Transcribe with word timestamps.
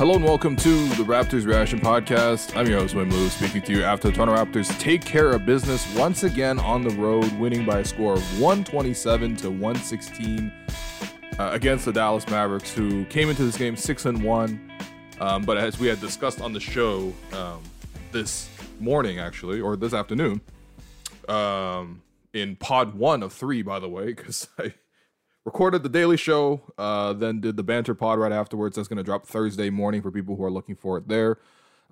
Hello 0.00 0.14
and 0.14 0.24
welcome 0.24 0.56
to 0.56 0.88
the 0.94 1.02
Raptors 1.02 1.44
Reaction 1.44 1.78
Podcast. 1.78 2.56
I'm 2.56 2.66
your 2.66 2.80
host, 2.80 2.94
Wim 2.94 3.12
Lou, 3.12 3.28
speaking 3.28 3.60
to 3.60 3.72
you 3.72 3.84
after 3.84 4.08
the 4.08 4.14
Toronto 4.14 4.34
Raptors 4.34 4.80
take 4.80 5.04
care 5.04 5.30
of 5.32 5.44
business 5.44 5.94
once 5.94 6.22
again 6.22 6.58
on 6.58 6.80
the 6.80 6.88
road, 6.94 7.30
winning 7.38 7.66
by 7.66 7.80
a 7.80 7.84
score 7.84 8.14
of 8.14 8.40
127 8.40 9.36
to 9.36 9.50
116 9.50 10.50
uh, 11.38 11.50
against 11.52 11.84
the 11.84 11.92
Dallas 11.92 12.26
Mavericks, 12.28 12.72
who 12.72 13.04
came 13.04 13.28
into 13.28 13.44
this 13.44 13.58
game 13.58 13.76
six 13.76 14.06
and 14.06 14.24
one. 14.24 14.72
Um, 15.20 15.42
but 15.42 15.58
as 15.58 15.78
we 15.78 15.88
had 15.88 16.00
discussed 16.00 16.40
on 16.40 16.54
the 16.54 16.60
show 16.60 17.12
um, 17.34 17.62
this 18.10 18.48
morning, 18.78 19.18
actually, 19.18 19.60
or 19.60 19.76
this 19.76 19.92
afternoon, 19.92 20.40
um, 21.28 22.00
in 22.32 22.56
pod 22.56 22.94
one 22.94 23.22
of 23.22 23.34
three, 23.34 23.60
by 23.60 23.78
the 23.78 23.88
way, 23.90 24.06
because 24.14 24.48
I 24.58 24.72
recorded 25.50 25.82
the 25.82 25.88
daily 25.88 26.16
show, 26.16 26.60
uh, 26.78 27.12
then 27.12 27.40
did 27.40 27.56
the 27.56 27.62
banter 27.64 27.92
pod 27.92 28.20
right 28.20 28.30
afterwards. 28.30 28.76
That's 28.76 28.86
going 28.86 28.98
to 28.98 29.02
drop 29.02 29.26
Thursday 29.26 29.68
morning 29.68 30.00
for 30.00 30.12
people 30.12 30.36
who 30.36 30.44
are 30.44 30.50
looking 30.50 30.76
for 30.76 30.96
it 30.96 31.08
there. 31.08 31.38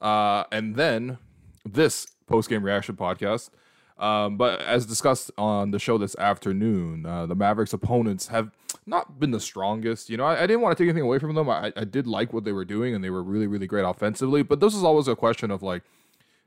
Uh, 0.01 0.45
and 0.53 0.77
then 0.77 1.19
this 1.65 2.07
post 2.29 2.49
game 2.49 2.63
reaction 2.63 2.95
podcast. 2.95 3.51
Um, 3.99 4.37
but 4.37 4.61
as 4.61 4.87
discussed 4.87 5.33
on 5.37 5.73
the 5.73 5.81
show 5.81 5.99
this 5.99 6.15
afternoon, 6.19 7.05
uh, 7.05 7.27
the 7.27 7.35
Mavericks 7.35 7.73
opponents 7.73 8.29
have 8.29 8.53
not 8.87 9.19
been 9.19 9.33
the 9.33 9.41
strongest. 9.41 10.09
You 10.09 10.19
know, 10.19 10.25
I, 10.25 10.45
I 10.45 10.47
didn't 10.47 10.61
want 10.61 10.79
to 10.79 10.81
take 10.81 10.89
anything 10.89 11.03
away 11.03 11.19
from 11.19 11.35
them. 11.35 11.51
I, 11.51 11.73
I, 11.77 11.83
did 11.83 12.07
like 12.07 12.33
what 12.33 12.45
they 12.45 12.53
were 12.53 12.65
doing, 12.65 12.95
and 12.95 13.03
they 13.03 13.11
were 13.11 13.25
really, 13.25 13.49
really 13.49 13.67
great 13.67 13.83
offensively. 13.83 14.45
But 14.45 14.61
this 14.61 14.73
is 14.73 14.85
always 14.85 15.09
a 15.09 15.17
question 15.17 15.51
of 15.51 15.65
like, 15.65 15.83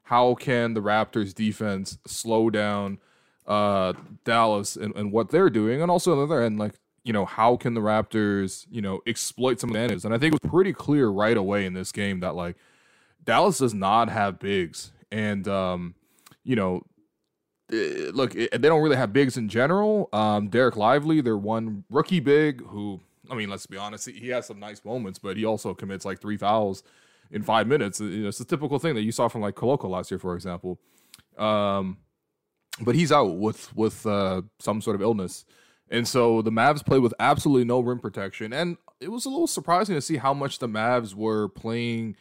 how 0.03 0.35
can 0.35 0.75
the 0.75 0.81
Raptors 0.81 1.35
defense 1.35 1.97
slow 2.07 2.49
down 2.49 2.99
uh, 3.45 3.91
Dallas 4.23 4.77
and, 4.77 4.95
and 4.95 5.11
what 5.11 5.31
they're 5.31 5.49
doing? 5.49 5.81
And 5.81 5.91
also 5.91 6.13
on 6.13 6.19
the 6.19 6.23
other 6.23 6.41
end, 6.41 6.57
like, 6.57 6.75
you 7.03 7.13
know, 7.13 7.25
how 7.25 7.57
can 7.57 7.73
the 7.73 7.81
Raptors, 7.81 8.65
you 8.69 8.81
know, 8.81 9.01
exploit 9.07 9.59
some 9.59 9.69
advantages? 9.71 10.05
And 10.05 10.13
I 10.13 10.17
think 10.17 10.35
it 10.35 10.43
was 10.43 10.51
pretty 10.51 10.73
clear 10.73 11.07
right 11.09 11.37
away 11.37 11.65
in 11.65 11.73
this 11.73 11.91
game 11.91 12.19
that 12.19 12.35
like 12.35 12.55
Dallas 13.23 13.57
does 13.57 13.73
not 13.73 14.09
have 14.09 14.39
bigs. 14.39 14.91
And 15.11 15.47
um, 15.47 15.95
you 16.43 16.55
know, 16.55 16.83
eh, 17.71 18.11
look, 18.13 18.35
eh, 18.35 18.47
they 18.51 18.67
don't 18.67 18.81
really 18.81 18.97
have 18.97 19.13
bigs 19.13 19.37
in 19.37 19.49
general. 19.49 20.09
Um, 20.13 20.49
Dereck 20.49 20.75
Lively, 20.75 21.21
their 21.21 21.37
one 21.37 21.83
rookie 21.89 22.19
big, 22.19 22.65
who 22.67 23.01
I 23.29 23.35
mean, 23.35 23.49
let's 23.49 23.65
be 23.65 23.77
honest, 23.77 24.09
he 24.09 24.27
has 24.29 24.45
some 24.45 24.59
nice 24.59 24.83
moments, 24.83 25.17
but 25.17 25.37
he 25.37 25.45
also 25.45 25.73
commits 25.73 26.05
like 26.05 26.19
three 26.19 26.37
fouls 26.37 26.83
in 27.31 27.43
five 27.43 27.65
minutes. 27.65 27.99
You 27.99 28.23
know, 28.23 28.27
it's 28.27 28.39
a 28.41 28.45
typical 28.45 28.77
thing 28.77 28.93
that 28.95 29.03
you 29.03 29.11
saw 29.11 29.27
from 29.27 29.41
like 29.41 29.55
Koloko 29.55 29.89
last 29.89 30.11
year, 30.11 30.19
for 30.19 30.35
example. 30.35 30.79
Um, 31.37 31.97
but 32.81 32.93
he's 32.93 33.11
out 33.11 33.37
with 33.37 33.75
with 33.75 34.05
uh, 34.05 34.41
some 34.59 34.81
sort 34.81 34.95
of 34.95 35.01
illness. 35.01 35.45
And 35.91 36.07
so 36.07 36.41
the 36.41 36.51
Mavs 36.51 36.85
played 36.85 37.01
with 37.01 37.13
absolutely 37.19 37.65
no 37.65 37.81
rim 37.81 37.99
protection. 37.99 38.53
And 38.53 38.77
it 39.01 39.09
was 39.09 39.25
a 39.25 39.29
little 39.29 39.45
surprising 39.45 39.93
to 39.93 40.01
see 40.01 40.17
how 40.17 40.33
much 40.33 40.59
the 40.59 40.69
Mavs 40.69 41.13
were 41.13 41.49
playing 41.49 42.15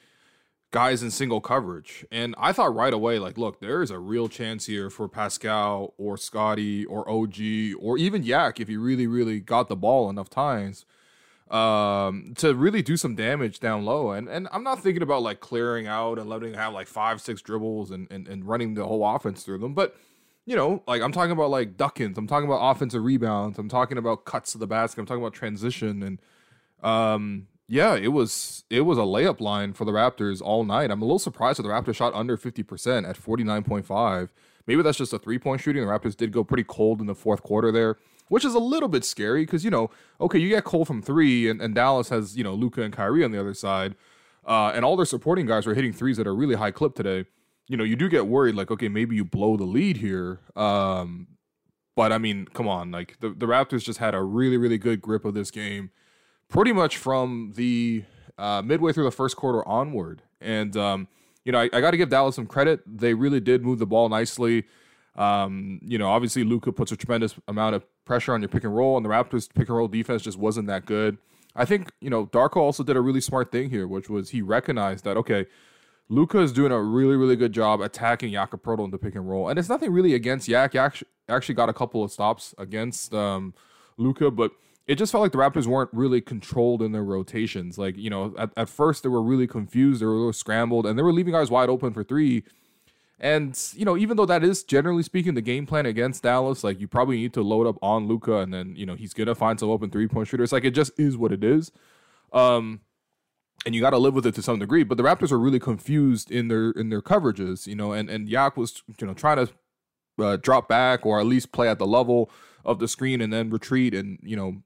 guys 0.72 1.04
in 1.04 1.10
single 1.12 1.40
coverage. 1.40 2.04
And 2.10 2.34
I 2.36 2.52
thought 2.52 2.74
right 2.74 2.92
away, 2.92 3.20
like, 3.20 3.38
look, 3.38 3.60
there 3.60 3.80
is 3.80 3.92
a 3.92 3.98
real 4.00 4.28
chance 4.28 4.66
here 4.66 4.90
for 4.90 5.08
Pascal 5.08 5.94
or 5.98 6.16
Scottie 6.16 6.84
or 6.84 7.08
OG 7.08 7.36
or 7.78 7.96
even 7.96 8.24
Yak 8.24 8.58
if 8.58 8.66
he 8.66 8.76
really, 8.76 9.06
really 9.06 9.38
got 9.38 9.68
the 9.68 9.76
ball 9.76 10.10
enough 10.10 10.28
times 10.28 10.84
um, 11.48 12.34
to 12.38 12.54
really 12.54 12.82
do 12.82 12.96
some 12.96 13.14
damage 13.14 13.60
down 13.60 13.84
low. 13.84 14.10
And 14.10 14.28
and 14.28 14.48
I'm 14.52 14.64
not 14.64 14.82
thinking 14.82 15.02
about 15.02 15.22
like 15.22 15.40
clearing 15.40 15.86
out 15.86 16.18
and 16.18 16.28
letting 16.28 16.54
have 16.54 16.72
like 16.72 16.88
five, 16.88 17.20
six 17.20 17.40
dribbles 17.40 17.92
and, 17.92 18.10
and, 18.10 18.26
and 18.26 18.44
running 18.44 18.74
the 18.74 18.84
whole 18.84 19.06
offense 19.06 19.44
through 19.44 19.58
them. 19.58 19.74
But 19.74 19.96
you 20.50 20.56
know, 20.56 20.82
like 20.88 21.00
I'm 21.00 21.12
talking 21.12 21.30
about 21.30 21.50
like 21.50 21.76
duck-ins, 21.76 22.18
I'm 22.18 22.26
talking 22.26 22.48
about 22.48 22.72
offensive 22.72 23.04
rebounds, 23.04 23.56
I'm 23.56 23.68
talking 23.68 23.96
about 23.96 24.24
cuts 24.24 24.50
to 24.50 24.58
the 24.58 24.66
basket, 24.66 25.00
I'm 25.00 25.06
talking 25.06 25.22
about 25.22 25.32
transition, 25.32 26.02
and 26.02 26.18
um, 26.82 27.46
yeah, 27.68 27.94
it 27.94 28.08
was 28.08 28.64
it 28.68 28.80
was 28.80 28.98
a 28.98 29.02
layup 29.02 29.40
line 29.40 29.74
for 29.74 29.84
the 29.84 29.92
Raptors 29.92 30.42
all 30.42 30.64
night. 30.64 30.90
I'm 30.90 31.02
a 31.02 31.04
little 31.04 31.20
surprised 31.20 31.60
that 31.60 31.62
the 31.62 31.68
Raptors 31.68 31.94
shot 31.94 32.12
under 32.14 32.36
50% 32.36 33.08
at 33.08 33.16
49.5. 33.16 34.30
Maybe 34.66 34.82
that's 34.82 34.98
just 34.98 35.12
a 35.12 35.20
three 35.20 35.38
point 35.38 35.60
shooting. 35.60 35.86
The 35.86 35.88
Raptors 35.88 36.16
did 36.16 36.32
go 36.32 36.42
pretty 36.42 36.64
cold 36.64 37.00
in 37.00 37.06
the 37.06 37.14
fourth 37.14 37.44
quarter 37.44 37.70
there, 37.70 37.96
which 38.26 38.44
is 38.44 38.54
a 38.54 38.58
little 38.58 38.88
bit 38.88 39.04
scary 39.04 39.44
because 39.44 39.64
you 39.64 39.70
know, 39.70 39.88
okay, 40.20 40.40
you 40.40 40.48
get 40.48 40.64
cold 40.64 40.88
from 40.88 41.00
three, 41.00 41.48
and, 41.48 41.62
and 41.62 41.76
Dallas 41.76 42.08
has 42.08 42.36
you 42.36 42.42
know 42.42 42.54
Luka 42.54 42.82
and 42.82 42.92
Kyrie 42.92 43.22
on 43.22 43.30
the 43.30 43.38
other 43.38 43.54
side, 43.54 43.94
uh, 44.44 44.72
and 44.74 44.84
all 44.84 44.96
their 44.96 45.06
supporting 45.06 45.46
guys 45.46 45.64
were 45.64 45.74
hitting 45.74 45.92
threes 45.92 46.18
at 46.18 46.26
a 46.26 46.32
really 46.32 46.56
high 46.56 46.72
clip 46.72 46.96
today 46.96 47.26
you 47.70 47.76
know, 47.76 47.84
you 47.84 47.94
do 47.94 48.08
get 48.08 48.26
worried, 48.26 48.56
like, 48.56 48.72
okay, 48.72 48.88
maybe 48.88 49.14
you 49.14 49.24
blow 49.24 49.56
the 49.56 49.62
lead 49.64 49.98
here. 49.98 50.40
Um, 50.56 51.28
but 51.94 52.10
I 52.10 52.18
mean, 52.18 52.46
come 52.52 52.66
on, 52.66 52.90
like 52.90 53.20
the, 53.20 53.28
the 53.28 53.46
Raptors 53.46 53.84
just 53.84 54.00
had 54.00 54.12
a 54.12 54.20
really, 54.20 54.56
really 54.56 54.76
good 54.76 55.00
grip 55.00 55.24
of 55.24 55.34
this 55.34 55.52
game 55.52 55.90
pretty 56.48 56.72
much 56.72 56.96
from 56.96 57.52
the 57.54 58.02
uh, 58.38 58.60
midway 58.60 58.92
through 58.92 59.04
the 59.04 59.12
first 59.12 59.36
quarter 59.36 59.66
onward. 59.68 60.22
And, 60.40 60.76
um, 60.76 61.06
you 61.44 61.52
know, 61.52 61.60
I, 61.60 61.70
I 61.72 61.80
got 61.80 61.92
to 61.92 61.96
give 61.96 62.08
Dallas 62.08 62.34
some 62.34 62.46
credit. 62.46 62.80
They 62.84 63.14
really 63.14 63.38
did 63.38 63.62
move 63.62 63.78
the 63.78 63.86
ball 63.86 64.08
nicely. 64.08 64.64
Um, 65.14 65.78
you 65.84 65.96
know, 65.96 66.08
obviously 66.08 66.42
Luka 66.42 66.72
puts 66.72 66.90
a 66.90 66.96
tremendous 66.96 67.36
amount 67.46 67.76
of 67.76 67.84
pressure 68.04 68.34
on 68.34 68.42
your 68.42 68.48
pick 68.48 68.64
and 68.64 68.74
roll, 68.74 68.96
and 68.96 69.06
the 69.06 69.10
Raptors 69.10 69.48
pick 69.48 69.68
and 69.68 69.76
roll 69.76 69.86
defense 69.86 70.22
just 70.22 70.38
wasn't 70.38 70.66
that 70.66 70.86
good. 70.86 71.18
I 71.54 71.66
think, 71.66 71.92
you 72.00 72.10
know, 72.10 72.26
Darko 72.26 72.56
also 72.56 72.82
did 72.82 72.96
a 72.96 73.00
really 73.00 73.20
smart 73.20 73.52
thing 73.52 73.70
here, 73.70 73.86
which 73.86 74.10
was 74.10 74.30
he 74.30 74.42
recognized 74.42 75.04
that, 75.04 75.16
okay, 75.16 75.46
Luka 76.10 76.40
is 76.40 76.52
doing 76.52 76.72
a 76.72 76.82
really, 76.82 77.14
really 77.14 77.36
good 77.36 77.52
job 77.52 77.80
attacking 77.80 78.32
Poeltl 78.32 78.84
in 78.84 78.90
the 78.90 78.98
pick 78.98 79.14
and 79.14 79.30
roll. 79.30 79.48
And 79.48 79.58
it's 79.60 79.68
nothing 79.68 79.92
really 79.92 80.12
against 80.12 80.48
Yak. 80.48 80.74
Yak 80.74 81.00
actually 81.28 81.54
got 81.54 81.68
a 81.68 81.72
couple 81.72 82.02
of 82.02 82.10
stops 82.10 82.52
against 82.58 83.14
um, 83.14 83.54
Luka, 83.96 84.32
but 84.32 84.50
it 84.88 84.96
just 84.96 85.12
felt 85.12 85.22
like 85.22 85.30
the 85.30 85.38
Raptors 85.38 85.68
weren't 85.68 85.90
really 85.92 86.20
controlled 86.20 86.82
in 86.82 86.90
their 86.90 87.04
rotations. 87.04 87.78
Like, 87.78 87.96
you 87.96 88.10
know, 88.10 88.34
at, 88.36 88.50
at 88.56 88.68
first 88.68 89.04
they 89.04 89.08
were 89.08 89.22
really 89.22 89.46
confused, 89.46 90.02
they 90.02 90.06
were 90.06 90.14
a 90.14 90.16
little 90.16 90.32
scrambled, 90.32 90.84
and 90.84 90.98
they 90.98 91.02
were 91.04 91.12
leaving 91.12 91.32
guys 91.32 91.48
wide 91.48 91.68
open 91.68 91.92
for 91.92 92.02
three. 92.02 92.42
And, 93.20 93.56
you 93.76 93.84
know, 93.84 93.96
even 93.96 94.16
though 94.16 94.26
that 94.26 94.42
is 94.42 94.64
generally 94.64 95.04
speaking 95.04 95.34
the 95.34 95.42
game 95.42 95.64
plan 95.64 95.86
against 95.86 96.24
Dallas, 96.24 96.64
like 96.64 96.80
you 96.80 96.88
probably 96.88 97.18
need 97.18 97.34
to 97.34 97.42
load 97.42 97.68
up 97.68 97.76
on 97.82 98.08
Luka 98.08 98.38
and 98.38 98.52
then, 98.52 98.74
you 98.74 98.84
know, 98.84 98.96
he's 98.96 99.14
gonna 99.14 99.36
find 99.36 99.60
some 99.60 99.70
open 99.70 99.90
three 99.90 100.08
point 100.08 100.26
shooters. 100.26 100.50
Like 100.50 100.64
it 100.64 100.72
just 100.72 100.98
is 100.98 101.16
what 101.16 101.30
it 101.30 101.44
is. 101.44 101.70
Um, 102.32 102.80
and 103.66 103.74
you 103.74 103.80
got 103.80 103.90
to 103.90 103.98
live 103.98 104.14
with 104.14 104.26
it 104.26 104.34
to 104.34 104.42
some 104.42 104.58
degree. 104.58 104.84
But 104.84 104.96
the 104.96 105.02
Raptors 105.02 105.32
are 105.32 105.38
really 105.38 105.58
confused 105.58 106.30
in 106.30 106.48
their 106.48 106.70
in 106.70 106.88
their 106.88 107.02
coverages, 107.02 107.66
you 107.66 107.76
know, 107.76 107.92
and 107.92 108.08
and 108.08 108.28
Yak 108.28 108.56
was 108.56 108.82
you 108.98 109.06
know 109.06 109.14
trying 109.14 109.46
to 109.46 109.52
uh, 110.22 110.36
drop 110.36 110.68
back 110.68 111.04
or 111.04 111.20
at 111.20 111.26
least 111.26 111.52
play 111.52 111.68
at 111.68 111.78
the 111.78 111.86
level 111.86 112.30
of 112.64 112.78
the 112.78 112.88
screen 112.88 113.20
and 113.20 113.32
then 113.32 113.50
retreat 113.50 113.94
and 113.94 114.18
you 114.22 114.36
know 114.36 114.62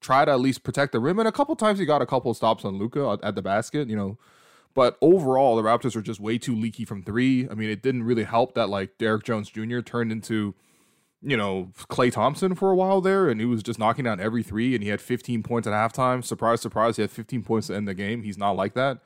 try 0.00 0.24
to 0.24 0.32
at 0.32 0.40
least 0.40 0.64
protect 0.64 0.92
the 0.92 1.00
rim. 1.00 1.18
And 1.18 1.28
a 1.28 1.32
couple 1.32 1.54
times 1.56 1.78
he 1.78 1.84
got 1.84 2.02
a 2.02 2.06
couple 2.06 2.32
stops 2.34 2.64
on 2.64 2.78
Luka 2.78 3.18
at 3.22 3.34
the 3.34 3.42
basket, 3.42 3.88
you 3.88 3.96
know. 3.96 4.18
But 4.74 4.96
overall, 5.02 5.56
the 5.56 5.62
Raptors 5.62 5.94
are 5.96 6.02
just 6.02 6.18
way 6.18 6.38
too 6.38 6.56
leaky 6.56 6.84
from 6.84 7.02
three. 7.02 7.48
I 7.48 7.54
mean, 7.54 7.68
it 7.68 7.82
didn't 7.82 8.04
really 8.04 8.24
help 8.24 8.54
that 8.54 8.68
like 8.68 8.96
Derrick 8.98 9.22
Jones 9.22 9.50
Jr. 9.50 9.80
turned 9.80 10.10
into 10.10 10.54
you 11.22 11.36
know, 11.36 11.70
Klay 11.88 12.10
Thompson 12.10 12.54
for 12.54 12.70
a 12.70 12.74
while 12.74 13.00
there, 13.00 13.28
and 13.28 13.40
he 13.40 13.46
was 13.46 13.62
just 13.62 13.78
knocking 13.78 14.04
down 14.04 14.20
every 14.20 14.42
three, 14.42 14.74
and 14.74 14.82
he 14.82 14.90
had 14.90 15.00
15 15.00 15.42
points 15.42 15.68
at 15.68 15.72
halftime. 15.72 16.24
Surprise, 16.24 16.60
surprise, 16.60 16.96
he 16.96 17.02
had 17.02 17.10
15 17.10 17.42
points 17.42 17.68
to 17.68 17.76
end 17.76 17.86
the 17.86 17.94
game. 17.94 18.22
He's 18.22 18.38
not 18.38 18.52
like 18.52 18.74
that. 18.74 18.98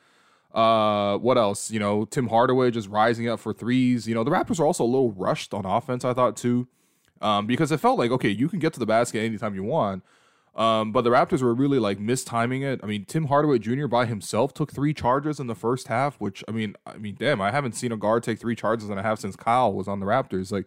Uh, 0.54 1.18
what 1.18 1.36
else? 1.36 1.70
You 1.70 1.78
know, 1.78 2.06
Tim 2.06 2.28
Hardaway 2.28 2.70
just 2.70 2.88
rising 2.88 3.28
up 3.28 3.38
for 3.40 3.52
threes. 3.52 4.08
You 4.08 4.14
know, 4.14 4.24
the 4.24 4.30
Raptors 4.30 4.58
are 4.58 4.64
also 4.64 4.84
a 4.84 4.86
little 4.86 5.12
rushed 5.12 5.52
on 5.52 5.66
offense, 5.66 6.04
I 6.04 6.14
thought 6.14 6.36
too, 6.36 6.66
um, 7.20 7.46
because 7.46 7.70
it 7.70 7.80
felt 7.80 7.98
like 7.98 8.10
okay, 8.10 8.30
you 8.30 8.48
can 8.48 8.58
get 8.58 8.72
to 8.72 8.80
the 8.80 8.86
basket 8.86 9.20
anytime 9.20 9.54
you 9.54 9.64
want. 9.64 10.02
Um, 10.54 10.90
but 10.90 11.02
the 11.02 11.10
Raptors 11.10 11.42
were 11.42 11.54
really 11.54 11.78
like 11.78 11.98
mistiming 11.98 12.62
it. 12.62 12.80
I 12.82 12.86
mean, 12.86 13.04
Tim 13.04 13.26
Hardaway 13.26 13.58
Jr. 13.58 13.86
by 13.86 14.06
himself 14.06 14.54
took 14.54 14.72
three 14.72 14.94
charges 14.94 15.38
in 15.38 15.48
the 15.48 15.54
first 15.54 15.88
half, 15.88 16.16
which 16.16 16.42
I 16.48 16.52
mean, 16.52 16.74
I 16.86 16.96
mean, 16.96 17.16
damn, 17.18 17.42
I 17.42 17.50
haven't 17.50 17.72
seen 17.72 17.92
a 17.92 17.96
guard 17.98 18.22
take 18.22 18.38
three 18.38 18.56
charges 18.56 18.88
and 18.88 18.98
a 18.98 19.02
half 19.02 19.20
since 19.20 19.36
Kyle 19.36 19.70
was 19.70 19.86
on 19.86 20.00
the 20.00 20.06
Raptors. 20.06 20.50
Like, 20.50 20.66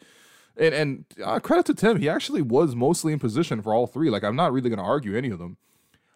and 0.59 0.75
and 0.75 1.05
uh, 1.23 1.39
credit 1.39 1.65
to 1.67 1.73
Tim, 1.73 1.99
he 1.99 2.09
actually 2.09 2.41
was 2.41 2.75
mostly 2.75 3.13
in 3.13 3.19
position 3.19 3.61
for 3.61 3.73
all 3.73 3.87
three. 3.87 4.09
Like 4.09 4.23
I'm 4.23 4.35
not 4.35 4.51
really 4.51 4.69
going 4.69 4.79
to 4.79 4.85
argue 4.85 5.17
any 5.17 5.29
of 5.29 5.39
them. 5.39 5.57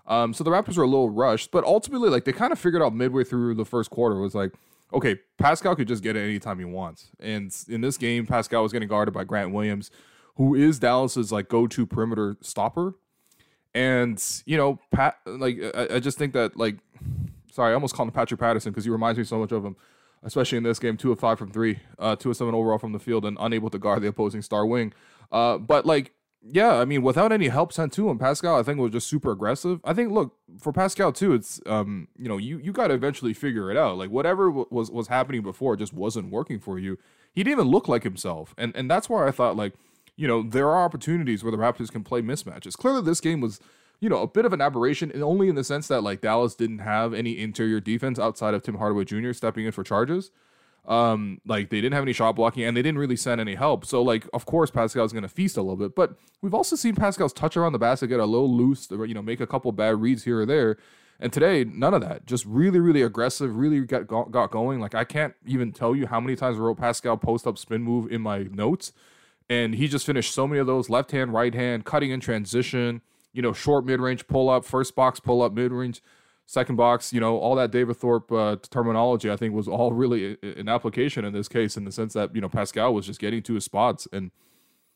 Um, 0.06 0.34
so 0.34 0.44
the 0.44 0.52
Raptors 0.52 0.78
were 0.78 0.84
a 0.84 0.88
little 0.88 1.10
rushed, 1.10 1.52
but 1.52 1.64
ultimately, 1.64 2.10
like 2.10 2.26
they 2.26 2.34
kind 2.34 2.52
of 2.52 2.60
figured 2.60 2.82
out 2.82 2.94
midway 2.94 3.24
through 3.24 3.56
the 3.56 3.66
first 3.66 3.90
quarter 3.90 4.20
was 4.20 4.36
like, 4.36 4.52
okay, 4.94 5.18
Pascal 5.38 5.76
could 5.76 5.88
just 5.88 6.04
get 6.04 6.16
it 6.16 6.22
anytime 6.22 6.60
he 6.60 6.66
wants. 6.66 7.10
And 7.20 7.56
in 7.70 7.82
this 7.82 7.98
game, 7.98 8.26
Pascal 8.26 8.64
was 8.64 8.74
getting 8.74 8.90
guarded 8.90 9.14
by 9.14 9.24
Grant 9.24 9.54
Williams, 9.54 9.90
who 10.36 10.56
is 10.56 10.78
Dallas's 10.78 11.32
like 11.32 11.48
go-to 11.48 11.86
perimeter 11.86 12.38
stopper. 12.42 12.96
And 13.74 14.24
you 14.46 14.58
know, 14.58 14.80
Pat, 14.92 15.18
like 15.26 15.58
I, 15.74 15.96
I 15.96 16.00
just 16.00 16.18
think 16.18 16.34
that 16.34 16.58
like, 16.58 16.78
sorry, 17.52 17.72
I 17.72 17.76
almost 17.76 17.96
called 17.96 18.10
him 18.10 18.14
Patrick 18.14 18.40
Patterson 18.40 18.72
because 18.72 18.84
he 18.84 18.92
reminds 18.92 19.18
me 19.18 19.24
so 19.24 19.40
much 19.40 19.54
of 19.54 19.64
him 19.64 19.78
especially 20.24 20.58
in 20.58 20.64
this 20.64 20.80
game, 20.80 20.98
two 20.98 21.12
of 21.12 21.20
five 21.20 21.38
from 21.38 21.52
three, 21.52 21.80
uh, 22.00 22.16
two 22.16 22.32
of 22.32 22.38
seven 22.38 22.56
overall 22.56 22.78
from 22.78 22.94
the 22.94 23.00
field, 23.00 23.26
and 23.26 23.38
unable 23.40 23.70
to 23.70 23.80
guard 23.80 24.02
the 24.02 24.08
opposing 24.08 24.42
star 24.42 24.66
wing. 24.66 24.94
Uh, 25.32 25.58
but 25.58 25.86
like, 25.86 26.14
yeah, 26.46 26.76
I 26.76 26.86
mean, 26.86 27.04
without 27.04 27.32
any 27.32 27.48
help 27.48 27.72
sent 27.72 27.94
to 27.94 28.10
him, 28.10 28.20
Pascal, 28.20 28.60
I 28.60 28.64
think 28.64 28.78
was 28.78 28.92
just 28.92 29.08
super 29.08 29.32
aggressive. 29.32 29.80
I 29.86 29.94
think, 29.94 30.12
look, 30.12 30.36
for 30.60 30.74
Pascal 30.74 31.14
too, 31.14 31.34
it's 31.34 31.62
um, 31.66 32.08
you 32.18 32.28
know, 32.28 32.38
you 32.38 32.58
you 32.58 32.72
got 32.72 32.88
to 32.88 32.94
eventually 32.94 33.34
figure 33.34 33.72
it 33.72 33.78
out. 33.78 33.98
Like 33.98 34.10
whatever 34.10 34.48
w- 34.48 34.68
was 34.70 34.92
was 34.92 35.08
happening 35.08 35.42
before 35.42 35.76
just 35.76 35.94
wasn't 35.94 36.32
working 36.32 36.60
for 36.60 36.78
you. 36.80 36.98
He 37.34 37.44
didn't 37.44 37.60
even 37.60 37.72
look 37.72 37.88
like 37.88 38.04
himself, 38.04 38.54
and 38.58 38.76
and 38.76 38.90
that's 38.90 39.10
why 39.10 39.28
I 39.28 39.32
thought 39.32 39.56
like, 39.56 39.74
you 40.16 40.28
know, 40.28 40.44
there 40.44 40.68
are 40.70 40.84
opportunities 40.84 41.44
where 41.44 41.52
the 41.52 41.58
Raptors 41.58 41.92
can 41.92 42.04
play 42.04 42.22
mismatches. 42.22 42.78
Clearly, 42.78 43.02
this 43.02 43.22
game 43.22 43.40
was 43.40 43.60
you 44.04 44.10
know, 44.10 44.22
a 44.22 44.28
bit 44.28 44.44
of 44.44 44.52
an 44.52 44.60
aberration, 44.60 45.10
and 45.12 45.24
only 45.24 45.48
in 45.48 45.56
the 45.56 45.64
sense 45.64 45.88
that 45.88 46.04
like 46.04 46.20
Dallas 46.20 46.56
didn't 46.56 46.80
have 46.80 47.14
any 47.14 47.40
interior 47.40 47.80
defense 47.80 48.20
outside 48.20 48.54
of 48.54 48.62
Tim 48.62 48.76
Hardaway 48.76 49.06
Jr. 49.06 49.32
stepping 49.32 49.66
in 49.66 49.72
for 49.72 49.82
charges. 49.82 50.30
Um, 50.86 51.40
like 51.46 51.70
they 51.70 51.80
didn't 51.80 51.94
have 51.94 52.04
any 52.04 52.12
shot 52.12 52.36
blocking 52.36 52.66
and 52.66 52.76
they 52.76 52.82
didn't 52.82 52.98
really 52.98 53.16
send 53.16 53.40
any 53.40 53.56
help. 53.56 53.86
So 53.86 54.02
like, 54.02 54.28
of 54.34 54.46
course, 54.46 54.70
Pascal's 54.70 55.14
to 55.14 55.28
feast 55.30 55.56
a 55.56 55.62
little 55.62 55.78
bit, 55.78 55.96
but 55.96 56.18
we've 56.42 56.54
also 56.54 56.76
seen 56.76 56.96
Pascal's 56.96 57.32
touch 57.32 57.56
around 57.56 57.72
the 57.72 57.80
basket 57.80 58.08
get 58.08 58.20
a 58.20 58.26
little 58.26 58.54
loose, 58.54 58.92
you 58.92 59.14
know, 59.14 59.22
make 59.22 59.40
a 59.40 59.48
couple 59.48 59.72
bad 59.72 60.02
reads 60.02 60.26
here 60.26 60.42
or 60.42 60.46
there. 60.46 60.76
And 61.22 61.32
today, 61.32 61.64
none 61.64 61.94
of 61.94 62.02
that. 62.02 62.26
Just 62.26 62.44
really, 62.46 62.82
really 62.82 63.04
aggressive. 63.04 63.56
Really 63.56 63.80
got 63.86 64.08
got 64.08 64.52
going. 64.52 64.82
Like 64.82 64.96
I 64.96 65.06
can't 65.06 65.34
even 65.46 65.72
tell 65.72 65.96
you 65.96 66.08
how 66.08 66.20
many 66.20 66.36
times 66.36 66.58
I 66.58 66.60
wrote 66.60 66.78
Pascal 66.78 67.16
post 67.16 67.48
up 67.48 67.58
spin 67.58 67.84
move 67.84 68.12
in 68.12 68.22
my 68.22 68.40
notes, 68.52 68.92
and 69.50 69.76
he 69.76 69.88
just 69.88 70.06
finished 70.06 70.34
so 70.34 70.46
many 70.46 70.60
of 70.60 70.68
those 70.68 70.90
left 70.90 71.12
hand, 71.12 71.32
right 71.32 71.56
hand, 71.56 71.86
cutting 71.86 72.12
in 72.12 72.20
transition. 72.20 73.02
You 73.34 73.42
know, 73.42 73.54
short 73.54 73.86
mid 73.86 74.00
range 74.00 74.28
pull 74.28 74.50
up, 74.50 74.64
first 74.64 74.96
box 74.96 75.20
pull 75.20 75.42
up, 75.42 75.54
mid 75.54 75.72
range 75.72 76.02
second 76.46 76.76
box, 76.76 77.14
you 77.14 77.20
know, 77.20 77.38
all 77.38 77.56
that 77.56 77.72
David 77.72 77.98
Thorpe 77.98 78.32
uh, 78.32 78.58
terminology, 78.70 79.32
I 79.32 79.38
think 79.38 79.54
was 79.54 79.68
all 79.68 79.94
really 79.94 80.38
an 80.42 80.68
application 80.68 81.26
in 81.26 81.34
this 81.34 81.48
case 81.48 81.78
in 81.78 81.86
the 81.86 81.92
sense 81.92 82.14
that, 82.14 82.36
you 82.36 82.42
know, 82.42 82.50
Pascal 82.50 82.94
was 82.94 83.06
just 83.06 83.20
getting 83.20 83.42
to 83.44 83.54
his 83.54 83.64
spots 83.64 84.08
and, 84.12 84.32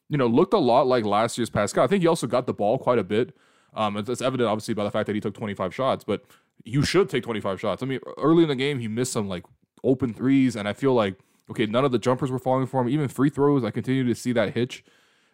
you 0.09 0.17
know, 0.17 0.27
looked 0.27 0.53
a 0.53 0.59
lot 0.59 0.87
like 0.87 1.05
last 1.05 1.37
year's 1.37 1.49
Pascal. 1.49 1.83
I 1.83 1.87
think 1.87 2.01
he 2.01 2.07
also 2.07 2.27
got 2.27 2.47
the 2.47 2.53
ball 2.53 2.77
quite 2.77 2.99
a 2.99 3.03
bit. 3.03 3.35
Um, 3.73 3.97
it's 3.97 4.21
evident, 4.21 4.49
obviously, 4.49 4.73
by 4.73 4.83
the 4.83 4.91
fact 4.91 5.07
that 5.07 5.15
he 5.15 5.21
took 5.21 5.35
25 5.35 5.73
shots, 5.73 6.03
but 6.03 6.23
you 6.63 6.83
should 6.83 7.09
take 7.09 7.23
25 7.23 7.59
shots. 7.59 7.83
I 7.83 7.85
mean, 7.85 7.99
early 8.17 8.43
in 8.43 8.49
the 8.49 8.55
game, 8.55 8.79
he 8.79 8.87
missed 8.87 9.13
some 9.13 9.27
like 9.27 9.45
open 9.83 10.13
threes, 10.13 10.55
and 10.55 10.67
I 10.67 10.73
feel 10.73 10.93
like, 10.93 11.19
okay, 11.49 11.65
none 11.65 11.85
of 11.85 11.91
the 11.91 11.99
jumpers 11.99 12.31
were 12.31 12.39
falling 12.39 12.65
for 12.65 12.81
him. 12.81 12.89
Even 12.89 13.07
free 13.07 13.29
throws, 13.29 13.63
I 13.63 13.71
continue 13.71 14.03
to 14.05 14.15
see 14.15 14.31
that 14.33 14.53
hitch 14.53 14.83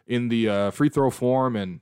in 0.07 0.27
the 0.29 0.50
uh, 0.50 0.71
free 0.71 0.89
throw 0.89 1.09
form, 1.09 1.55
and 1.55 1.79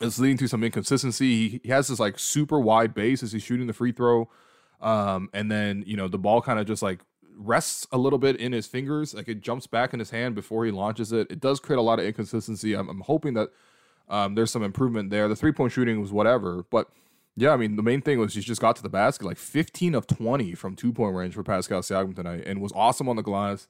it's 0.00 0.18
leading 0.18 0.38
to 0.38 0.48
some 0.48 0.64
inconsistency. 0.64 1.48
He, 1.48 1.60
he 1.64 1.68
has 1.70 1.88
this 1.88 2.00
like 2.00 2.18
super 2.18 2.58
wide 2.58 2.94
base 2.94 3.22
as 3.22 3.32
he's 3.32 3.42
shooting 3.42 3.66
the 3.66 3.72
free 3.72 3.92
throw. 3.92 4.28
Um, 4.80 5.28
and 5.32 5.50
then, 5.50 5.84
you 5.86 5.96
know, 5.96 6.08
the 6.08 6.18
ball 6.18 6.42
kind 6.42 6.58
of 6.58 6.66
just 6.66 6.82
like 6.82 7.00
rests 7.36 7.86
a 7.92 7.98
little 7.98 8.18
bit 8.18 8.36
in 8.36 8.52
his 8.52 8.66
fingers. 8.66 9.14
Like 9.14 9.28
it 9.28 9.40
jumps 9.40 9.66
back 9.66 9.92
in 9.92 9.98
his 9.98 10.10
hand 10.10 10.34
before 10.34 10.64
he 10.64 10.70
launches 10.70 11.12
it. 11.12 11.30
It 11.30 11.40
does 11.40 11.60
create 11.60 11.78
a 11.78 11.82
lot 11.82 11.98
of 11.98 12.04
inconsistency. 12.04 12.74
I'm, 12.74 12.88
I'm 12.88 13.00
hoping 13.00 13.34
that 13.34 13.50
um, 14.08 14.34
there's 14.34 14.50
some 14.50 14.62
improvement 14.62 15.10
there. 15.10 15.28
The 15.28 15.36
three 15.36 15.52
point 15.52 15.72
shooting 15.72 16.00
was 16.00 16.12
whatever. 16.12 16.64
But 16.70 16.88
yeah, 17.36 17.50
I 17.50 17.56
mean, 17.56 17.76
the 17.76 17.82
main 17.82 18.02
thing 18.02 18.18
was 18.18 18.34
he 18.34 18.40
just 18.40 18.60
got 18.60 18.76
to 18.76 18.82
the 18.82 18.88
basket 18.88 19.24
like 19.24 19.38
15 19.38 19.94
of 19.94 20.06
20 20.06 20.54
from 20.54 20.76
two 20.76 20.92
point 20.92 21.14
range 21.14 21.34
for 21.34 21.42
Pascal 21.42 21.80
Siakam 21.80 22.14
tonight 22.14 22.44
and 22.46 22.60
was 22.60 22.72
awesome 22.74 23.08
on 23.08 23.16
the 23.16 23.22
glass 23.22 23.68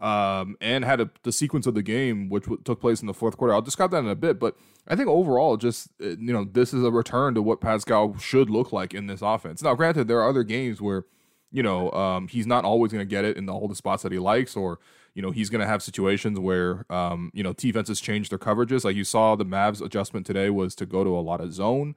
um, 0.00 0.56
and 0.60 0.84
had 0.84 1.00
a, 1.00 1.10
the 1.22 1.32
sequence 1.32 1.66
of 1.66 1.74
the 1.74 1.82
game, 1.82 2.28
which 2.28 2.44
w- 2.44 2.60
took 2.64 2.80
place 2.80 3.00
in 3.00 3.06
the 3.06 3.14
fourth 3.14 3.36
quarter. 3.36 3.52
I'll 3.52 3.62
describe 3.62 3.90
that 3.90 3.98
in 3.98 4.08
a 4.08 4.14
bit, 4.14 4.38
but 4.38 4.56
I 4.88 4.96
think 4.96 5.08
overall, 5.08 5.56
just 5.56 5.88
uh, 6.02 6.08
you 6.08 6.32
know, 6.32 6.44
this 6.44 6.72
is 6.72 6.82
a 6.82 6.90
return 6.90 7.34
to 7.34 7.42
what 7.42 7.60
Pascal 7.60 8.16
should 8.16 8.48
look 8.48 8.72
like 8.72 8.94
in 8.94 9.06
this 9.06 9.20
offense. 9.22 9.62
Now, 9.62 9.74
granted, 9.74 10.08
there 10.08 10.20
are 10.20 10.28
other 10.28 10.42
games 10.42 10.80
where 10.80 11.04
you 11.52 11.62
know 11.62 11.90
um, 11.92 12.28
he's 12.28 12.46
not 12.46 12.64
always 12.64 12.92
going 12.92 13.00
to 13.00 13.10
get 13.10 13.24
it 13.24 13.36
in 13.36 13.48
all 13.48 13.68
the 13.68 13.74
spots 13.74 14.02
that 14.02 14.12
he 14.12 14.18
likes, 14.18 14.56
or 14.56 14.78
you 15.14 15.20
know 15.20 15.32
he's 15.32 15.50
going 15.50 15.60
to 15.60 15.66
have 15.66 15.82
situations 15.82 16.40
where 16.40 16.90
um, 16.90 17.30
you 17.34 17.42
know 17.42 17.52
defenses 17.52 18.00
change 18.00 18.30
their 18.30 18.38
coverages. 18.38 18.84
Like 18.84 18.96
you 18.96 19.04
saw, 19.04 19.36
the 19.36 19.44
Mavs 19.44 19.84
adjustment 19.84 20.24
today 20.24 20.48
was 20.48 20.74
to 20.76 20.86
go 20.86 21.04
to 21.04 21.10
a 21.10 21.20
lot 21.20 21.42
of 21.42 21.52
zone, 21.52 21.94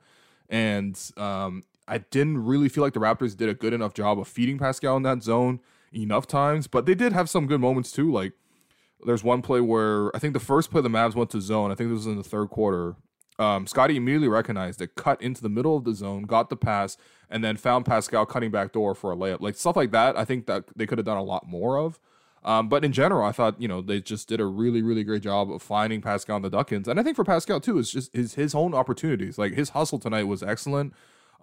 and 0.49 0.99
um, 1.15 1.63
I 1.87 1.99
didn't 1.99 2.43
really 2.43 2.67
feel 2.67 2.83
like 2.83 2.93
the 2.93 2.99
Raptors 2.99 3.37
did 3.37 3.47
a 3.47 3.53
good 3.53 3.71
enough 3.71 3.93
job 3.93 4.19
of 4.19 4.27
feeding 4.27 4.57
Pascal 4.57 4.97
in 4.97 5.03
that 5.03 5.23
zone 5.23 5.61
enough 5.93 6.27
times, 6.27 6.67
but 6.67 6.85
they 6.85 6.95
did 6.95 7.13
have 7.13 7.29
some 7.29 7.47
good 7.47 7.61
moments 7.61 7.91
too. 7.91 8.11
Like 8.11 8.33
there's 9.05 9.23
one 9.23 9.41
play 9.41 9.61
where 9.61 10.15
I 10.15 10.19
think 10.19 10.33
the 10.33 10.39
first 10.39 10.71
play 10.71 10.81
the 10.81 10.89
Mavs 10.89 11.15
went 11.15 11.29
to 11.31 11.41
zone. 11.41 11.71
I 11.71 11.75
think 11.75 11.89
this 11.89 11.97
was 11.97 12.07
in 12.07 12.17
the 12.17 12.23
third 12.23 12.49
quarter. 12.49 12.95
Um, 13.39 13.65
Scottie 13.65 13.97
immediately 13.97 14.27
recognized 14.27 14.81
it, 14.81 14.95
cut 14.95 15.21
into 15.21 15.41
the 15.41 15.49
middle 15.49 15.75
of 15.75 15.85
the 15.85 15.93
zone, 15.93 16.23
got 16.23 16.49
the 16.49 16.55
pass, 16.55 16.97
and 17.29 17.43
then 17.43 17.57
found 17.57 17.85
Pascal 17.85 18.25
cutting 18.25 18.51
back 18.51 18.71
door 18.71 18.93
for 18.93 19.11
a 19.11 19.15
layup. 19.15 19.41
Like 19.41 19.55
stuff 19.55 19.75
like 19.75 19.91
that, 19.91 20.17
I 20.17 20.23
think 20.23 20.45
that 20.45 20.65
they 20.75 20.85
could 20.85 20.99
have 20.99 21.05
done 21.05 21.17
a 21.17 21.23
lot 21.23 21.47
more 21.47 21.77
of. 21.77 21.99
Um, 22.45 22.67
but 22.67 22.83
in 22.83 22.91
general, 22.91 23.25
I 23.25 23.31
thought 23.31 23.59
you 23.59 23.67
know 23.67 23.81
they 23.81 24.01
just 24.01 24.27
did 24.27 24.39
a 24.39 24.45
really 24.45 24.81
really 24.81 25.03
great 25.03 25.23
job 25.23 25.51
of 25.51 25.61
finding 25.61 26.01
Pascal 26.01 26.35
and 26.35 26.45
the 26.45 26.49
duck-ins, 26.49 26.87
and 26.87 26.99
I 26.99 27.03
think 27.03 27.15
for 27.15 27.23
Pascal 27.23 27.59
too, 27.59 27.79
it's 27.79 27.89
just 27.89 28.13
his 28.13 28.35
his 28.35 28.53
own 28.53 28.73
opportunities. 28.73 29.37
Like 29.37 29.53
his 29.53 29.69
hustle 29.69 29.99
tonight 29.99 30.23
was 30.23 30.43
excellent. 30.43 30.93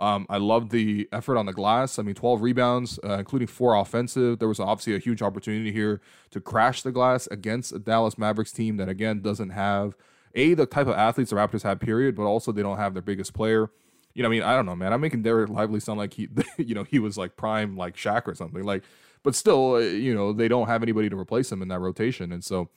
Um, 0.01 0.27
I 0.31 0.39
loved 0.39 0.71
the 0.73 1.09
effort 1.13 1.37
on 1.37 1.45
the 1.45 1.53
glass. 1.53 1.99
I 1.99 2.03
mean, 2.03 2.15
12 2.15 2.41
rebounds, 2.41 2.99
uh, 3.05 3.19
including 3.19 3.49
four 3.49 3.75
offensive. 3.75 4.39
There 4.39 4.49
was 4.49 4.59
obviously 4.59 4.97
a 4.97 4.99
huge 4.99 5.21
opportunity 5.21 5.73
here 5.73 6.01
to 6.31 6.41
crash 6.41 6.83
the 6.83 6.91
glass 6.91 7.27
against 7.27 7.73
a 7.73 7.79
Dallas 7.79 8.17
Mavericks 8.17 8.51
team 8.51 8.79
that, 8.79 8.89
again, 8.89 9.21
doesn't 9.21 9.51
have 9.51 9.95
a 10.35 10.55
the 10.55 10.65
type 10.65 10.87
of 10.87 10.95
athletes 10.95 11.31
the 11.31 11.37
Raptors 11.37 11.65
have, 11.65 11.81
period, 11.81 12.17
but 12.17 12.23
also 12.23 12.51
they 12.51 12.63
don't 12.63 12.79
have 12.79 12.95
their 12.95 13.03
biggest 13.03 13.35
player. 13.35 13.71
You 14.15 14.23
know, 14.23 14.29
I 14.29 14.33
mean, 14.33 14.43
I 14.43 14.57
don't 14.57 14.67
know, 14.67 14.75
man. 14.75 14.93
I'm 14.93 15.01
making 15.01 15.23
Dereck 15.23 15.51
Lively 15.51 15.81
sound 15.81 15.99
like 15.99 16.15
he, 16.15 16.29
you 16.57 16.75
know, 16.75 16.85
he 16.85 16.99
was 16.99 17.19
like 17.19 17.37
prime 17.37 17.77
like 17.77 17.95
Shaq 17.95 18.27
or 18.27 18.35
something. 18.35 18.65
Like, 18.65 18.83
but 19.23 19.35
still, 19.35 19.75
uh, 19.75 19.79
you 19.81 20.15
know, 20.15 20.33
they 20.33 20.49
don't 20.49 20.67
have 20.67 20.83
anybody 20.83 21.11
to 21.11 21.19
replace 21.19 21.53
him 21.53 21.61
in 21.61 21.69
that 21.69 21.81
rotation, 21.81 22.33
and 22.33 22.43
so 22.43 22.71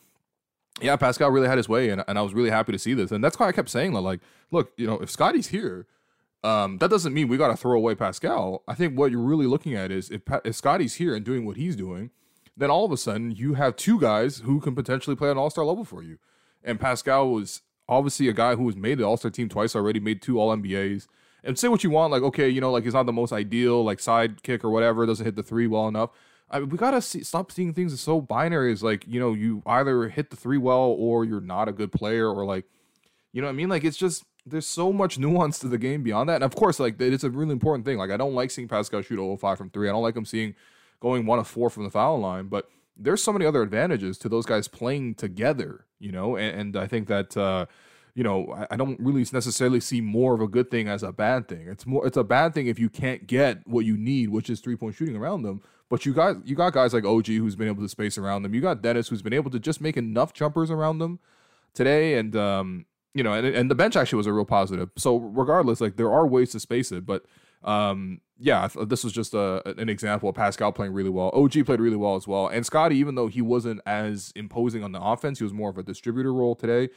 yeah, 0.81 0.95
Pascal 0.95 1.29
really 1.29 1.47
had 1.47 1.57
his 1.57 1.69
way, 1.69 1.89
and, 1.89 2.03
and 2.07 2.17
I 2.17 2.21
was 2.21 2.33
really 2.33 2.49
happy 2.49 2.71
to 2.71 2.79
see 2.79 2.93
this. 2.93 3.11
And 3.11 3.23
that's 3.23 3.37
why 3.39 3.47
I 3.47 3.51
kept 3.51 3.69
saying, 3.69 3.93
like, 3.93 4.21
look, 4.51 4.73
you 4.75 4.87
know, 4.87 4.99
if 4.99 5.09
Scottie's 5.09 5.47
here, 5.47 5.85
um, 6.43 6.77
that 6.79 6.89
doesn't 6.89 7.13
mean 7.13 7.29
we 7.29 7.37
got 7.37 7.47
to 7.47 7.57
throw 7.57 7.73
away 7.73 7.95
Pascal. 7.95 8.63
I 8.67 8.73
think 8.73 8.97
what 8.97 9.11
you're 9.11 9.21
really 9.21 9.47
looking 9.47 9.75
at 9.75 9.91
is 9.91 10.09
if, 10.11 10.25
pa- 10.25 10.41
if 10.43 10.55
Scottie's 10.55 10.95
here 10.95 11.15
and 11.15 11.23
doing 11.23 11.45
what 11.45 11.55
he's 11.55 11.75
doing, 11.75 12.11
then 12.57 12.69
all 12.69 12.85
of 12.85 12.91
a 12.91 12.97
sudden 12.97 13.31
you 13.31 13.53
have 13.53 13.75
two 13.75 13.99
guys 13.99 14.39
who 14.39 14.59
can 14.59 14.75
potentially 14.75 15.15
play 15.15 15.31
an 15.31 15.37
all 15.37 15.49
star 15.49 15.63
level 15.63 15.85
for 15.85 16.03
you. 16.03 16.17
And 16.63 16.79
Pascal 16.79 17.31
was 17.31 17.61
obviously 17.87 18.27
a 18.27 18.33
guy 18.33 18.55
who 18.55 18.65
has 18.67 18.75
made 18.75 18.97
the 18.97 19.05
all 19.05 19.17
star 19.17 19.31
team 19.31 19.47
twice 19.47 19.75
already, 19.75 19.99
made 19.99 20.21
two 20.21 20.39
all 20.39 20.55
NBAs. 20.55 21.07
And 21.45 21.57
say 21.57 21.67
what 21.67 21.83
you 21.83 21.89
want, 21.89 22.11
like, 22.11 22.23
okay, 22.23 22.47
you 22.47 22.61
know, 22.61 22.71
like 22.71 22.83
he's 22.83 22.93
not 22.93 23.05
the 23.05 23.13
most 23.13 23.33
ideal, 23.33 23.83
like 23.83 23.99
sidekick 23.99 24.63
or 24.63 24.69
whatever, 24.69 25.05
doesn't 25.05 25.25
hit 25.25 25.35
the 25.35 25.43
three 25.43 25.67
well 25.67 25.87
enough. 25.87 26.09
I 26.49 26.59
mean, 26.59 26.69
we 26.69 26.77
gotta 26.77 27.01
see, 27.01 27.23
stop 27.23 27.51
seeing 27.51 27.73
things 27.73 27.93
as 27.93 28.01
so 28.01 28.21
binary 28.21 28.71
as 28.71 28.83
like, 28.83 29.05
you 29.07 29.19
know, 29.19 29.33
you 29.33 29.63
either 29.65 30.09
hit 30.09 30.29
the 30.29 30.35
three 30.35 30.57
well 30.57 30.95
or 30.97 31.25
you're 31.25 31.41
not 31.41 31.67
a 31.67 31.73
good 31.73 31.91
player 31.91 32.29
or 32.29 32.45
like, 32.45 32.65
you 33.31 33.41
know 33.41 33.47
what 33.47 33.53
I 33.53 33.55
mean? 33.55 33.69
Like, 33.69 33.83
it's 33.83 33.97
just, 33.97 34.23
there's 34.45 34.67
so 34.67 34.91
much 34.91 35.17
nuance 35.17 35.59
to 35.59 35.67
the 35.67 35.77
game 35.77 36.03
beyond 36.03 36.29
that. 36.29 36.35
And 36.35 36.43
of 36.43 36.55
course, 36.55 36.79
like 36.79 36.99
it's 36.99 37.23
a 37.23 37.29
really 37.29 37.51
important 37.51 37.85
thing. 37.85 37.97
Like 37.97 38.11
I 38.11 38.17
don't 38.17 38.33
like 38.33 38.51
seeing 38.51 38.67
Pascal 38.67 39.01
shoot 39.01 39.15
0 39.15 39.37
5 39.37 39.57
from 39.57 39.69
three. 39.69 39.87
I 39.87 39.91
don't 39.91 40.03
like 40.03 40.15
him 40.15 40.25
seeing 40.25 40.55
going 40.99 41.25
one 41.25 41.39
of 41.39 41.47
four 41.47 41.69
from 41.69 41.83
the 41.83 41.89
foul 41.89 42.19
line. 42.19 42.47
But 42.47 42.69
there's 42.97 43.23
so 43.23 43.33
many 43.33 43.45
other 43.45 43.61
advantages 43.61 44.17
to 44.19 44.29
those 44.29 44.45
guys 44.45 44.67
playing 44.67 45.15
together, 45.15 45.85
you 45.99 46.11
know. 46.11 46.35
And, 46.35 46.59
and 46.59 46.77
I 46.77 46.87
think 46.87 47.07
that 47.07 47.35
uh, 47.37 47.65
you 48.15 48.23
know 48.23 48.51
I, 48.53 48.73
I, 48.73 48.77
don't 48.77 48.99
really 48.99 49.25
necessarily 49.31 49.79
see 49.79 50.01
more 50.01 50.33
of 50.33 50.41
a 50.41 50.47
good 50.47 50.69
thing 50.69 50.87
as 50.87 51.03
a 51.03 51.11
bad 51.11 51.47
thing. 51.47 51.67
It's 51.67 51.85
more 51.85 52.05
it's 52.05 52.17
a 52.17 52.23
bad 52.23 52.53
thing 52.53 52.67
if 52.67 52.79
you 52.79 52.89
can't 52.89 53.27
get 53.27 53.67
what 53.67 53.85
you 53.85 53.97
need, 53.97 54.29
which 54.29 54.49
is 54.49 54.59
three 54.59 54.75
point 54.75 54.95
shooting 54.95 55.15
around 55.15 55.43
them. 55.43 55.61
But 55.89 56.05
you 56.05 56.13
got 56.13 56.47
you 56.47 56.55
got 56.55 56.73
guys 56.73 56.93
like 56.93 57.05
OG 57.05 57.27
who's 57.27 57.55
been 57.55 57.67
able 57.67 57.83
to 57.83 57.89
space 57.89 58.17
around 58.17 58.43
them. 58.43 58.53
You 58.53 58.61
got 58.61 58.81
Dennis 58.81 59.09
who's 59.09 59.21
been 59.21 59.33
able 59.33 59.51
to 59.51 59.59
just 59.59 59.81
make 59.81 59.97
enough 59.97 60.33
jumpers 60.33 60.71
around 60.71 60.99
them 60.99 61.19
today, 61.73 62.17
and 62.17 62.35
um, 62.35 62.85
you 63.13 63.23
know, 63.23 63.33
and, 63.33 63.45
and 63.45 63.69
the 63.69 63.75
bench 63.75 63.95
actually 63.95 64.17
was 64.17 64.27
a 64.27 64.33
real 64.33 64.45
positive. 64.45 64.89
So 64.97 65.17
regardless, 65.17 65.81
like 65.81 65.97
there 65.97 66.11
are 66.11 66.25
ways 66.27 66.51
to 66.51 66.59
space 66.59 66.91
it, 66.91 67.05
but 67.05 67.25
um, 67.63 68.21
yeah, 68.37 68.67
this 68.87 69.03
was 69.03 69.13
just 69.13 69.33
a, 69.33 69.61
an 69.79 69.87
example 69.87 70.29
of 70.29 70.35
Pascal 70.35 70.71
playing 70.71 70.93
really 70.93 71.09
well. 71.09 71.31
OG 71.33 71.65
played 71.65 71.79
really 71.79 71.95
well 71.95 72.15
as 72.15 72.27
well, 72.27 72.47
and 72.47 72.65
Scottie, 72.65 72.97
even 72.97 73.15
though 73.15 73.27
he 73.27 73.41
wasn't 73.41 73.81
as 73.85 74.33
imposing 74.35 74.83
on 74.83 74.91
the 74.91 75.01
offense, 75.01 75.39
he 75.39 75.43
was 75.43 75.53
more 75.53 75.69
of 75.69 75.77
a 75.77 75.83
distributor 75.83 76.33
role 76.33 76.55
today. 76.55 76.89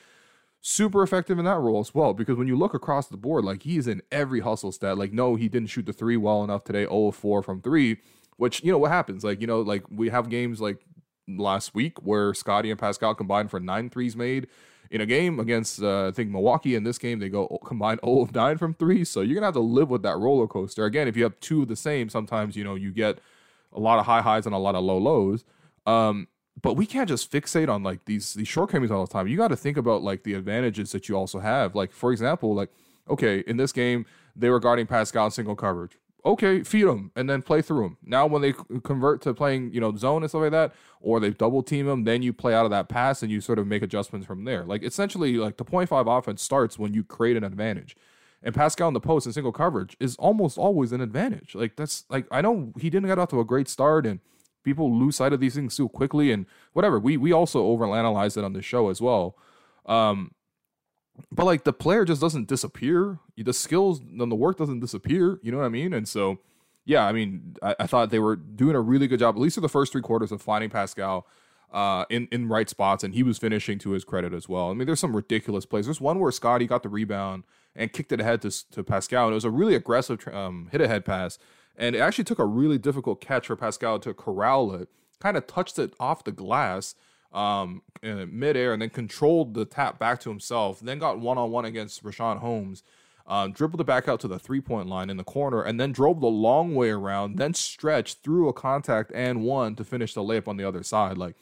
Super 0.63 1.03
effective 1.03 1.39
in 1.39 1.45
that 1.45 1.59
role 1.59 1.79
as 1.79 1.95
well, 1.95 2.15
because 2.15 2.37
when 2.37 2.49
you 2.49 2.57
look 2.57 2.75
across 2.75 3.07
the 3.07 3.17
board, 3.17 3.45
like 3.45 3.63
he 3.63 3.77
is 3.77 3.87
in 3.87 4.03
every 4.11 4.41
hustle 4.41 4.73
stat. 4.73 4.99
Like, 4.99 5.13
no, 5.13 5.37
he 5.37 5.49
didn't 5.49 5.69
shoot 5.69 5.87
the 5.87 5.93
three 5.93 6.17
well 6.17 6.43
enough 6.43 6.65
today, 6.65 6.85
0 6.85 7.13
4 7.13 7.43
from 7.43 7.61
three, 7.61 7.99
which, 8.37 8.65
you 8.65 8.73
know, 8.73 8.79
what 8.79 8.91
happens? 8.91 9.23
Like, 9.23 9.41
you 9.41 9.47
know, 9.47 9.61
like 9.61 9.85
we 9.91 10.09
have 10.09 10.29
games 10.29 10.61
like 10.61 10.79
last 11.29 11.75
week 11.75 12.03
where 12.03 12.35
Scottie 12.35 12.71
and 12.71 12.81
Pascal 12.81 13.15
combined 13.15 13.51
for 13.51 13.61
nine 13.61 13.91
threes 13.91 14.17
made 14.17 14.49
in 14.91 15.01
a 15.01 15.07
game 15.07 15.41
against 15.41 15.83
uh, 15.83 16.09
I 16.09 16.11
think 16.11 16.31
Milwaukee 16.31 16.75
in 16.75 16.85
this 16.85 16.99
game 16.99 17.19
they 17.19 17.29
go 17.29 17.47
combined 17.65 18.01
0 18.05 18.21
of 18.23 18.35
9 18.35 18.59
from 18.59 18.75
3 18.75 19.05
so 19.05 19.21
you're 19.21 19.41
to 19.41 19.47
have 19.47 19.55
to 19.55 19.61
live 19.61 19.91
with 19.91 20.03
that 20.03 20.17
roller 20.19 20.47
coaster. 20.47 20.85
Again 20.85 21.09
if 21.09 21.17
you 21.17 21.23
have 21.25 21.39
two 21.41 21.63
of 21.63 21.69
the 21.69 21.77
same 21.77 22.09
sometimes 22.09 22.57
you 22.57 22.65
know 22.65 22.75
you 22.75 22.93
get 22.93 23.19
a 23.73 23.81
lot 23.81 23.99
of 23.99 24.07
high 24.07 24.23
highs 24.23 24.47
and 24.47 24.55
a 24.55 24.59
lot 24.59 24.75
of 24.75 24.85
low 24.85 24.99
lows. 24.99 25.45
Um, 25.87 26.29
but 26.61 26.75
we 26.75 26.87
can't 26.87 27.09
just 27.09 27.31
fixate 27.31 27.69
on 27.69 27.83
like 27.83 28.05
these 28.07 28.35
these 28.35 28.49
shortcomings 28.49 28.91
all 28.91 29.05
the 29.05 29.13
time. 29.13 29.29
You 29.29 29.37
got 29.37 29.49
to 29.49 29.57
think 29.57 29.77
about 29.77 30.03
like 30.03 30.23
the 30.23 30.35
advantages 30.35 30.93
that 30.93 31.09
you 31.09 31.17
also 31.17 31.39
have. 31.39 31.75
Like 31.75 31.93
for 31.93 32.13
example 32.13 32.55
like 32.55 32.71
okay 33.09 33.41
in 33.47 33.57
this 33.57 33.73
game 33.73 34.07
they 34.35 34.51
were 34.51 34.61
guarding 34.61 34.87
Pascal 34.87 35.31
single 35.31 35.57
coverage 35.57 35.99
okay, 36.27 36.65
feed 36.65 36.85
them 36.85 37.13
and 37.15 37.31
then 37.31 37.41
play 37.41 37.63
through 37.63 37.83
them. 37.83 37.97
Now, 38.05 38.27
when 38.27 38.43
they 38.43 38.53
convert 38.83 39.23
to 39.23 39.33
playing, 39.33 39.73
you 39.73 39.81
know, 39.81 39.95
zone 39.97 40.23
and 40.23 40.31
stuff 40.31 40.43
like 40.43 40.51
that, 40.51 40.75
or 41.01 41.21
they 41.21 41.31
double 41.31 41.63
team 41.63 41.87
them, 41.87 42.05
then 42.05 42.21
you 42.23 42.33
play 42.33 42.53
out 42.53 42.65
of 42.65 42.71
that 42.73 42.89
pass 42.89 43.23
and 43.23 43.31
you 43.31 43.41
sort 43.41 43.59
of 43.59 43.67
make 43.67 43.83
adjustments 43.83 44.27
from 44.27 44.45
there. 44.45 44.65
Like 44.65 44.83
essentially, 44.83 45.37
like 45.37 45.57
the 45.57 45.65
point 45.65 45.89
five 45.89 46.09
offense 46.09 46.43
starts 46.43 46.79
when 46.79 46.93
you 46.93 47.05
create 47.05 47.37
an 47.37 47.45
advantage. 47.45 47.97
And 48.43 48.55
Pascal 48.55 48.89
in 48.89 48.95
the 48.95 49.01
post 49.01 49.27
and 49.27 49.35
single 49.35 49.53
coverage 49.53 49.97
is 49.99 50.17
almost 50.17 50.59
always 50.59 50.93
an 50.93 51.01
advantage. 51.01 51.55
Like 51.55 51.77
that's 51.77 52.05
like 52.11 52.27
I 52.31 52.41
know 52.43 52.73
he 52.79 52.91
didn't 52.91 53.09
get 53.09 53.19
off 53.19 53.31
to 53.31 53.41
a 53.41 53.45
great 53.45 53.69
start 53.69 54.05
and 54.05 54.21
people 54.65 54.93
lose 54.93 55.17
sight 55.17 55.33
of 55.33 55.41
these 55.41 55.55
things 55.55 55.75
so 55.75 55.89
quickly 55.89 56.33
and 56.33 56.47
whatever. 56.73 56.99
We 56.99 57.17
we 57.17 57.33
also 57.33 57.65
overanalyze 57.65 58.37
it 58.37 58.45
on 58.45 58.53
the 58.53 58.63
show 58.63 58.91
as 58.91 59.01
well. 59.01 59.37
Um, 59.87 60.33
but 61.33 61.45
like 61.45 61.65
the 61.65 61.73
player 61.73 62.05
just 62.05 62.21
doesn't 62.21 62.49
disappear. 62.49 63.19
The 63.37 63.53
skills 63.53 64.01
and 64.01 64.31
the 64.31 64.37
work 64.37 64.59
doesn't 64.59 64.81
disappear. 64.81 65.39
You 65.43 65.53
know 65.53 65.59
what 65.59 65.67
I 65.67 65.71
mean? 65.71 65.93
And 65.93 66.09
so, 66.09 66.39
yeah, 66.85 67.07
I 67.07 67.13
mean, 67.13 67.57
I, 67.63 67.75
I 67.81 67.87
thought 67.87 68.11
they 68.11 68.19
were 68.19 68.37
doing 68.37 68.77
a 68.77 68.81
really 68.81 69.07
good 69.07 69.21
job, 69.21 69.35
at 69.35 69.41
least 69.41 69.55
for 69.57 69.61
the 69.61 69.69
first 69.69 69.93
three 69.93 70.03
quarters, 70.03 70.33
of 70.33 70.43
finding 70.43 70.71
Pascal 70.71 71.27
uh, 71.73 72.05
in 72.11 72.29
in 72.31 72.49
right 72.49 72.69
spots, 72.69 73.05
and 73.05 73.15
he 73.15 73.23
was 73.23 73.39
finishing 73.39 73.79
to 73.81 73.91
his 73.91 74.05
credit 74.05 74.33
as 74.33 74.49
well. 74.49 74.71
I 74.71 74.75
mean, 74.75 74.87
there's 74.87 75.01
some 75.01 75.17
ridiculous 75.17 75.67
plays. 75.67 75.87
There's 75.87 76.01
one 76.01 76.19
where 76.19 76.33
Scottie 76.33 76.67
got 76.67 76.83
the 76.83 76.89
rebound 76.89 77.45
and 77.75 77.93
kicked 77.93 78.13
it 78.13 78.21
ahead 78.21 78.43
to 78.43 78.71
to 78.73 78.85
Pascal, 78.85 79.27
and 79.27 79.33
it 79.33 79.35
was 79.35 79.45
a 79.45 79.51
really 79.51 79.75
aggressive 79.75 80.27
um, 80.29 80.69
hit 80.73 80.81
ahead 80.81 81.05
pass, 81.05 81.39
and 81.77 81.97
it 81.97 81.99
actually 81.99 82.25
took 82.25 82.39
a 82.39 82.47
really 82.47 82.79
difficult 82.79 83.21
catch 83.21 83.47
for 83.49 83.57
Pascal 83.57 83.99
to 84.01 84.15
corral 84.15 84.73
it. 84.75 84.89
Kind 85.21 85.37
of 85.37 85.47
touched 85.47 85.79
it 85.79 85.95
off 85.99 86.25
the 86.25 86.33
glass 86.33 86.95
um, 87.33 87.83
in 88.03 88.39
midair, 88.39 88.73
and 88.73 88.81
then 88.81 88.91
controlled 88.91 89.55
the 89.55 89.65
tap 89.65 89.99
back 89.99 90.21
to 90.21 90.31
himself. 90.31 90.81
Then 90.81 90.99
got 90.99 91.19
one 91.19 91.39
on 91.39 91.51
one 91.51 91.65
against 91.65 92.03
Richaun 92.03 92.39
Holmes. 92.39 92.83
Um, 93.29 93.51
dribbled 93.51 93.81
it 93.81 93.87
back 93.89 94.07
out 94.07 94.21
to 94.21 94.29
the 94.29 94.39
three 94.39 94.61
point 94.61 94.89
line 94.89 95.11
in 95.11 95.17
the 95.17 95.25
corner, 95.25 95.63
and 95.63 95.81
then 95.81 95.91
drove 95.91 96.21
the 96.21 96.29
long 96.29 96.75
way 96.75 96.91
around, 96.91 97.37
then 97.37 97.55
stretched 97.55 98.23
through 98.23 98.49
a 98.49 98.53
contact 98.53 99.11
and 99.15 99.43
one 99.43 99.75
to 99.77 99.85
finish 99.85 100.15
the 100.15 100.23
layup 100.23 100.47
on 100.47 100.57
the 100.57 100.65
other 100.65 100.85
side. 100.85 101.19
Like 101.19 101.35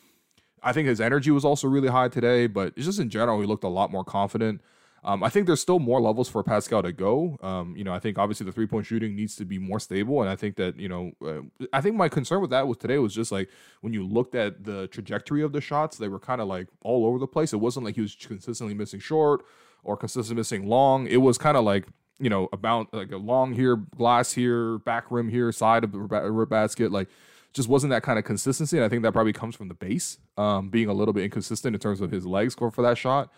I 0.63 0.73
think 0.73 0.89
his 0.89 1.01
energy 1.01 1.31
was 1.31 1.45
also 1.45 1.69
really 1.69 1.89
high 1.89 2.09
today, 2.09 2.47
but 2.47 2.75
just 2.77 2.99
in 2.99 3.11
general, 3.11 3.39
he 3.41 3.47
looked 3.47 3.65
a 3.65 3.69
lot 3.69 3.93
more 3.93 4.03
confident. 4.03 4.63
Um, 5.05 5.23
I 5.23 5.29
think 5.29 5.47
there's 5.47 5.61
still 5.61 5.79
more 5.79 6.01
levels 6.01 6.31
for 6.31 6.43
Pascal 6.43 6.83
to 6.83 6.93
go. 6.93 7.37
Um, 7.43 7.77
you 7.77 7.85
know, 7.85 7.93
I 7.93 7.99
think 7.99 8.19
obviously 8.19 8.47
the 8.47 8.53
three 8.53 8.67
point 8.67 8.87
shooting 8.87 9.15
needs 9.15 9.37
to 9.37 9.45
be 9.45 9.59
more 9.59 9.79
stable, 9.79 10.23
and 10.23 10.31
I 10.31 10.37
think 10.37 10.57
that 10.57 10.79
you 10.79 10.89
know, 10.89 11.13
uh, 11.25 11.67
I 11.73 11.83
think 11.83 11.97
my 11.97 12.09
concern 12.09 12.41
with 12.41 12.51
that 12.51 12.67
was 12.67 12.79
today 12.79 12.99
was 12.99 13.15
just 13.15 13.31
like 13.31 13.51
when 13.83 13.93
you 13.93 14.07
looked 14.07 14.35
at 14.35 14.65
the 14.65 14.87
trajectory 14.89 15.43
of 15.43 15.53
the 15.53 15.61
shots, 15.61 15.99
they 15.99 16.09
were 16.09 16.19
kind 16.19 16.41
of 16.41 16.49
like 16.49 16.69
all 16.81 17.05
over 17.05 17.19
the 17.19 17.27
place. 17.27 17.53
It 17.53 17.59
wasn't 17.59 17.85
like 17.85 17.97
he 17.97 18.01
was 18.01 18.15
consistently 18.15 18.75
missing 18.75 19.01
short 19.01 19.45
or 19.83 19.97
consistently 19.97 20.41
missing 20.41 20.67
long. 20.67 21.07
It 21.07 21.19
was 21.19 21.37
kind 21.37 21.59
of 21.59 21.65
like 21.65 21.87
you 22.19 22.31
know 22.31 22.49
about 22.53 22.93
like 22.95 23.13
a 23.13 23.19
long 23.19 23.53
here, 23.53 23.77
glass 23.77 24.33
here, 24.33 24.79
back 24.79 25.11
rim 25.11 25.29
here, 25.29 25.53
side 25.53 25.85
of 25.85 25.93
the 25.93 26.47
basket, 26.49 26.91
like 26.91 27.09
just 27.53 27.69
wasn't 27.69 27.91
that 27.91 28.03
kind 28.03 28.19
of 28.19 28.25
consistency. 28.25 28.79
And 28.79 28.85
I 28.85 28.89
think 28.89 29.03
that 29.03 29.13
probably 29.13 29.35
comes 29.35 29.55
from 29.55 29.69
the 29.69 29.75
base 29.75 30.19
um, 30.39 30.71
being 30.71 30.89
a 30.89 30.95
little 30.95 31.15
bit 31.15 31.25
inconsistent 31.25 31.75
in 31.75 31.81
terms 31.81 32.01
of 32.01 32.11
his 32.11 32.25
leg 32.27 32.51
score 32.51 32.71
for 32.71 32.83
that 32.83 32.97
shot. 32.97 33.31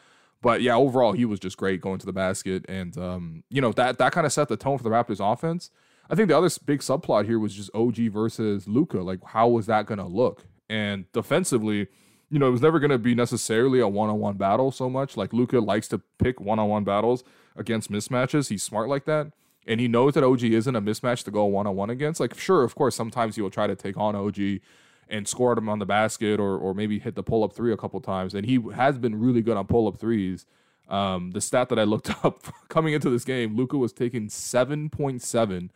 But 0.42 0.62
yeah, 0.62 0.76
overall, 0.76 1.12
he 1.12 1.24
was 1.24 1.40
just 1.40 1.56
great 1.56 1.80
going 1.80 1.98
to 1.98 2.06
the 2.06 2.12
basket. 2.12 2.64
And, 2.68 2.96
um, 2.98 3.44
you 3.50 3.60
know, 3.60 3.72
that, 3.72 3.98
that 3.98 4.12
kind 4.12 4.26
of 4.26 4.32
set 4.32 4.48
the 4.48 4.56
tone 4.56 4.78
for 4.78 4.84
the 4.84 4.90
Raptors 4.90 5.20
offense. 5.20 5.70
I 6.08 6.14
think 6.14 6.28
the 6.28 6.38
other 6.38 6.50
big 6.64 6.80
subplot 6.80 7.24
here 7.26 7.38
was 7.38 7.54
just 7.54 7.70
OG 7.74 7.96
versus 8.12 8.68
Luka. 8.68 8.98
Like, 8.98 9.24
how 9.24 9.48
was 9.48 9.66
that 9.66 9.86
going 9.86 9.98
to 9.98 10.06
look? 10.06 10.44
And 10.68 11.10
defensively, 11.12 11.88
you 12.30 12.38
know, 12.38 12.48
it 12.48 12.52
was 12.52 12.62
never 12.62 12.78
going 12.78 12.90
to 12.90 12.98
be 12.98 13.14
necessarily 13.14 13.80
a 13.80 13.88
one 13.88 14.10
on 14.10 14.20
one 14.20 14.36
battle 14.36 14.70
so 14.70 14.88
much. 14.88 15.16
Like, 15.16 15.32
Luka 15.32 15.58
likes 15.58 15.88
to 15.88 16.00
pick 16.18 16.40
one 16.40 16.58
on 16.58 16.68
one 16.68 16.84
battles 16.84 17.24
against 17.56 17.90
mismatches. 17.90 18.48
He's 18.48 18.62
smart 18.62 18.88
like 18.88 19.04
that 19.06 19.32
and 19.66 19.80
he 19.80 19.88
knows 19.88 20.14
that 20.14 20.24
OG 20.24 20.44
isn't 20.44 20.76
a 20.76 20.80
mismatch 20.80 21.24
to 21.24 21.30
go 21.30 21.44
one 21.44 21.66
on 21.66 21.74
one 21.74 21.90
against. 21.90 22.20
Like, 22.20 22.38
sure, 22.38 22.62
of 22.62 22.74
course, 22.74 22.94
sometimes 22.94 23.36
he 23.36 23.42
will 23.42 23.50
try 23.50 23.66
to 23.66 23.74
take 23.74 23.96
on 23.96 24.14
OG 24.14 24.60
and 25.08 25.26
scored 25.28 25.58
him 25.58 25.68
on 25.68 25.78
the 25.78 25.86
basket 25.86 26.40
or 26.40 26.56
or 26.56 26.74
maybe 26.74 26.98
hit 26.98 27.14
the 27.14 27.22
pull 27.22 27.44
up 27.44 27.52
three 27.52 27.72
a 27.72 27.76
couple 27.76 28.00
times. 28.00 28.34
And 28.34 28.46
he 28.46 28.60
has 28.74 28.98
been 28.98 29.18
really 29.20 29.42
good 29.42 29.56
on 29.56 29.66
pull 29.66 29.86
up 29.88 29.98
threes. 29.98 30.46
Um, 30.88 31.32
the 31.32 31.40
stat 31.40 31.68
that 31.70 31.78
I 31.78 31.84
looked 31.84 32.10
up 32.24 32.44
coming 32.68 32.94
into 32.94 33.10
this 33.10 33.24
game, 33.24 33.56
Luka 33.56 33.76
was 33.76 33.92
taking 33.92 34.28
seven 34.28 34.90
point 34.90 35.22
seven 35.22 35.70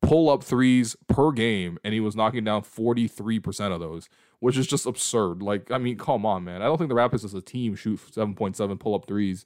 pull 0.00 0.30
up 0.30 0.44
threes 0.44 0.96
per 1.08 1.32
game, 1.32 1.78
and 1.82 1.92
he 1.92 2.00
was 2.00 2.16
knocking 2.16 2.44
down 2.44 2.62
forty 2.62 3.08
three 3.08 3.40
percent 3.40 3.72
of 3.72 3.80
those, 3.80 4.08
which 4.40 4.56
is 4.56 4.66
just 4.66 4.86
absurd. 4.86 5.42
Like, 5.42 5.70
I 5.70 5.78
mean, 5.78 5.96
come 5.98 6.24
on, 6.24 6.44
man. 6.44 6.62
I 6.62 6.66
don't 6.66 6.78
think 6.78 6.88
the 6.90 6.96
Raptors 6.96 7.24
as 7.24 7.34
a 7.34 7.42
team 7.42 7.74
shoot 7.74 8.00
seven 8.12 8.34
point 8.34 8.56
seven 8.56 8.78
pull 8.78 8.94
up 8.94 9.06
threes 9.06 9.44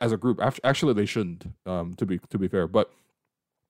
as 0.00 0.12
a 0.12 0.16
group. 0.16 0.40
Actually, 0.64 0.94
they 0.94 1.06
shouldn't. 1.06 1.46
Um, 1.64 1.94
to 1.94 2.06
be 2.06 2.18
to 2.18 2.38
be 2.38 2.48
fair, 2.48 2.66
but 2.66 2.90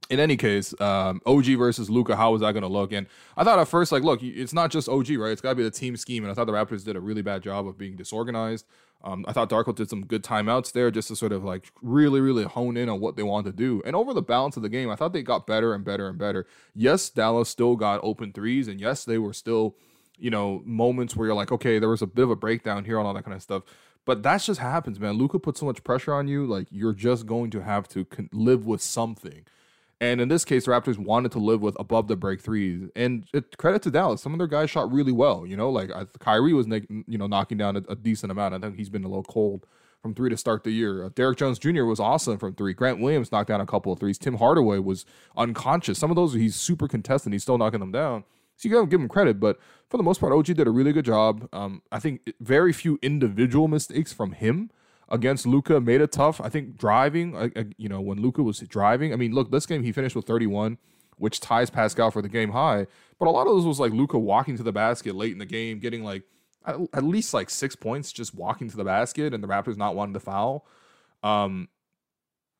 in 0.08 0.20
any 0.20 0.36
case, 0.36 0.78
um, 0.80 1.20
OG 1.26 1.46
versus 1.56 1.90
Luka, 1.90 2.16
how 2.16 2.32
was 2.32 2.40
that 2.40 2.52
going 2.52 2.62
to 2.62 2.68
look? 2.68 2.92
And 2.92 3.06
I 3.36 3.44
thought 3.44 3.58
at 3.58 3.68
first, 3.68 3.92
like, 3.92 4.02
look, 4.02 4.22
it's 4.22 4.52
not 4.52 4.70
just 4.70 4.88
OG, 4.88 5.10
right? 5.10 5.32
It's 5.32 5.40
got 5.40 5.50
to 5.50 5.54
be 5.56 5.62
the 5.62 5.70
team 5.70 5.96
scheme. 5.96 6.24
And 6.24 6.30
I 6.30 6.34
thought 6.34 6.46
the 6.46 6.52
Raptors 6.52 6.84
did 6.84 6.96
a 6.96 7.00
really 7.00 7.22
bad 7.22 7.42
job 7.42 7.66
of 7.66 7.76
being 7.76 7.96
disorganized. 7.96 8.66
Um, 9.04 9.24
I 9.28 9.32
thought 9.32 9.50
Darko 9.50 9.74
did 9.74 9.88
some 9.90 10.04
good 10.04 10.24
timeouts 10.24 10.72
there 10.72 10.90
just 10.90 11.08
to 11.08 11.16
sort 11.16 11.32
of 11.32 11.44
like 11.44 11.70
really, 11.82 12.20
really 12.20 12.44
hone 12.44 12.76
in 12.76 12.88
on 12.88 12.98
what 12.98 13.16
they 13.16 13.22
want 13.22 13.46
to 13.46 13.52
do. 13.52 13.82
And 13.84 13.94
over 13.94 14.12
the 14.12 14.22
balance 14.22 14.56
of 14.56 14.62
the 14.62 14.68
game, 14.68 14.90
I 14.90 14.96
thought 14.96 15.12
they 15.12 15.22
got 15.22 15.46
better 15.46 15.74
and 15.74 15.84
better 15.84 16.08
and 16.08 16.18
better. 16.18 16.46
Yes, 16.74 17.08
Dallas 17.08 17.48
still 17.48 17.76
got 17.76 18.00
open 18.02 18.32
threes, 18.32 18.68
and 18.68 18.80
yes, 18.80 19.04
they 19.04 19.18
were 19.18 19.32
still, 19.32 19.76
you 20.18 20.30
know, 20.30 20.62
moments 20.64 21.14
where 21.14 21.28
you're 21.28 21.36
like, 21.36 21.52
okay, 21.52 21.78
there 21.78 21.88
was 21.88 22.02
a 22.02 22.06
bit 22.06 22.24
of 22.24 22.30
a 22.30 22.36
breakdown 22.36 22.84
here 22.84 22.98
and 22.98 23.06
all 23.06 23.14
that 23.14 23.24
kind 23.24 23.36
of 23.36 23.42
stuff. 23.42 23.62
But 24.04 24.22
that 24.22 24.40
just 24.40 24.60
happens, 24.60 24.98
man. 24.98 25.14
Luka 25.14 25.38
puts 25.38 25.60
so 25.60 25.66
much 25.66 25.84
pressure 25.84 26.14
on 26.14 26.26
you, 26.26 26.46
like 26.46 26.66
you're 26.70 26.92
just 26.92 27.26
going 27.26 27.50
to 27.50 27.62
have 27.62 27.88
to 27.88 28.04
con- 28.06 28.30
live 28.32 28.64
with 28.64 28.80
something. 28.80 29.44
And 30.00 30.20
in 30.20 30.28
this 30.28 30.44
case, 30.44 30.66
the 30.66 30.72
Raptors 30.72 30.98
wanted 30.98 31.32
to 31.32 31.38
live 31.38 31.62
with 31.62 31.76
above 31.80 32.06
the 32.06 32.16
break 32.16 32.40
threes. 32.40 32.90
And 32.94 33.24
it, 33.32 33.56
credit 33.56 33.82
to 33.82 33.90
Dallas, 33.90 34.20
some 34.20 34.32
of 34.32 34.38
their 34.38 34.46
guys 34.46 34.68
shot 34.68 34.92
really 34.92 35.12
well. 35.12 35.46
You 35.46 35.56
know, 35.56 35.70
like 35.70 35.90
Kyrie 36.18 36.52
was, 36.52 36.66
you 36.66 37.18
know, 37.18 37.26
knocking 37.26 37.56
down 37.56 37.76
a, 37.76 37.82
a, 37.88 37.96
decent 37.96 38.30
amount. 38.30 38.54
I 38.54 38.58
think 38.58 38.76
he's 38.76 38.90
been 38.90 39.04
a 39.04 39.08
little 39.08 39.22
cold 39.22 39.66
from 40.02 40.14
three 40.14 40.28
to 40.28 40.36
start 40.36 40.64
the 40.64 40.70
year. 40.70 41.04
Uh, 41.04 41.08
Derrick 41.14 41.38
Jones 41.38 41.58
Jr. 41.58 41.84
was 41.84 41.98
awesome 41.98 42.36
from 42.36 42.54
three. 42.54 42.74
Grant 42.74 43.00
Williams 43.00 43.32
knocked 43.32 43.48
down 43.48 43.62
a 43.62 43.66
couple 43.66 43.90
of 43.90 43.98
threes. 43.98 44.18
Tim 44.18 44.36
Hardaway 44.36 44.78
was 44.78 45.06
unconscious. 45.34 45.98
Some 45.98 46.10
of 46.10 46.16
those 46.16 46.34
he's 46.34 46.56
super 46.56 46.88
contested. 46.88 47.32
He's 47.32 47.42
still 47.42 47.56
knocking 47.56 47.80
them 47.80 47.92
down. 47.92 48.24
So 48.56 48.68
you 48.68 48.74
gotta 48.74 48.86
give 48.86 49.00
him 49.00 49.08
credit, 49.08 49.40
but 49.40 49.58
for 49.88 49.96
the 49.96 50.02
most 50.02 50.20
part, 50.20 50.32
OG 50.32 50.46
did 50.46 50.66
a 50.66 50.70
really 50.70 50.92
good 50.92 51.04
job. 51.04 51.48
Um, 51.52 51.82
I 51.92 52.00
think 52.00 52.32
very 52.40 52.72
few 52.72 52.98
individual 53.02 53.68
mistakes 53.68 54.12
from 54.12 54.32
him 54.32 54.70
against 55.08 55.46
Luka 55.46 55.80
made 55.80 56.00
it 56.00 56.12
tough. 56.12 56.40
I 56.40 56.48
think 56.48 56.76
driving, 56.76 57.36
uh, 57.36 57.48
uh, 57.56 57.64
you 57.76 57.88
know, 57.88 58.00
when 58.00 58.20
Luka 58.20 58.42
was 58.42 58.58
driving, 58.60 59.12
I 59.12 59.16
mean, 59.16 59.32
look, 59.32 59.50
this 59.50 59.66
game 59.66 59.82
he 59.82 59.92
finished 59.92 60.16
with 60.16 60.26
31, 60.26 60.78
which 61.18 61.40
ties 61.40 61.70
Pascal 61.70 62.10
for 62.10 62.22
the 62.22 62.28
game 62.28 62.50
high. 62.50 62.86
But 63.18 63.28
a 63.28 63.30
lot 63.30 63.46
of 63.46 63.54
those 63.54 63.64
was 63.64 63.80
like 63.80 63.92
Luka 63.92 64.18
walking 64.18 64.56
to 64.56 64.62
the 64.62 64.72
basket 64.72 65.14
late 65.14 65.32
in 65.32 65.38
the 65.38 65.46
game, 65.46 65.78
getting 65.78 66.04
like 66.04 66.24
at, 66.64 66.76
at, 66.92 67.04
least 67.04 67.32
like 67.32 67.50
six 67.50 67.76
points 67.76 68.12
just 68.12 68.34
walking 68.34 68.68
to 68.68 68.76
the 68.76 68.84
basket, 68.84 69.32
and 69.32 69.42
the 69.42 69.48
Raptors 69.48 69.76
not 69.76 69.94
wanting 69.94 70.14
to 70.14 70.20
foul. 70.20 70.66
Um, 71.22 71.68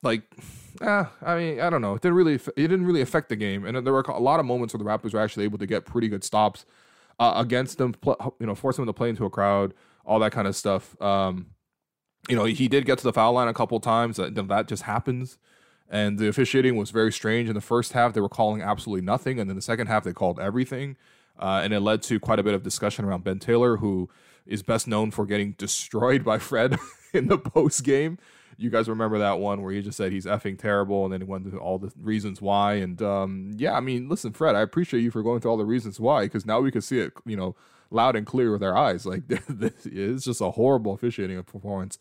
like, 0.02 0.22
eh, 0.80 1.04
I 1.22 1.36
mean, 1.36 1.60
I 1.60 1.68
don't 1.68 1.82
know. 1.82 1.94
It 1.94 2.02
didn't 2.02 2.16
really, 2.16 2.34
it 2.34 2.54
didn't 2.56 2.86
really 2.86 3.00
affect 3.00 3.28
the 3.28 3.36
game, 3.36 3.64
and 3.64 3.84
there 3.84 3.92
were 3.92 4.02
a 4.02 4.20
lot 4.20 4.40
of 4.40 4.46
moments 4.46 4.72
where 4.72 4.82
the 4.82 4.88
Raptors 4.88 5.12
were 5.12 5.20
actually 5.20 5.44
able 5.44 5.58
to 5.58 5.66
get 5.66 5.84
pretty 5.84 6.08
good 6.08 6.22
stops 6.22 6.64
uh, 7.18 7.34
against 7.36 7.78
them. 7.78 7.94
You 8.38 8.46
know, 8.46 8.54
force 8.54 8.76
them 8.76 8.86
to 8.86 8.92
play 8.92 9.08
into 9.08 9.24
a 9.24 9.30
crowd, 9.30 9.74
all 10.04 10.20
that 10.20 10.32
kind 10.32 10.46
of 10.46 10.54
stuff. 10.54 11.00
Um, 11.02 11.46
you 12.28 12.36
know, 12.36 12.44
he 12.44 12.68
did 12.68 12.86
get 12.86 12.98
to 12.98 13.04
the 13.04 13.12
foul 13.12 13.32
line 13.32 13.48
a 13.48 13.54
couple 13.54 13.78
times. 13.80 14.16
That, 14.16 14.34
that 14.34 14.68
just 14.68 14.84
happens. 14.84 15.38
And 15.88 16.18
the 16.18 16.28
officiating 16.28 16.76
was 16.76 16.90
very 16.90 17.12
strange. 17.12 17.48
In 17.48 17.54
the 17.54 17.60
first 17.60 17.92
half, 17.92 18.12
they 18.12 18.20
were 18.20 18.28
calling 18.28 18.60
absolutely 18.60 19.04
nothing, 19.04 19.38
and 19.38 19.48
then 19.48 19.56
the 19.56 19.62
second 19.62 19.86
half, 19.86 20.04
they 20.04 20.12
called 20.12 20.40
everything. 20.40 20.96
Uh, 21.38 21.60
and 21.62 21.72
it 21.72 21.80
led 21.80 22.02
to 22.02 22.18
quite 22.18 22.38
a 22.38 22.42
bit 22.42 22.54
of 22.54 22.62
discussion 22.62 23.04
around 23.04 23.22
Ben 23.22 23.38
Taylor, 23.38 23.76
who 23.76 24.08
is 24.46 24.62
best 24.62 24.88
known 24.88 25.10
for 25.10 25.26
getting 25.26 25.52
destroyed 25.52 26.24
by 26.24 26.38
Fred 26.38 26.78
in 27.12 27.28
the 27.28 27.38
post 27.38 27.84
game 27.84 28.18
you 28.58 28.70
guys 28.70 28.88
remember 28.88 29.18
that 29.18 29.38
one 29.38 29.62
where 29.62 29.72
he 29.72 29.82
just 29.82 29.96
said 29.96 30.12
he's 30.12 30.26
effing 30.26 30.58
terrible, 30.58 31.04
and 31.04 31.12
then 31.12 31.20
he 31.20 31.26
went 31.26 31.48
through 31.48 31.58
all 31.58 31.78
the 31.78 31.92
reasons 32.00 32.40
why. 32.40 32.74
And 32.74 33.00
um, 33.02 33.52
yeah, 33.56 33.74
I 33.74 33.80
mean, 33.80 34.08
listen, 34.08 34.32
Fred, 34.32 34.54
I 34.54 34.62
appreciate 34.62 35.02
you 35.02 35.10
for 35.10 35.22
going 35.22 35.40
through 35.40 35.50
all 35.50 35.56
the 35.56 35.64
reasons 35.64 36.00
why, 36.00 36.24
because 36.24 36.46
now 36.46 36.60
we 36.60 36.70
can 36.70 36.80
see 36.80 37.00
it, 37.00 37.12
you 37.26 37.36
know, 37.36 37.54
loud 37.90 38.16
and 38.16 38.26
clear 38.26 38.50
with 38.50 38.62
our 38.62 38.76
eyes. 38.76 39.04
Like 39.04 39.22
this 39.48 39.86
is 39.86 40.24
just 40.24 40.40
a 40.40 40.52
horrible 40.52 40.94
officiating 40.94 41.42
performance 41.42 41.98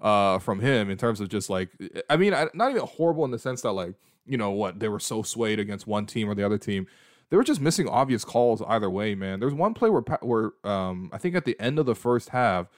uh, 0.00 0.38
from 0.38 0.60
him 0.60 0.90
in 0.90 0.98
terms 0.98 1.20
of 1.20 1.28
just 1.28 1.50
like, 1.50 1.70
I 2.08 2.16
mean, 2.16 2.32
not 2.54 2.70
even 2.70 2.82
horrible 2.82 3.24
in 3.24 3.30
the 3.30 3.38
sense 3.38 3.62
that 3.62 3.72
like, 3.72 3.94
you 4.26 4.36
know, 4.36 4.50
what 4.50 4.80
they 4.80 4.88
were 4.88 5.00
so 5.00 5.22
swayed 5.22 5.58
against 5.58 5.86
one 5.86 6.06
team 6.06 6.28
or 6.28 6.34
the 6.34 6.44
other 6.44 6.58
team. 6.58 6.86
They 7.30 7.36
were 7.36 7.44
just 7.44 7.60
missing 7.60 7.88
obvious 7.88 8.24
calls 8.24 8.62
either 8.66 8.88
way, 8.88 9.14
man. 9.14 9.40
There's 9.40 9.52
one 9.52 9.74
play 9.74 9.90
where, 9.90 10.02
where 10.22 10.52
um, 10.64 11.10
I 11.12 11.18
think 11.18 11.34
at 11.34 11.44
the 11.44 11.58
end 11.60 11.78
of 11.78 11.86
the 11.86 11.94
first 11.94 12.30
half 12.30 12.68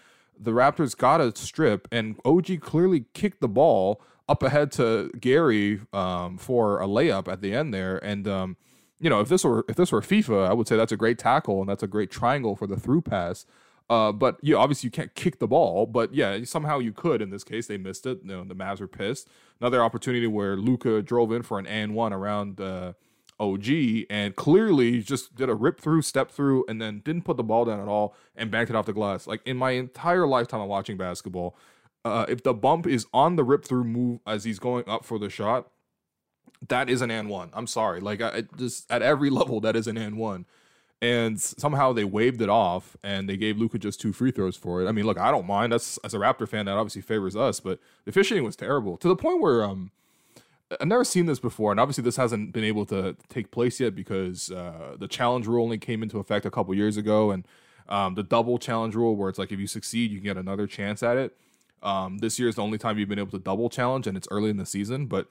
the 0.41 0.53
Raptors 0.53 0.97
got 0.97 1.21
a 1.21 1.37
strip, 1.37 1.87
and 1.93 2.19
OG 2.25 2.61
clearly 2.61 3.05
kicked 3.12 3.41
the 3.41 3.49
ball 3.49 4.00
up 4.29 4.43
ahead 4.43 4.73
to 4.73 5.11
Gary 5.21 5.81
um, 5.93 6.39
for 6.39 6.81
a 6.81 6.87
layup 6.87 7.29
at 7.29 7.43
the 7.43 7.55
end 7.55 7.75
there. 7.75 7.99
And 7.99 8.27
um, 8.27 8.57
you 8.99 9.11
know, 9.11 9.21
if 9.21 9.29
this 9.29 9.45
were 9.45 9.65
if 9.69 9.77
this 9.77 9.93
were 9.93 10.00
FIFA, 10.00 10.49
I 10.49 10.55
would 10.55 10.67
say 10.67 10.77
that's 10.77 10.93
a 10.93 10.97
great 10.97 11.19
tackle 11.19 11.61
and 11.61 11.69
that's 11.69 11.83
a 11.83 11.89
great 11.89 12.11
triangle 12.11 12.57
for 12.57 12.67
the 12.67 12.77
through 12.77 13.03
pass. 13.03 13.45
Uh, 13.90 14.12
but 14.12 14.38
you 14.40 14.56
obviously 14.56 14.87
you 14.87 14.90
can't 14.92 15.14
kick 15.16 15.40
the 15.40 15.49
ball, 15.49 15.85
but 15.85 16.14
yeah, 16.14 16.44
somehow 16.44 16.78
you 16.78 16.92
could. 16.92 17.20
In 17.20 17.30
this 17.30 17.42
case, 17.42 17.66
they 17.66 17.76
missed 17.76 18.06
it. 18.06 18.20
You 18.23 18.28
know, 18.28 18.44
the 18.44 18.54
Mavs 18.54 18.80
were 18.80 18.87
pissed. 18.87 19.28
Another 19.61 19.82
opportunity 19.82 20.28
where 20.28 20.56
Luka 20.56 21.02
drove 21.02 21.32
in 21.32 21.42
for 21.42 21.59
an 21.59 21.66
and 21.66 21.94
one 21.94 22.12
around. 22.12 22.61
Uh, 22.61 22.94
OG 23.40 23.68
and 24.11 24.37
clearly 24.37 25.00
just 25.00 25.35
did 25.35 25.49
a 25.49 25.54
rip 25.54 25.80
through, 25.80 26.02
step 26.02 26.30
through, 26.30 26.62
and 26.68 26.80
then 26.80 27.00
didn't 27.00 27.23
put 27.23 27.38
the 27.38 27.42
ball 27.42 27.64
down 27.64 27.80
at 27.80 27.88
all 27.88 28.14
and 28.37 28.50
banked 28.50 28.68
it 28.68 28.76
off 28.76 28.85
the 28.85 28.92
glass. 28.92 29.26
Like 29.26 29.40
in 29.47 29.56
my 29.56 29.70
entire 29.70 30.26
lifetime 30.26 30.61
of 30.61 30.68
watching 30.68 30.99
basketball, 30.99 31.56
uh, 32.04 32.26
if 32.28 32.42
the 32.42 32.52
bump 32.52 32.87
is 32.87 33.06
on 33.14 33.37
the 33.37 33.44
rip 33.44 33.64
through 33.64 33.85
move 33.85 34.20
as 34.26 34.44
he's 34.44 34.59
going 34.59 34.87
up 34.87 35.06
for 35.06 35.18
the 35.18 35.30
shot, 35.30 35.70
that 36.68 36.90
is 36.90 37.00
an 37.00 37.11
and 37.11 37.30
one. 37.30 37.49
I'm 37.54 37.66
sorry. 37.66 38.00
Like 38.00 38.20
I 38.20 38.42
just 38.56 38.90
at 38.90 39.00
every 39.00 39.30
level, 39.40 39.61
that 39.61 39.75
is 39.75 39.87
an 39.87 39.97
and 39.97 40.18
one. 40.18 40.44
And 41.02 41.40
somehow 41.40 41.95
they 41.95 42.04
waved 42.04 42.42
it 42.42 42.50
off 42.50 42.95
and 43.02 43.26
they 43.26 43.38
gave 43.38 43.57
Luka 43.57 43.78
just 43.78 44.00
two 44.00 44.12
free 44.12 44.30
throws 44.30 44.57
for 44.57 44.83
it. 44.83 44.88
I 44.88 44.92
mean, 44.92 45.07
look, 45.07 45.19
I 45.19 45.30
don't 45.30 45.47
mind. 45.47 45.73
That's 45.73 45.97
as 45.99 46.12
a 46.12 46.19
Raptor 46.19 46.47
fan, 46.47 46.66
that 46.66 46.76
obviously 46.76 47.00
favors 47.00 47.35
us, 47.35 47.59
but 47.59 47.78
the 48.04 48.11
officiating 48.11 48.45
was 48.45 48.54
terrible 48.54 48.99
to 48.99 49.09
the 49.09 49.16
point 49.16 49.40
where 49.40 49.64
um, 49.64 49.92
I've 50.78 50.87
never 50.87 51.04
seen 51.04 51.26
this 51.26 51.40
before, 51.40 51.71
and 51.73 51.80
obviously 51.80 52.04
this 52.04 52.16
hasn't 52.16 52.52
been 52.52 52.64
able 52.64 52.87
to 52.87 53.16
take 53.28 53.50
place 53.50 53.80
yet 53.80 53.95
because 53.95 54.50
uh, 54.52 54.97
the 54.99 55.09
challenge 55.09 55.47
rule 55.47 55.64
only 55.64 55.78
came 55.78 56.02
into 56.02 56.19
effect 56.19 56.47
a 56.47 56.50
couple 56.50 56.75
years 56.75 56.97
ago, 56.97 57.30
and 57.30 57.45
um, 57.88 58.14
the 58.14 58.23
double 58.23 58.59
challenge 58.59 58.95
rule, 58.95 59.16
where 59.16 59.28
it's 59.28 59.38
like 59.38 59.50
if 59.50 59.59
you 59.59 59.66
succeed, 59.66 60.12
you 60.12 60.19
can 60.19 60.25
get 60.25 60.37
another 60.37 60.66
chance 60.66 61.02
at 61.02 61.16
it. 61.16 61.37
Um, 61.83 62.19
this 62.19 62.38
year 62.38 62.49
is 62.49 62.54
the 62.54 62.62
only 62.62 62.78
time 62.78 62.99
you've 62.99 63.09
been 63.09 63.19
able 63.19 63.33
to 63.33 63.38
double 63.38 63.69
challenge, 63.69 64.07
and 64.07 64.16
it's 64.16 64.28
early 64.30 64.50
in 64.50 64.59
the 64.59 64.66
season, 64.66 65.07
but 65.07 65.26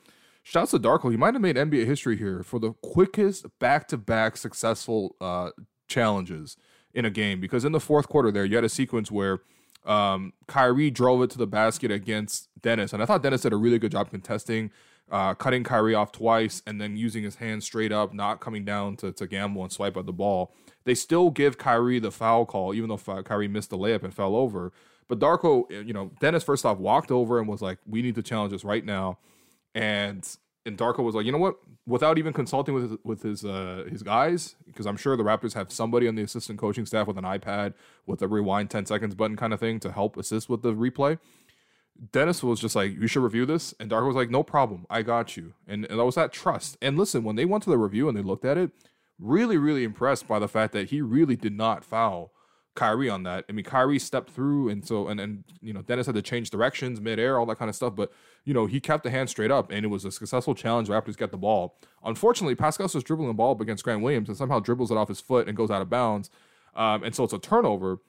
Shouts 0.49 0.71
to 0.71 0.79
Darko. 0.79 1.11
He 1.11 1.17
might 1.17 1.35
have 1.35 1.43
made 1.43 1.57
NBA 1.57 1.85
history 1.85 2.17
here 2.17 2.41
for 2.41 2.57
the 2.57 2.73
quickest 2.81 3.45
back-to-back 3.59 4.35
successful 4.35 5.15
uh, 5.21 5.51
challenges 5.87 6.57
in 6.91 7.05
a 7.05 7.11
game. 7.11 7.39
Because 7.39 7.65
in 7.65 7.71
the 7.71 7.79
fourth 7.79 8.09
quarter, 8.09 8.31
there 8.31 8.43
you 8.43 8.55
had 8.55 8.63
a 8.63 8.69
sequence 8.69 9.11
where 9.11 9.41
um, 9.85 10.33
Kyrie 10.47 10.89
drove 10.89 11.21
it 11.21 11.29
to 11.29 11.37
the 11.37 11.45
basket 11.45 11.91
against 11.91 12.49
Dennis, 12.59 12.93
and 12.93 13.03
I 13.03 13.05
thought 13.05 13.21
Dennis 13.21 13.41
did 13.41 13.53
a 13.53 13.57
really 13.57 13.77
good 13.77 13.91
job 13.91 14.09
contesting, 14.09 14.71
uh, 15.11 15.35
cutting 15.35 15.63
Kyrie 15.63 15.93
off 15.93 16.11
twice, 16.11 16.63
and 16.65 16.81
then 16.81 16.97
using 16.97 17.23
his 17.23 17.35
hands 17.35 17.65
straight 17.65 17.91
up, 17.91 18.11
not 18.11 18.39
coming 18.39 18.65
down 18.65 18.95
to, 18.97 19.11
to 19.11 19.27
gamble 19.27 19.61
and 19.61 19.71
swipe 19.71 19.97
at 19.97 20.07
the 20.07 20.13
ball. 20.13 20.51
They 20.83 20.95
still 20.95 21.29
give 21.29 21.59
Kyrie 21.59 21.99
the 21.99 22.09
foul 22.09 22.47
call, 22.47 22.73
even 22.73 22.89
though 22.89 23.21
Kyrie 23.21 23.47
missed 23.47 23.69
the 23.69 23.77
layup 23.77 24.01
and 24.01 24.11
fell 24.11 24.35
over. 24.35 24.73
But 25.07 25.19
Darko, 25.19 25.69
you 25.85 25.93
know, 25.93 26.09
Dennis 26.19 26.43
first 26.43 26.65
off 26.65 26.79
walked 26.79 27.11
over 27.11 27.37
and 27.37 27.47
was 27.47 27.61
like, 27.61 27.77
"We 27.85 28.01
need 28.01 28.15
to 28.15 28.23
challenge 28.23 28.51
this 28.51 28.63
right 28.63 28.83
now." 28.83 29.19
And 29.75 30.27
and 30.65 30.77
Darko 30.77 31.03
was 31.03 31.15
like, 31.15 31.25
you 31.25 31.31
know 31.31 31.37
what? 31.37 31.55
Without 31.85 32.17
even 32.17 32.33
consulting 32.33 32.75
with 32.75 32.89
his, 32.89 32.99
with 33.03 33.21
his 33.23 33.45
uh, 33.45 33.85
his 33.89 34.03
guys, 34.03 34.55
because 34.65 34.85
I'm 34.85 34.97
sure 34.97 35.17
the 35.17 35.23
Raptors 35.23 35.53
have 35.53 35.71
somebody 35.71 36.07
on 36.07 36.15
the 36.15 36.21
assistant 36.21 36.59
coaching 36.59 36.85
staff 36.85 37.07
with 37.07 37.17
an 37.17 37.23
iPad 37.23 37.73
with 38.05 38.21
a 38.21 38.27
rewind 38.27 38.69
10 38.69 38.85
seconds 38.85 39.15
button 39.15 39.35
kind 39.35 39.53
of 39.53 39.59
thing 39.59 39.79
to 39.81 39.91
help 39.91 40.17
assist 40.17 40.49
with 40.49 40.61
the 40.61 40.73
replay. 40.73 41.19
Dennis 42.11 42.41
was 42.43 42.61
just 42.61 42.75
like, 42.75 42.93
you 42.93 43.07
should 43.07 43.23
review 43.23 43.45
this, 43.45 43.73
and 43.79 43.91
Darko 43.91 44.07
was 44.07 44.15
like, 44.15 44.29
no 44.29 44.41
problem, 44.41 44.85
I 44.89 45.01
got 45.01 45.35
you, 45.35 45.53
and, 45.67 45.85
and 45.89 45.99
that 45.99 46.05
was 46.05 46.15
that 46.15 46.31
trust. 46.31 46.77
And 46.81 46.97
listen, 46.97 47.25
when 47.25 47.35
they 47.35 47.43
went 47.43 47.63
to 47.63 47.69
the 47.69 47.77
review 47.77 48.07
and 48.07 48.17
they 48.17 48.21
looked 48.21 48.45
at 48.45 48.57
it, 48.57 48.71
really 49.19 49.57
really 49.57 49.83
impressed 49.83 50.27
by 50.27 50.39
the 50.39 50.47
fact 50.47 50.71
that 50.73 50.89
he 50.89 51.01
really 51.01 51.35
did 51.35 51.53
not 51.53 51.83
foul 51.83 52.31
Kyrie 52.79 53.09
on 53.09 53.23
that. 53.23 53.43
I 53.49 53.51
mean, 53.51 53.65
Kyrie 53.65 53.99
stepped 53.99 54.31
through, 54.31 54.69
and 54.69 54.85
so 54.87 55.09
and 55.09 55.19
and 55.19 55.43
you 55.61 55.73
know 55.73 55.81
Dennis 55.81 56.05
had 56.05 56.15
to 56.15 56.21
change 56.21 56.49
directions 56.49 57.01
midair, 57.01 57.37
all 57.37 57.45
that 57.47 57.57
kind 57.57 57.67
of 57.67 57.75
stuff. 57.75 57.93
But 57.95 58.11
you 58.45 58.53
know 58.53 58.67
he 58.67 58.79
kept 58.79 59.03
the 59.03 59.09
hand 59.09 59.29
straight 59.29 59.51
up, 59.51 59.69
and 59.69 59.83
it 59.83 59.89
was 59.89 60.05
a 60.05 60.11
successful 60.11 60.55
challenge. 60.55 60.87
Raptors 60.87 61.17
get 61.17 61.31
the 61.31 61.37
ball. 61.37 61.77
Unfortunately, 62.05 62.55
Pascal 62.55 62.89
was 62.93 63.03
dribbling 63.03 63.27
the 63.27 63.33
ball 63.33 63.51
up 63.51 63.61
against 63.61 63.83
Grant 63.83 64.01
Williams, 64.01 64.29
and 64.29 64.37
somehow 64.37 64.59
dribbles 64.59 64.91
it 64.91 64.97
off 64.97 65.09
his 65.09 65.19
foot 65.19 65.47
and 65.47 65.57
goes 65.57 65.69
out 65.69 65.81
of 65.81 65.89
bounds, 65.89 66.29
um, 66.75 67.03
and 67.03 67.13
so 67.13 67.25
it's 67.25 67.33
a 67.33 67.39
turnover. 67.39 67.99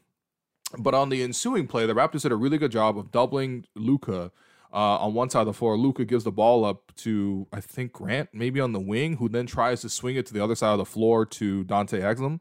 But 0.79 0.95
on 0.95 1.09
the 1.09 1.25
ensuing 1.25 1.67
play, 1.67 1.85
the 1.87 1.95
Raptors 1.95 2.23
did 2.23 2.31
a 2.31 2.37
really 2.37 2.57
good 2.57 2.71
job 2.71 2.97
of 2.97 3.11
doubling 3.11 3.67
Luka. 3.75 4.31
Uh, 4.73 4.99
on 4.99 5.15
one 5.15 5.29
side 5.29 5.41
of 5.41 5.47
the 5.47 5.53
floor, 5.53 5.77
Luka 5.77 6.05
gives 6.05 6.23
the 6.23 6.31
ball 6.31 6.65
up 6.65 6.95
to 6.95 7.49
I 7.53 7.61
think 7.61 7.93
Grant, 7.93 8.29
maybe 8.33 8.61
on 8.61 8.73
the 8.73 8.79
wing, 8.79 9.17
who 9.17 9.29
then 9.29 9.47
tries 9.47 9.81
to 9.81 9.89
swing 9.89 10.15
it 10.15 10.27
to 10.27 10.33
the 10.33 10.45
other 10.45 10.55
side 10.55 10.71
of 10.71 10.79
the 10.79 10.85
floor 10.85 11.27
to 11.27 11.65
Dante 11.65 12.01
Exum 12.01 12.41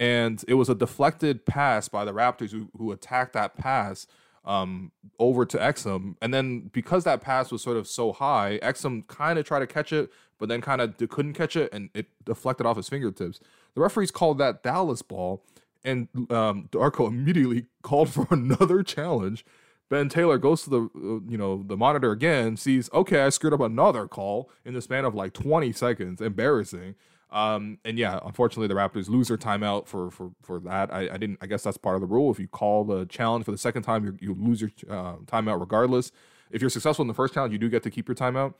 and 0.00 0.44
it 0.48 0.54
was 0.54 0.68
a 0.68 0.74
deflected 0.74 1.46
pass 1.46 1.88
by 1.88 2.04
the 2.04 2.12
Raptors 2.12 2.50
who, 2.50 2.68
who 2.76 2.92
attacked 2.92 3.32
that 3.34 3.56
pass 3.56 4.06
um, 4.44 4.92
over 5.18 5.46
to 5.46 5.56
Exum. 5.56 6.16
And 6.20 6.34
then 6.34 6.70
because 6.72 7.04
that 7.04 7.20
pass 7.20 7.50
was 7.50 7.62
sort 7.62 7.76
of 7.76 7.86
so 7.86 8.12
high, 8.12 8.58
Exum 8.62 9.06
kind 9.06 9.38
of 9.38 9.44
tried 9.44 9.60
to 9.60 9.66
catch 9.66 9.92
it, 9.92 10.10
but 10.38 10.48
then 10.48 10.60
kind 10.60 10.80
of 10.80 10.96
couldn't 11.08 11.34
catch 11.34 11.56
it 11.56 11.72
and 11.72 11.90
it 11.94 12.06
deflected 12.24 12.66
off 12.66 12.76
his 12.76 12.88
fingertips. 12.88 13.40
The 13.74 13.80
referees 13.80 14.10
called 14.10 14.38
that 14.38 14.62
Dallas 14.62 15.02
ball, 15.02 15.42
and 15.84 16.08
um, 16.30 16.68
Darko 16.70 17.08
immediately 17.08 17.66
called 17.82 18.10
for 18.10 18.26
another 18.30 18.82
challenge. 18.82 19.44
Ben 19.90 20.08
Taylor 20.08 20.38
goes 20.38 20.62
to 20.62 20.70
the 20.70 20.80
uh, 20.80 21.20
you 21.28 21.36
know 21.36 21.62
the 21.66 21.76
monitor 21.76 22.10
again, 22.10 22.56
sees 22.56 22.88
okay, 22.92 23.20
I 23.20 23.28
screwed 23.28 23.52
up 23.52 23.60
another 23.60 24.08
call 24.08 24.50
in 24.64 24.74
the 24.74 24.80
span 24.80 25.04
of 25.04 25.14
like 25.14 25.32
20 25.34 25.72
seconds. 25.72 26.20
Embarrassing. 26.20 26.94
Um, 27.34 27.78
and 27.84 27.98
yeah, 27.98 28.20
unfortunately, 28.24 28.68
the 28.68 28.74
Raptors 28.74 29.08
lose 29.08 29.28
their 29.28 29.36
timeout 29.36 29.86
for 29.88 30.10
for 30.10 30.30
for 30.40 30.60
that. 30.60 30.94
I, 30.94 31.00
I 31.12 31.16
didn't. 31.18 31.38
I 31.42 31.46
guess 31.46 31.64
that's 31.64 31.76
part 31.76 31.96
of 31.96 32.00
the 32.00 32.06
rule. 32.06 32.30
If 32.30 32.38
you 32.38 32.46
call 32.46 32.84
the 32.84 33.04
challenge 33.06 33.44
for 33.44 33.50
the 33.50 33.58
second 33.58 33.82
time, 33.82 34.16
you 34.20 34.34
lose 34.38 34.60
your 34.60 34.70
uh, 34.88 35.16
timeout 35.26 35.58
regardless. 35.60 36.12
If 36.50 36.62
you're 36.62 36.70
successful 36.70 37.02
in 37.02 37.08
the 37.08 37.14
first 37.14 37.34
challenge, 37.34 37.52
you 37.52 37.58
do 37.58 37.68
get 37.68 37.82
to 37.82 37.90
keep 37.90 38.06
your 38.08 38.14
timeout. 38.14 38.54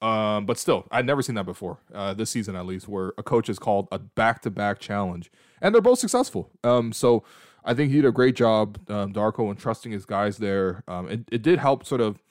Um, 0.00 0.46
but 0.46 0.56
still, 0.58 0.86
I'd 0.90 1.04
never 1.04 1.22
seen 1.22 1.34
that 1.34 1.44
before 1.44 1.78
uh, 1.92 2.14
this 2.14 2.30
season, 2.30 2.54
at 2.56 2.64
least, 2.64 2.88
where 2.88 3.12
a 3.18 3.22
coach 3.22 3.48
is 3.50 3.58
called 3.58 3.88
a 3.92 3.98
back-to-back 3.98 4.78
challenge, 4.78 5.30
and 5.60 5.74
they're 5.74 5.82
both 5.82 5.98
successful. 5.98 6.48
Um, 6.64 6.92
so 6.92 7.22
I 7.64 7.74
think 7.74 7.90
he 7.90 7.96
did 7.96 8.06
a 8.06 8.12
great 8.12 8.36
job, 8.36 8.78
um, 8.88 9.12
Darko, 9.12 9.50
in 9.50 9.56
trusting 9.56 9.92
his 9.92 10.06
guys 10.06 10.38
there. 10.38 10.84
Um, 10.88 11.08
it, 11.08 11.20
it 11.30 11.42
did 11.42 11.58
help 11.58 11.84
sort 11.84 12.00
of 12.00 12.22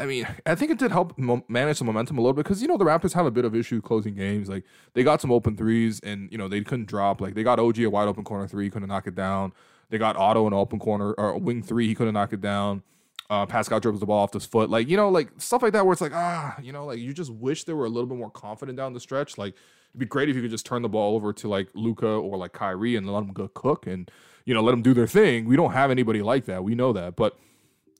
I 0.00 0.06
mean, 0.06 0.26
I 0.46 0.54
think 0.54 0.70
it 0.70 0.78
did 0.78 0.90
help 0.90 1.16
mo- 1.18 1.44
manage 1.46 1.78
the 1.78 1.84
momentum 1.84 2.16
a 2.16 2.22
little 2.22 2.32
bit 2.32 2.44
because 2.44 2.62
you 2.62 2.68
know 2.68 2.78
the 2.78 2.86
Raptors 2.86 3.12
have 3.12 3.26
a 3.26 3.30
bit 3.30 3.44
of 3.44 3.54
issue 3.54 3.82
closing 3.82 4.14
games. 4.14 4.48
Like 4.48 4.64
they 4.94 5.02
got 5.02 5.20
some 5.20 5.30
open 5.30 5.56
threes 5.56 6.00
and 6.00 6.30
you 6.32 6.38
know 6.38 6.48
they 6.48 6.62
couldn't 6.62 6.86
drop. 6.86 7.20
Like 7.20 7.34
they 7.34 7.42
got 7.42 7.58
OG 7.58 7.80
a 7.80 7.86
wide 7.88 8.08
open 8.08 8.24
corner 8.24 8.48
three, 8.48 8.70
couldn't 8.70 8.88
knock 8.88 9.06
it 9.06 9.14
down. 9.14 9.52
They 9.90 9.98
got 9.98 10.16
Otto 10.16 10.46
an 10.46 10.54
open 10.54 10.78
corner 10.78 11.12
or 11.12 11.30
a 11.30 11.38
wing 11.38 11.62
three, 11.62 11.86
he 11.86 11.94
couldn't 11.94 12.14
knock 12.14 12.32
it 12.32 12.40
down. 12.40 12.82
Uh, 13.28 13.46
Pascal 13.46 13.78
dribbles 13.78 14.00
the 14.00 14.06
ball 14.06 14.24
off 14.24 14.32
his 14.32 14.46
foot, 14.46 14.70
like 14.70 14.88
you 14.88 14.96
know, 14.96 15.08
like 15.08 15.30
stuff 15.36 15.62
like 15.62 15.74
that 15.74 15.84
where 15.84 15.92
it's 15.92 16.00
like 16.00 16.14
ah, 16.14 16.56
you 16.62 16.72
know, 16.72 16.86
like 16.86 16.98
you 16.98 17.12
just 17.12 17.32
wish 17.32 17.64
they 17.64 17.74
were 17.74 17.84
a 17.84 17.88
little 17.90 18.08
bit 18.08 18.18
more 18.18 18.30
confident 18.30 18.76
down 18.76 18.94
the 18.94 19.00
stretch. 19.00 19.36
Like 19.36 19.54
it'd 19.90 20.00
be 20.00 20.06
great 20.06 20.28
if 20.28 20.34
you 20.34 20.42
could 20.42 20.50
just 20.50 20.66
turn 20.66 20.82
the 20.82 20.88
ball 20.88 21.14
over 21.14 21.32
to 21.34 21.48
like 21.48 21.68
Luka 21.74 22.08
or 22.08 22.38
like 22.38 22.52
Kyrie 22.52 22.96
and 22.96 23.06
let 23.06 23.20
them 23.20 23.32
go 23.32 23.48
cook 23.48 23.86
and 23.86 24.10
you 24.46 24.54
know 24.54 24.62
let 24.62 24.72
them 24.72 24.82
do 24.82 24.94
their 24.94 25.06
thing. 25.06 25.44
We 25.44 25.56
don't 25.56 25.72
have 25.72 25.90
anybody 25.90 26.22
like 26.22 26.46
that. 26.46 26.64
We 26.64 26.74
know 26.74 26.92
that, 26.94 27.14
but 27.16 27.38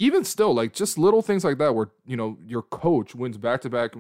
even 0.00 0.24
still, 0.24 0.54
like 0.54 0.72
just 0.72 0.96
little 0.96 1.20
things 1.20 1.44
like 1.44 1.58
that, 1.58 1.74
where 1.74 1.90
you 2.06 2.16
know 2.16 2.38
your 2.44 2.62
coach 2.62 3.14
wins 3.14 3.36
back 3.36 3.60
to 3.60 3.70
back 3.70 3.92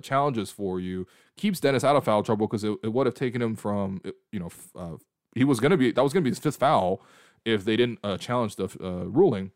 challenges 0.00 0.50
for 0.50 0.80
you, 0.80 1.06
keeps 1.36 1.60
Dennis 1.60 1.84
out 1.84 1.96
of 1.96 2.04
foul 2.04 2.22
trouble 2.22 2.46
because 2.46 2.62
it, 2.64 2.78
it 2.82 2.92
would 2.92 3.06
have 3.06 3.14
taken 3.14 3.42
him 3.42 3.56
from 3.56 4.00
you 4.30 4.38
know 4.38 4.50
uh, 4.76 4.96
he 5.34 5.44
was 5.44 5.60
gonna 5.60 5.76
be 5.76 5.90
that 5.90 6.02
was 6.02 6.12
gonna 6.12 6.22
be 6.22 6.30
his 6.30 6.38
fifth 6.38 6.56
foul 6.56 7.02
if 7.44 7.64
they 7.64 7.76
didn't 7.76 7.98
uh, 8.04 8.16
challenge 8.16 8.56
the 8.56 8.64
uh, 8.80 9.04
ruling. 9.06 9.50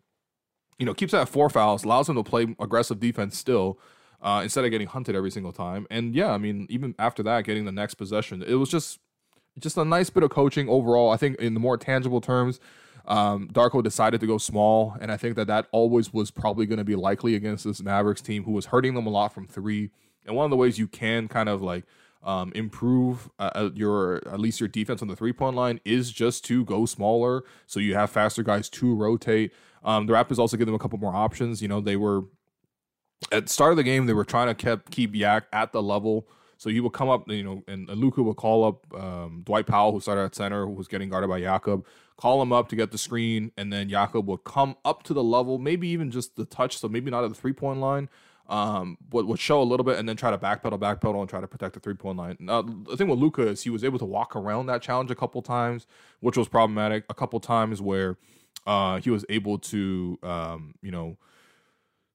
You 0.79 0.87
know, 0.87 0.93
keeps 0.93 1.13
that 1.13 1.29
four 1.29 1.49
fouls, 1.49 1.85
allows 1.85 2.09
him 2.09 2.17
to 2.17 2.25
play 2.25 2.55
aggressive 2.59 3.01
defense 3.01 3.39
still. 3.39 3.79
Uh, 4.21 4.41
instead 4.43 4.65
of 4.65 4.71
getting 4.71 4.89
hunted 4.89 5.15
every 5.15 5.31
single 5.31 5.53
time, 5.53 5.87
and 5.91 6.15
yeah, 6.15 6.33
I 6.33 6.39
mean, 6.39 6.67
even 6.71 6.95
after 6.99 7.23
that, 7.25 7.45
getting 7.45 7.67
the 7.67 7.71
next 7.71 7.95
possession, 7.95 8.43
it 8.43 8.55
was 8.55 8.71
just, 8.71 8.99
just 9.59 9.77
a 9.77 9.85
nice 9.85 10.09
bit 10.09 10.23
of 10.23 10.31
coaching 10.31 10.71
overall. 10.71 11.11
I 11.11 11.19
think 11.19 11.39
in 11.39 11.53
the 11.53 11.61
more 11.61 11.77
tangible 11.77 12.23
terms, 12.23 12.59
um, 13.07 13.49
Darko 13.53 13.83
decided 13.83 14.21
to 14.21 14.27
go 14.27 14.39
small, 14.39 14.97
and 15.01 15.13
I 15.13 15.17
think 15.17 15.37
that 15.37 15.47
that 15.47 15.69
always 15.71 16.13
was 16.13 16.31
probably 16.31 16.67
going 16.67 16.79
to 16.79 16.85
be 16.85 16.97
likely 16.97 17.35
against 17.37 17.65
this 17.65 17.81
Mavericks 17.81 18.21
team, 18.21 18.45
who 18.45 18.53
was 18.53 18.67
hurting 18.67 18.95
them 18.95 19.07
a 19.07 19.11
lot 19.11 19.33
from 19.33 19.47
three. 19.47 19.91
And 20.27 20.35
one 20.35 20.45
of 20.45 20.51
the 20.51 20.57
ways 20.57 20.79
you 20.79 20.89
can 20.89 21.29
kind 21.29 21.49
of 21.49 21.63
like 21.63 21.85
um, 22.25 22.51
improve 22.57 23.31
uh, 23.39 23.51
uh 23.55 23.71
your 23.75 24.17
at 24.29 24.41
least 24.41 24.59
your 24.59 24.69
defense 24.69 25.01
on 25.01 25.07
the 25.07 25.15
three 25.15 25.33
point 25.33 25.55
line 25.55 25.79
is 25.85 26.11
just 26.11 26.45
to 26.47 26.65
go 26.65 26.85
smaller, 26.85 27.45
so 27.67 27.79
you 27.79 27.95
have 27.95 28.11
faster 28.11 28.43
guys 28.43 28.69
to 28.71 28.95
rotate. 28.95 29.53
Um, 29.85 30.07
the 30.07 30.13
Raptors 30.13 30.39
also 30.39 30.57
give 30.57 30.67
them 30.67 30.75
a 30.75 30.81
couple 30.81 30.99
more 30.99 31.15
options. 31.15 31.63
You 31.63 31.69
know, 31.69 31.81
they 31.81 31.97
were 31.97 32.25
at 33.31 33.47
the 33.47 33.53
start 33.53 33.71
of 33.71 33.77
the 33.77 33.85
game 33.85 34.07
they 34.07 34.13
were 34.13 34.25
trying 34.25 34.49
to 34.49 34.55
keep 34.55 34.91
keep 34.91 35.15
Yak 35.15 35.45
at 35.53 35.73
the 35.73 35.83
level. 35.83 36.27
So 36.59 36.71
he 36.71 36.81
would 36.81 36.95
come 36.95 37.11
up, 37.11 37.29
you 37.31 37.45
know, 37.45 37.63
and 37.69 37.87
Luka 37.87 38.23
would 38.23 38.37
call 38.37 38.65
up 38.65 38.87
um, 38.99 39.43
Dwight 39.45 39.67
Powell, 39.67 39.93
who 39.93 40.01
started 40.01 40.23
at 40.23 40.35
center, 40.35 40.65
who 40.65 40.73
was 40.73 40.89
getting 40.89 41.11
guarded 41.11 41.29
by 41.29 41.39
Jakob 41.39 41.85
call 42.17 42.41
him 42.41 42.53
up 42.53 42.69
to 42.69 42.77
get 42.77 42.91
the 42.91 42.99
screen, 42.99 43.53
and 43.57 43.73
then 43.73 43.89
Jakob 43.89 44.27
would 44.27 44.45
come 44.45 44.77
up 44.85 45.03
to 45.05 45.15
the 45.15 45.23
level, 45.23 45.59
maybe 45.59 45.89
even 45.89 46.11
just 46.11 46.37
the 46.37 46.45
touch, 46.45 46.79
so 46.79 46.89
maybe 46.89 47.11
not 47.11 47.25
at 47.25 47.29
the 47.29 47.37
three 47.37 47.53
point 47.53 47.81
line, 47.81 48.09
um, 48.49 48.97
but 49.09 49.27
would 49.27 49.39
show 49.39 49.61
a 49.61 49.65
little 49.65 49.85
bit 49.85 49.99
and 49.99 50.09
then 50.09 50.17
try 50.17 50.31
to 50.31 50.39
backpedal, 50.39 50.79
backpedal, 50.79 51.21
and 51.21 51.29
try 51.29 51.41
to 51.41 51.47
protect 51.47 51.75
the 51.75 51.81
three 51.81 51.95
point 51.95 52.17
line. 52.17 52.37
Now, 52.41 52.63
the 52.63 52.97
thing 52.97 53.09
with 53.09 53.19
Luka 53.19 53.47
is 53.47 53.63
he 53.63 53.71
was 53.71 53.85
able 53.85 53.99
to 53.99 54.05
walk 54.05 54.35
around 54.35 54.67
that 54.67 54.83
challenge 54.83 55.11
a 55.11 55.15
couple 55.15 55.43
times, 55.43 55.87
which 56.21 56.37
was 56.37 56.49
problematic. 56.49 57.05
A 57.11 57.15
couple 57.15 57.39
times 57.41 57.83
where 57.83 58.17
uh, 58.67 59.01
he 59.01 59.11
was 59.11 59.25
able 59.29 59.59
to, 59.59 60.19
um, 60.23 60.75
you 60.83 60.91
know, 60.91 61.19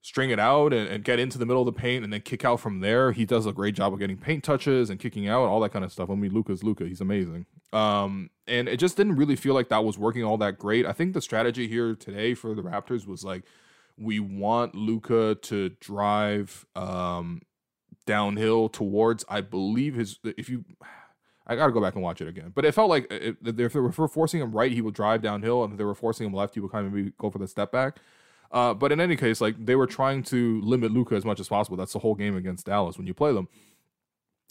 string 0.02 0.30
it 0.30 0.40
out 0.40 0.72
and, 0.72 0.88
and, 0.88 1.04
get 1.04 1.20
into 1.20 1.38
the 1.38 1.46
middle 1.46 1.62
of 1.62 1.66
the 1.66 1.80
paint 1.80 2.02
and 2.02 2.12
then 2.12 2.20
kick 2.20 2.44
out 2.44 2.58
from 2.58 2.80
there. 2.80 3.12
He 3.12 3.24
does 3.24 3.46
a 3.46 3.52
great 3.52 3.76
job 3.76 3.92
of 3.92 4.00
getting 4.00 4.16
paint 4.16 4.42
touches 4.42 4.90
and 4.90 4.98
kicking 4.98 5.28
out, 5.28 5.44
all 5.44 5.60
that 5.60 5.72
kind 5.72 5.84
of 5.84 5.92
stuff. 5.92 6.10
I 6.10 6.16
mean, 6.16 6.32
Luka's 6.32 6.64
Luka. 6.64 6.84
He's 6.86 7.00
amazing. 7.00 7.46
Um, 7.72 8.30
and 8.46 8.68
it 8.68 8.78
just 8.78 8.96
didn't 8.96 9.16
really 9.16 9.36
feel 9.36 9.54
like 9.54 9.68
that 9.70 9.84
was 9.84 9.96
working 9.96 10.24
all 10.24 10.36
that 10.38 10.58
great. 10.58 10.84
I 10.84 10.92
think 10.92 11.14
the 11.14 11.22
strategy 11.22 11.68
here 11.68 11.94
today 11.94 12.34
for 12.34 12.54
the 12.54 12.62
Raptors 12.62 13.06
was 13.06 13.24
like, 13.24 13.44
we 13.96 14.20
want 14.20 14.74
Luka 14.74 15.36
to 15.36 15.70
drive 15.80 16.66
um, 16.74 17.42
downhill 18.06 18.68
towards, 18.68 19.24
I 19.28 19.40
believe 19.40 19.94
his, 19.94 20.18
if 20.24 20.48
you, 20.48 20.64
I 21.46 21.56
got 21.56 21.66
to 21.66 21.72
go 21.72 21.80
back 21.80 21.94
and 21.94 22.02
watch 22.02 22.20
it 22.20 22.28
again. 22.28 22.52
But 22.54 22.64
it 22.64 22.72
felt 22.72 22.90
like 22.90 23.06
if 23.10 23.36
they 23.42 23.80
were 23.80 24.08
forcing 24.08 24.40
him 24.40 24.52
right, 24.52 24.72
he 24.72 24.80
would 24.80 24.94
drive 24.94 25.22
downhill. 25.22 25.64
And 25.64 25.72
if 25.72 25.78
they 25.78 25.84
were 25.84 25.94
forcing 25.94 26.26
him 26.26 26.34
left, 26.34 26.54
he 26.54 26.60
would 26.60 26.72
kind 26.72 26.86
of 26.86 26.92
maybe 26.92 27.12
go 27.18 27.30
for 27.30 27.38
the 27.38 27.48
step 27.48 27.72
back. 27.72 27.98
Uh, 28.50 28.74
but 28.74 28.92
in 28.92 29.00
any 29.00 29.16
case, 29.16 29.40
like 29.40 29.64
they 29.64 29.76
were 29.76 29.86
trying 29.86 30.22
to 30.24 30.60
limit 30.60 30.92
Luka 30.92 31.14
as 31.14 31.24
much 31.24 31.40
as 31.40 31.48
possible. 31.48 31.76
That's 31.76 31.94
the 31.94 32.00
whole 32.00 32.14
game 32.14 32.36
against 32.36 32.66
Dallas 32.66 32.98
when 32.98 33.06
you 33.06 33.14
play 33.14 33.32
them. 33.32 33.48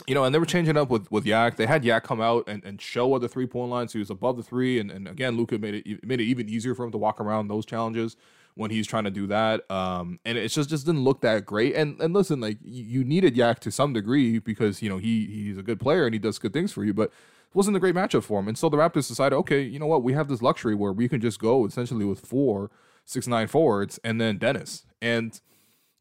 You 0.07 0.15
know, 0.15 0.23
and 0.23 0.33
they 0.33 0.39
were 0.39 0.45
changing 0.45 0.77
up 0.77 0.89
with 0.89 1.11
with 1.11 1.25
Yak. 1.25 1.57
They 1.57 1.65
had 1.65 1.85
Yak 1.85 2.03
come 2.03 2.21
out 2.21 2.45
and, 2.47 2.63
and 2.63 2.81
show 2.81 3.15
at 3.15 3.21
the 3.21 3.29
three 3.29 3.47
point 3.47 3.69
line, 3.69 3.87
so 3.87 3.93
he 3.93 3.99
was 3.99 4.09
above 4.09 4.37
the 4.37 4.43
three. 4.43 4.79
And, 4.79 4.91
and 4.91 5.07
again, 5.07 5.37
Luka 5.37 5.57
made 5.57 5.75
it 5.85 6.05
made 6.05 6.19
it 6.19 6.25
even 6.25 6.49
easier 6.49 6.75
for 6.75 6.85
him 6.85 6.91
to 6.91 6.97
walk 6.97 7.19
around 7.19 7.47
those 7.47 7.65
challenges 7.65 8.15
when 8.55 8.71
he's 8.71 8.87
trying 8.87 9.05
to 9.05 9.11
do 9.11 9.27
that. 9.27 9.69
Um, 9.71 10.19
and 10.25 10.37
it 10.37 10.49
just 10.49 10.69
just 10.69 10.85
didn't 10.85 11.03
look 11.03 11.21
that 11.21 11.45
great. 11.45 11.75
And 11.75 11.99
and 12.01 12.13
listen, 12.13 12.39
like 12.39 12.57
you 12.63 13.03
needed 13.03 13.35
Yak 13.35 13.59
to 13.61 13.71
some 13.71 13.93
degree 13.93 14.39
because 14.39 14.81
you 14.81 14.89
know 14.89 14.97
he 14.97 15.25
he's 15.25 15.57
a 15.57 15.63
good 15.63 15.79
player 15.79 16.05
and 16.05 16.13
he 16.13 16.19
does 16.19 16.39
good 16.39 16.53
things 16.53 16.71
for 16.71 16.83
you, 16.83 16.93
but 16.93 17.09
it 17.09 17.55
wasn't 17.55 17.75
a 17.77 17.79
great 17.79 17.95
matchup 17.95 18.23
for 18.23 18.39
him. 18.39 18.47
And 18.47 18.57
so 18.57 18.69
the 18.69 18.77
Raptors 18.77 19.07
decided, 19.07 19.35
okay, 19.35 19.61
you 19.61 19.79
know 19.79 19.87
what, 19.87 20.03
we 20.03 20.13
have 20.13 20.27
this 20.27 20.41
luxury 20.41 20.75
where 20.75 20.93
we 20.93 21.07
can 21.09 21.19
just 21.19 21.39
go 21.39 21.65
essentially 21.65 22.05
with 22.05 22.25
four 22.25 22.71
six 23.05 23.27
nine 23.27 23.47
forwards 23.47 23.99
and 24.03 24.21
then 24.21 24.37
Dennis 24.37 24.85
and 25.01 25.41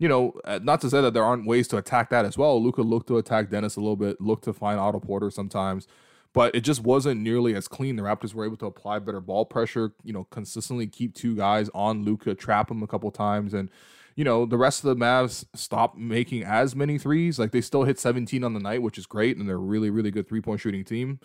you 0.00 0.08
know, 0.08 0.32
uh, 0.46 0.58
not 0.62 0.80
to 0.80 0.88
say 0.88 1.02
that 1.02 1.12
there 1.12 1.22
aren't 1.22 1.46
ways 1.46 1.68
to 1.68 1.76
attack 1.76 2.08
that 2.08 2.24
as 2.24 2.38
well. 2.38 2.60
Luka 2.60 2.80
looked 2.80 3.06
to 3.08 3.18
attack 3.18 3.50
Dennis 3.50 3.76
a 3.76 3.80
little 3.80 3.96
bit, 3.96 4.18
looked 4.18 4.44
to 4.44 4.54
find 4.54 4.80
Otto 4.80 4.98
Porter 4.98 5.30
sometimes, 5.30 5.86
but 6.32 6.54
it 6.54 6.62
just 6.62 6.82
wasn't 6.82 7.20
nearly 7.20 7.54
as 7.54 7.68
clean. 7.68 7.96
The 7.96 8.02
Raptors 8.02 8.32
were 8.32 8.46
able 8.46 8.56
to 8.56 8.66
apply 8.66 9.00
better 9.00 9.20
ball 9.20 9.44
pressure, 9.44 9.92
you 10.02 10.14
know, 10.14 10.24
consistently 10.30 10.86
keep 10.86 11.14
two 11.14 11.36
guys 11.36 11.68
on 11.74 12.02
Luka, 12.02 12.34
trap 12.34 12.70
him 12.70 12.82
a 12.82 12.86
couple 12.86 13.10
times, 13.10 13.52
and 13.52 13.70
you 14.16 14.24
know, 14.24 14.46
the 14.46 14.56
rest 14.56 14.82
of 14.84 14.88
the 14.88 15.04
Mavs 15.04 15.44
stopped 15.54 15.96
making 15.98 16.44
as 16.44 16.74
many 16.74 16.96
threes. 16.96 17.38
Like 17.38 17.52
they 17.52 17.60
still 17.60 17.84
hit 17.84 17.98
17 17.98 18.42
on 18.42 18.54
the 18.54 18.60
night, 18.60 18.82
which 18.82 18.96
is 18.96 19.06
great, 19.06 19.36
and 19.36 19.46
they're 19.46 19.58
really, 19.58 19.90
really 19.90 20.10
good 20.10 20.26
three 20.26 20.40
point 20.40 20.60
shooting 20.60 20.84
team. 20.84 21.20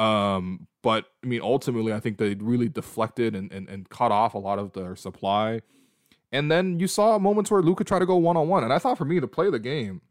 Um, 0.00 0.66
but 0.82 1.06
I 1.24 1.28
mean, 1.28 1.40
ultimately, 1.42 1.92
I 1.92 2.00
think 2.00 2.18
they 2.18 2.34
really 2.34 2.68
deflected 2.68 3.36
and, 3.36 3.52
and, 3.52 3.68
and 3.68 3.88
cut 3.88 4.10
off 4.10 4.34
a 4.34 4.38
lot 4.38 4.58
of 4.58 4.72
their 4.72 4.96
supply. 4.96 5.60
And 6.36 6.50
then 6.50 6.78
you 6.78 6.86
saw 6.86 7.18
moments 7.18 7.50
where 7.50 7.62
Luka 7.62 7.82
tried 7.82 8.00
to 8.00 8.06
go 8.06 8.16
one 8.16 8.36
on 8.36 8.46
one. 8.46 8.62
And 8.62 8.70
I 8.70 8.78
thought 8.78 8.98
for 8.98 9.06
me, 9.06 9.20
to 9.20 9.26
play 9.26 9.48
the 9.48 9.58
game 9.58 10.02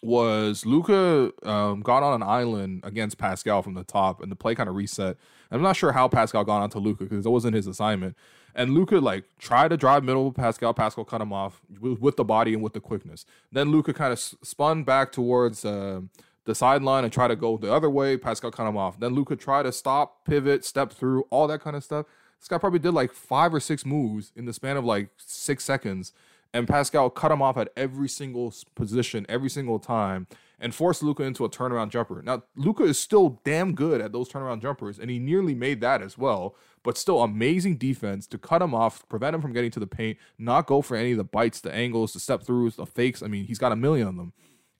was 0.00 0.64
Luka 0.64 1.32
um, 1.42 1.80
got 1.80 2.04
on 2.04 2.14
an 2.14 2.22
island 2.22 2.82
against 2.84 3.18
Pascal 3.18 3.60
from 3.60 3.74
the 3.74 3.82
top, 3.82 4.22
and 4.22 4.30
the 4.30 4.36
play 4.36 4.54
kind 4.54 4.68
of 4.68 4.76
reset. 4.76 5.16
I'm 5.50 5.60
not 5.60 5.74
sure 5.74 5.90
how 5.90 6.06
Pascal 6.06 6.44
got 6.44 6.62
onto 6.62 6.78
Luka 6.78 7.04
because 7.04 7.26
it 7.26 7.30
wasn't 7.30 7.56
his 7.56 7.66
assignment. 7.66 8.16
And 8.54 8.74
Luka 8.74 8.98
like 8.98 9.24
tried 9.38 9.68
to 9.68 9.76
drive 9.76 10.04
middle 10.04 10.26
with 10.26 10.36
Pascal. 10.36 10.72
Pascal 10.72 11.04
cut 11.04 11.20
him 11.20 11.32
off 11.32 11.60
with, 11.80 12.14
the 12.16 12.24
body 12.24 12.54
and 12.54 12.62
with 12.62 12.74
the 12.74 12.80
quickness. 12.80 13.26
Then 13.50 13.72
Luka 13.72 13.92
kind 13.92 14.12
of 14.12 14.20
spun 14.20 14.84
back 14.84 15.10
towards 15.10 15.64
uh, 15.64 16.02
the 16.44 16.54
sideline 16.54 17.04
and 17.04 17.12
try 17.12 17.28
to 17.28 17.36
go 17.36 17.56
the 17.56 17.72
other 17.72 17.90
way. 17.90 18.16
Pascal 18.16 18.50
cut 18.50 18.68
him 18.68 18.76
off. 18.76 18.98
Then 19.00 19.14
Luka 19.14 19.36
tried 19.36 19.64
to 19.64 19.72
stop, 19.72 20.24
pivot, 20.24 20.64
step 20.64 20.92
through, 20.92 21.22
all 21.30 21.46
that 21.46 21.60
kind 21.60 21.76
of 21.76 21.84
stuff. 21.84 22.06
This 22.38 22.48
guy 22.48 22.58
probably 22.58 22.78
did 22.78 22.92
like 22.92 23.12
five 23.12 23.54
or 23.54 23.60
six 23.60 23.86
moves 23.86 24.30
in 24.36 24.44
the 24.44 24.52
span 24.52 24.76
of 24.76 24.84
like 24.84 25.08
six 25.16 25.64
seconds, 25.64 26.12
and 26.52 26.68
Pascal 26.68 27.08
cut 27.08 27.32
him 27.32 27.40
off 27.40 27.56
at 27.56 27.70
every 27.76 28.08
single 28.08 28.52
position, 28.74 29.24
every 29.28 29.48
single 29.48 29.78
time, 29.78 30.26
and 30.60 30.74
forced 30.74 31.02
Luka 31.02 31.22
into 31.22 31.46
a 31.46 31.50
turnaround 31.50 31.88
jumper. 31.88 32.20
Now, 32.22 32.42
Luka 32.54 32.84
is 32.84 32.98
still 32.98 33.40
damn 33.44 33.74
good 33.74 34.00
at 34.02 34.12
those 34.12 34.28
turnaround 34.28 34.60
jumpers, 34.60 34.98
and 34.98 35.10
he 35.10 35.18
nearly 35.18 35.54
made 35.54 35.80
that 35.80 36.02
as 36.02 36.18
well. 36.18 36.54
But 36.82 36.98
still, 36.98 37.22
amazing 37.22 37.78
defense 37.78 38.26
to 38.26 38.36
cut 38.36 38.60
him 38.60 38.74
off, 38.74 39.08
prevent 39.08 39.34
him 39.34 39.40
from 39.40 39.54
getting 39.54 39.70
to 39.70 39.80
the 39.80 39.86
paint, 39.86 40.18
not 40.38 40.66
go 40.66 40.82
for 40.82 40.96
any 40.96 41.12
of 41.12 41.16
the 41.16 41.24
bites, 41.24 41.60
the 41.60 41.74
angles, 41.74 42.12
the 42.12 42.20
step 42.20 42.42
throughs, 42.42 42.76
the 42.76 42.84
fakes. 42.84 43.22
I 43.22 43.26
mean, 43.26 43.46
he's 43.46 43.58
got 43.58 43.72
a 43.72 43.76
million 43.76 44.06
of 44.06 44.16
them. 44.16 44.34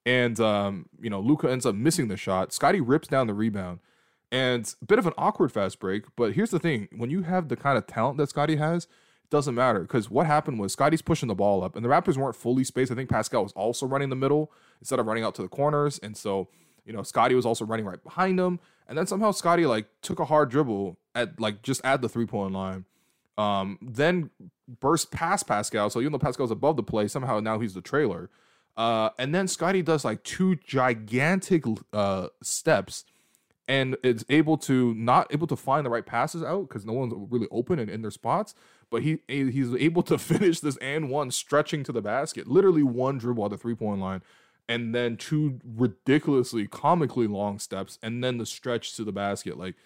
And 0.06 0.38
um, 0.40 0.86
you 1.00 1.10
know, 1.10 1.20
Luka 1.20 1.50
ends 1.50 1.66
up 1.66 1.74
missing 1.74 2.08
the 2.08 2.16
shot. 2.16 2.52
Scottie 2.52 2.80
rips 2.80 3.08
down 3.08 3.26
the 3.26 3.34
rebound. 3.34 3.80
And 4.30 4.72
a 4.82 4.84
bit 4.84 4.98
of 4.98 5.06
an 5.06 5.12
awkward 5.16 5.52
fast 5.52 5.78
break, 5.78 6.04
but 6.16 6.32
here's 6.32 6.50
the 6.50 6.58
thing: 6.58 6.88
when 6.96 7.10
you 7.10 7.22
have 7.22 7.48
the 7.48 7.56
kind 7.56 7.78
of 7.78 7.86
talent 7.86 8.18
that 8.18 8.30
Scottie 8.30 8.56
has, 8.56 8.84
it 8.84 9.30
doesn't 9.30 9.54
matter 9.54 9.80
because 9.80 10.10
what 10.10 10.26
happened 10.26 10.58
was 10.58 10.72
Scottie's 10.72 11.02
pushing 11.02 11.28
the 11.28 11.34
ball 11.34 11.62
up, 11.62 11.76
and 11.76 11.84
the 11.84 11.88
Raptors 11.88 12.16
weren't 12.16 12.34
fully 12.34 12.64
spaced. 12.64 12.90
I 12.90 12.96
think 12.96 13.08
Pascal 13.08 13.44
was 13.44 13.52
also 13.52 13.86
running 13.86 14.08
the 14.08 14.16
middle 14.16 14.50
instead 14.80 14.98
of 14.98 15.06
running 15.06 15.24
out 15.24 15.34
to 15.36 15.42
the 15.42 15.48
corners, 15.48 16.00
and 16.00 16.16
so 16.16 16.48
you 16.84 16.92
know 16.92 17.02
Scottie 17.02 17.36
was 17.36 17.46
also 17.46 17.64
running 17.64 17.86
right 17.86 18.02
behind 18.02 18.40
him, 18.40 18.58
and 18.88 18.98
then 18.98 19.06
somehow 19.06 19.30
Scottie 19.30 19.66
like 19.66 19.86
took 20.02 20.18
a 20.18 20.24
hard 20.24 20.50
dribble 20.50 20.98
at 21.14 21.38
like 21.38 21.62
just 21.62 21.84
at 21.84 22.02
the 22.02 22.08
three 22.08 22.26
point 22.26 22.52
line, 22.52 22.86
um, 23.38 23.78
then 23.80 24.30
burst 24.80 25.12
past 25.12 25.46
Pascal. 25.46 25.90
So 25.90 26.00
even 26.00 26.12
though 26.12 26.18
Pascal's 26.18 26.50
above 26.50 26.76
the 26.76 26.82
play, 26.82 27.08
somehow 27.08 27.40
now 27.40 27.60
he's 27.60 27.74
the 27.74 27.80
trailer. 27.80 28.30
Uh, 28.76 29.10
and 29.18 29.34
then 29.34 29.46
Scottie 29.46 29.82
does 29.82 30.04
like 30.04 30.22
two 30.24 30.56
gigantic 30.56 31.64
uh, 31.92 32.28
steps 32.42 33.04
and 33.66 33.96
is 34.02 34.24
able 34.28 34.58
to 34.58 34.94
not 34.94 35.32
able 35.32 35.46
to 35.46 35.56
find 35.56 35.86
the 35.86 35.90
right 35.90 36.04
passes 36.04 36.42
out 36.42 36.68
because 36.68 36.84
no 36.84 36.92
one's 36.92 37.14
really 37.30 37.46
open 37.50 37.78
and 37.78 37.88
in 37.88 38.02
their 38.02 38.10
spots. 38.10 38.54
But 38.90 39.02
he 39.02 39.20
he's 39.28 39.74
able 39.74 40.02
to 40.04 40.18
finish 40.18 40.60
this 40.60 40.76
and 40.78 41.08
one 41.08 41.30
stretching 41.30 41.84
to 41.84 41.92
the 41.92 42.02
basket, 42.02 42.46
literally 42.46 42.82
one 42.82 43.18
dribble 43.18 43.44
at 43.44 43.50
the 43.50 43.58
three 43.58 43.74
point 43.74 44.00
line, 44.00 44.22
and 44.68 44.94
then 44.94 45.16
two 45.16 45.60
ridiculously 45.64 46.66
comically 46.66 47.26
long 47.26 47.58
steps, 47.58 47.98
and 48.02 48.22
then 48.22 48.38
the 48.38 48.46
stretch 48.46 48.96
to 48.96 49.04
the 49.04 49.12
basket. 49.12 49.58
Like, 49.58 49.76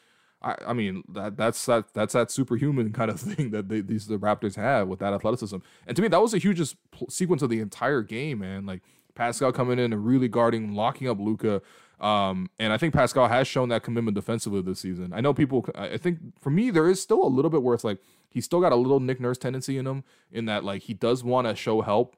I, 0.41 0.55
I 0.69 0.73
mean 0.73 1.03
that 1.09 1.37
that's 1.37 1.65
that 1.67 1.93
that's 1.95 2.13
that 2.13 2.31
superhuman 2.31 2.93
kind 2.93 3.11
of 3.11 3.21
thing 3.21 3.51
that 3.51 3.69
they, 3.69 3.81
these 3.81 4.07
the 4.07 4.19
Raptors 4.19 4.57
have 4.57 4.89
with 4.89 5.01
that 5.01 5.13
athleticism. 5.13 5.57
And 5.87 5.97
to 5.97 6.03
me, 6.03 6.09
that 6.09 6.21
was 6.21 6.33
the 6.33 6.39
hugest 6.39 6.77
sequence 7.09 7.43
of 7.43 7.51
the 7.51 7.61
entire 7.61 8.03
game, 8.03 8.41
man. 8.41 8.67
Like 8.67 8.83
Pascal 9.15 9.53
coming 9.53 9.79
in 9.79 9.93
and 9.93 10.07
really 10.07 10.29
guarding, 10.29 10.75
locking 10.75 11.09
up 11.09 11.19
Luka. 11.19 11.61
um, 12.01 12.49
and 12.61 12.73
I 12.73 12.79
think 12.79 12.95
Pascal 12.95 13.29
has 13.29 13.49
shown 13.49 13.69
that 13.71 13.83
commitment 13.83 14.15
defensively 14.15 14.63
this 14.63 14.79
season. 14.81 15.13
I 15.13 15.21
know 15.21 15.35
people. 15.35 15.69
I 15.75 15.97
think 15.97 16.19
for 16.41 16.51
me, 16.51 16.71
there 16.71 16.89
is 16.89 17.03
still 17.03 17.25
a 17.25 17.29
little 17.29 17.51
bit 17.51 17.63
where 17.63 17.75
it's 17.75 17.85
like 17.85 17.99
he's 18.31 18.45
still 18.45 18.61
got 18.61 18.73
a 18.73 18.77
little 18.77 19.01
Nick 19.01 19.21
Nurse 19.21 19.39
tendency 19.39 19.77
in 19.77 19.87
him, 19.87 20.05
in 20.31 20.45
that 20.47 20.63
like 20.65 20.83
he 20.83 20.95
does 20.95 21.25
want 21.25 21.49
to 21.49 21.57
show 21.57 21.81
help, 21.81 22.17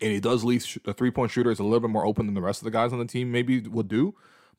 and 0.00 0.10
he 0.10 0.20
does 0.20 0.42
leave 0.42 0.64
the 0.84 0.94
three 0.94 1.10
point 1.10 1.30
shooter 1.30 1.50
is 1.50 1.58
a 1.58 1.64
little 1.64 1.80
bit 1.80 1.90
more 1.90 2.06
open 2.06 2.24
than 2.24 2.34
the 2.34 2.40
rest 2.40 2.60
of 2.60 2.64
the 2.64 2.70
guys 2.70 2.94
on 2.94 2.98
the 2.98 3.04
team 3.04 3.30
maybe 3.30 3.60
would 3.60 3.88
do. 3.88 4.14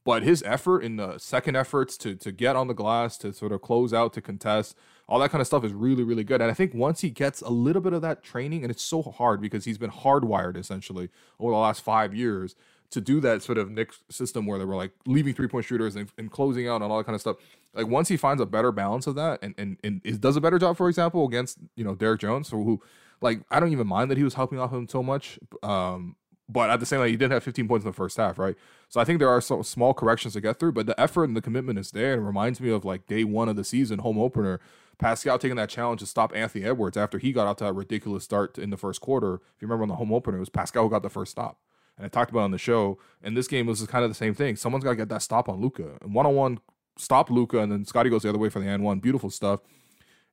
But 0.07 0.23
his 0.23 0.41
effort 0.43 0.85
in 0.85 0.95
the 0.95 1.17
second 1.17 1.57
efforts 1.57 1.97
to 1.97 2.15
to 2.15 2.31
get 2.31 2.55
on 2.55 2.69
the 2.69 2.73
glass, 2.73 3.17
to 3.17 3.33
sort 3.33 3.51
of 3.51 3.61
close 3.61 3.93
out, 3.93 4.13
to 4.13 4.21
contest, 4.21 4.73
all 5.05 5.19
that 5.19 5.31
kind 5.31 5.41
of 5.41 5.47
stuff 5.47 5.65
is 5.65 5.73
really 5.73 6.01
really 6.01 6.23
good. 6.23 6.39
And 6.39 6.49
I 6.49 6.53
think 6.53 6.73
once 6.73 7.01
he 7.01 7.09
gets 7.09 7.41
a 7.41 7.49
little 7.49 7.81
bit 7.81 7.91
of 7.91 8.01
that 8.03 8.23
training, 8.23 8.63
and 8.63 8.71
it's 8.71 8.81
so 8.81 9.01
hard 9.01 9.41
because 9.41 9.65
he's 9.65 9.77
been 9.77 9.91
hardwired 9.91 10.55
essentially 10.55 11.09
over 11.41 11.51
the 11.51 11.57
last 11.57 11.83
five 11.83 12.15
years 12.15 12.55
to 12.91 13.01
do 13.01 13.19
that 13.19 13.43
sort 13.43 13.57
of 13.57 13.69
Nick 13.69 13.91
system 14.09 14.45
where 14.45 14.57
they 14.57 14.63
were 14.63 14.77
like 14.77 14.93
leaving 15.05 15.33
three 15.33 15.49
point 15.49 15.65
shooters 15.65 15.97
and, 15.97 16.09
and, 16.17 16.31
closing 16.31 16.69
out 16.69 16.81
and 16.81 16.89
all 16.89 16.99
that 16.99 17.03
kind 17.03 17.15
of 17.15 17.19
stuff. 17.19 17.35
Like 17.73 17.87
once 17.87 18.07
he 18.07 18.15
finds 18.15 18.41
a 18.41 18.45
better 18.45 18.71
balance 18.71 19.07
of 19.07 19.15
that 19.15 19.39
and 19.41 19.55
and, 19.57 19.75
and 19.83 19.99
is, 20.05 20.17
does 20.19 20.37
a 20.37 20.41
better 20.41 20.57
job, 20.57 20.77
for 20.77 20.87
example, 20.87 21.27
against 21.27 21.57
you 21.75 21.83
know 21.83 21.95
Derrick 21.95 22.21
Jones, 22.21 22.49
who 22.49 22.81
like 23.19 23.41
I 23.51 23.59
don't 23.59 23.73
even 23.73 23.87
mind 23.87 24.09
that 24.11 24.17
he 24.17 24.23
was 24.23 24.35
helping 24.35 24.57
off 24.57 24.71
him 24.71 24.87
so 24.87 25.03
much. 25.03 25.37
Um, 25.61 26.15
but 26.47 26.69
at 26.69 26.79
the 26.79 26.85
same 26.85 26.99
time, 26.99 27.09
he 27.09 27.17
didn't 27.17 27.33
have 27.33 27.43
15 27.43 27.67
points 27.67 27.83
in 27.83 27.89
the 27.89 27.93
first 27.93 28.15
half, 28.15 28.39
right? 28.39 28.55
So 28.89 29.01
I 29.01 29.03
think 29.03 29.19
there 29.19 29.29
are 29.29 29.41
some 29.41 29.63
small 29.63 29.93
corrections 29.93 30.33
to 30.33 30.41
get 30.41 30.59
through, 30.59 30.71
but 30.71 30.85
the 30.85 30.99
effort 30.99 31.25
and 31.25 31.35
the 31.35 31.41
commitment 31.41 31.77
is 31.77 31.91
there. 31.91 32.13
And 32.13 32.25
reminds 32.25 32.61
me 32.61 32.69
of 32.69 32.85
like 32.85 33.07
day 33.07 33.23
one 33.23 33.49
of 33.49 33.55
the 33.55 33.63
season, 33.63 33.99
home 33.99 34.17
opener. 34.17 34.59
Pascal 34.97 35.37
taking 35.37 35.57
that 35.57 35.69
challenge 35.69 35.99
to 35.99 36.07
stop 36.07 36.35
Anthony 36.35 36.65
Edwards 36.65 36.97
after 36.97 37.19
he 37.19 37.31
got 37.31 37.47
out 37.47 37.59
to 37.59 37.65
that 37.65 37.73
ridiculous 37.73 38.23
start 38.23 38.57
in 38.57 38.71
the 38.71 38.77
first 38.77 39.01
quarter. 39.01 39.35
If 39.35 39.61
you 39.61 39.67
remember 39.67 39.83
on 39.83 39.89
the 39.89 39.95
home 39.95 40.11
opener, 40.11 40.37
it 40.37 40.39
was 40.39 40.49
Pascal 40.49 40.83
who 40.83 40.89
got 40.89 41.03
the 41.03 41.09
first 41.09 41.31
stop 41.31 41.59
and 41.97 42.05
I 42.05 42.09
talked 42.09 42.31
about 42.31 42.41
on 42.41 42.51
the 42.51 42.57
show. 42.57 42.99
And 43.21 43.35
this 43.35 43.47
game 43.47 43.65
was 43.65 43.85
kind 43.87 44.03
of 44.03 44.11
the 44.11 44.15
same 44.15 44.33
thing. 44.33 44.55
Someone's 44.55 44.83
got 44.83 44.91
to 44.91 44.95
get 44.95 45.09
that 45.09 45.21
stop 45.21 45.49
on 45.49 45.59
Luka. 45.59 45.97
And 46.01 46.13
one 46.13 46.25
on 46.25 46.35
one 46.35 46.59
stop 46.97 47.29
Luka. 47.29 47.59
and 47.59 47.71
then 47.71 47.85
Scottie 47.85 48.09
goes 48.09 48.23
the 48.23 48.29
other 48.29 48.37
way 48.37 48.49
for 48.49 48.59
the 48.59 48.67
and 48.67 48.83
one. 48.83 48.99
Beautiful 48.99 49.29
stuff. 49.29 49.61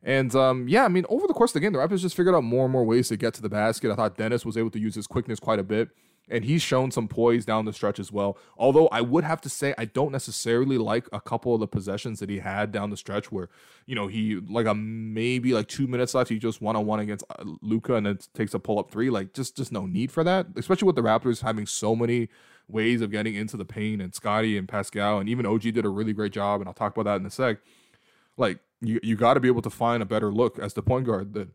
And 0.03 0.35
um, 0.35 0.69
yeah, 0.69 0.85
I 0.85 0.89
mean, 0.89 1.07
over 1.09 1.27
the 1.27 1.33
course 1.33 1.51
of 1.51 1.55
the 1.55 1.61
game, 1.61 1.73
the 1.73 1.79
Raptors 1.79 2.01
just 2.01 2.15
figured 2.15 2.35
out 2.35 2.45
more 2.45 2.65
and 2.65 2.73
more 2.73 2.85
ways 2.85 3.09
to 3.09 3.17
get 3.17 3.33
to 3.35 3.43
the 3.43 3.49
basket. 3.49 3.91
I 3.91 3.95
thought 3.95 4.19
Dennis 4.19 4.45
was 4.45 4.59
able 4.59 4.71
to 4.71 4.79
use 4.79 4.95
his 4.95 5.07
quickness 5.07 5.41
quite 5.41 5.59
a 5.59 5.63
bit 5.63 5.89
and 6.29 6.45
he's 6.45 6.63
shown 6.63 6.91
some 6.91 7.09
poise 7.09 7.45
down 7.45 7.65
the 7.65 7.73
stretch 7.73 7.99
as 7.99 8.11
well. 8.11 8.39
Although 8.57 8.89
I 8.89 9.01
would 9.01 9.25
have 9.25 9.41
to 9.43 9.49
say 9.49 9.75
I 9.77 9.85
don't 9.85 10.13
necessarily 10.13 10.79
like 10.79 11.07
a 11.13 11.21
couple 11.21 11.55
of 11.55 11.61
the 11.61 11.67
possessions 11.67 12.21
that 12.21 12.31
he 12.31 12.39
had 12.39 12.73
down 12.73 12.91
the 12.91 12.97
stretch 12.97 13.31
where 13.31 13.49
you 13.87 13.95
know 13.95 14.07
he 14.07 14.37
like 14.37 14.67
a 14.67 14.75
maybe 14.75 15.53
like 15.53 15.69
two 15.69 15.87
minutes 15.87 16.15
left 16.15 16.31
he 16.31 16.39
just 16.39 16.63
one 16.63 16.77
on 16.77 16.87
one 16.87 17.01
against 17.01 17.25
uh, 17.31 17.45
Luka 17.61 17.95
and 17.95 18.07
then 18.07 18.19
takes 18.35 18.55
a 18.55 18.59
pull 18.59 18.79
up 18.79 18.91
three. 18.91 19.11
Like 19.11 19.33
just 19.35 19.57
just 19.57 19.73
no 19.73 19.87
need 19.87 20.11
for 20.11 20.25
that, 20.25 20.47
especially 20.57 20.87
with 20.87 20.97
the 20.97 21.03
Raptors 21.03 21.43
having 21.43 21.67
so 21.67 21.95
many 21.95 22.29
ways 22.69 23.03
of 23.03 23.11
getting 23.11 23.35
into 23.35 23.59
the 23.59 23.65
paint 23.65 24.01
and 24.01 24.15
Scottie 24.15 24.57
and 24.57 24.67
Pascal 24.67 25.19
and 25.19 25.29
even 25.29 25.45
OG 25.45 25.63
did 25.63 25.85
a 25.85 25.91
really 25.91 26.15
great 26.15 26.33
job 26.33 26.61
and 26.61 26.69
I'll 26.69 26.75
talk 26.75 26.97
about 26.97 27.05
that 27.05 27.21
in 27.21 27.27
a 27.27 27.31
sec. 27.31 27.59
Like 28.37 28.59
you 28.81 28.99
you 29.03 29.17
got 29.17 29.35
to 29.35 29.41
be 29.41 29.49
able 29.49 29.63
to 29.63 29.71
find 29.71 30.03
a 30.03 30.07
better 30.07 30.33
look 30.33 30.59
as 30.59 30.75
the 30.75 30.83
point 30.83 31.07
guard 31.07 31.35
that 31.35 31.49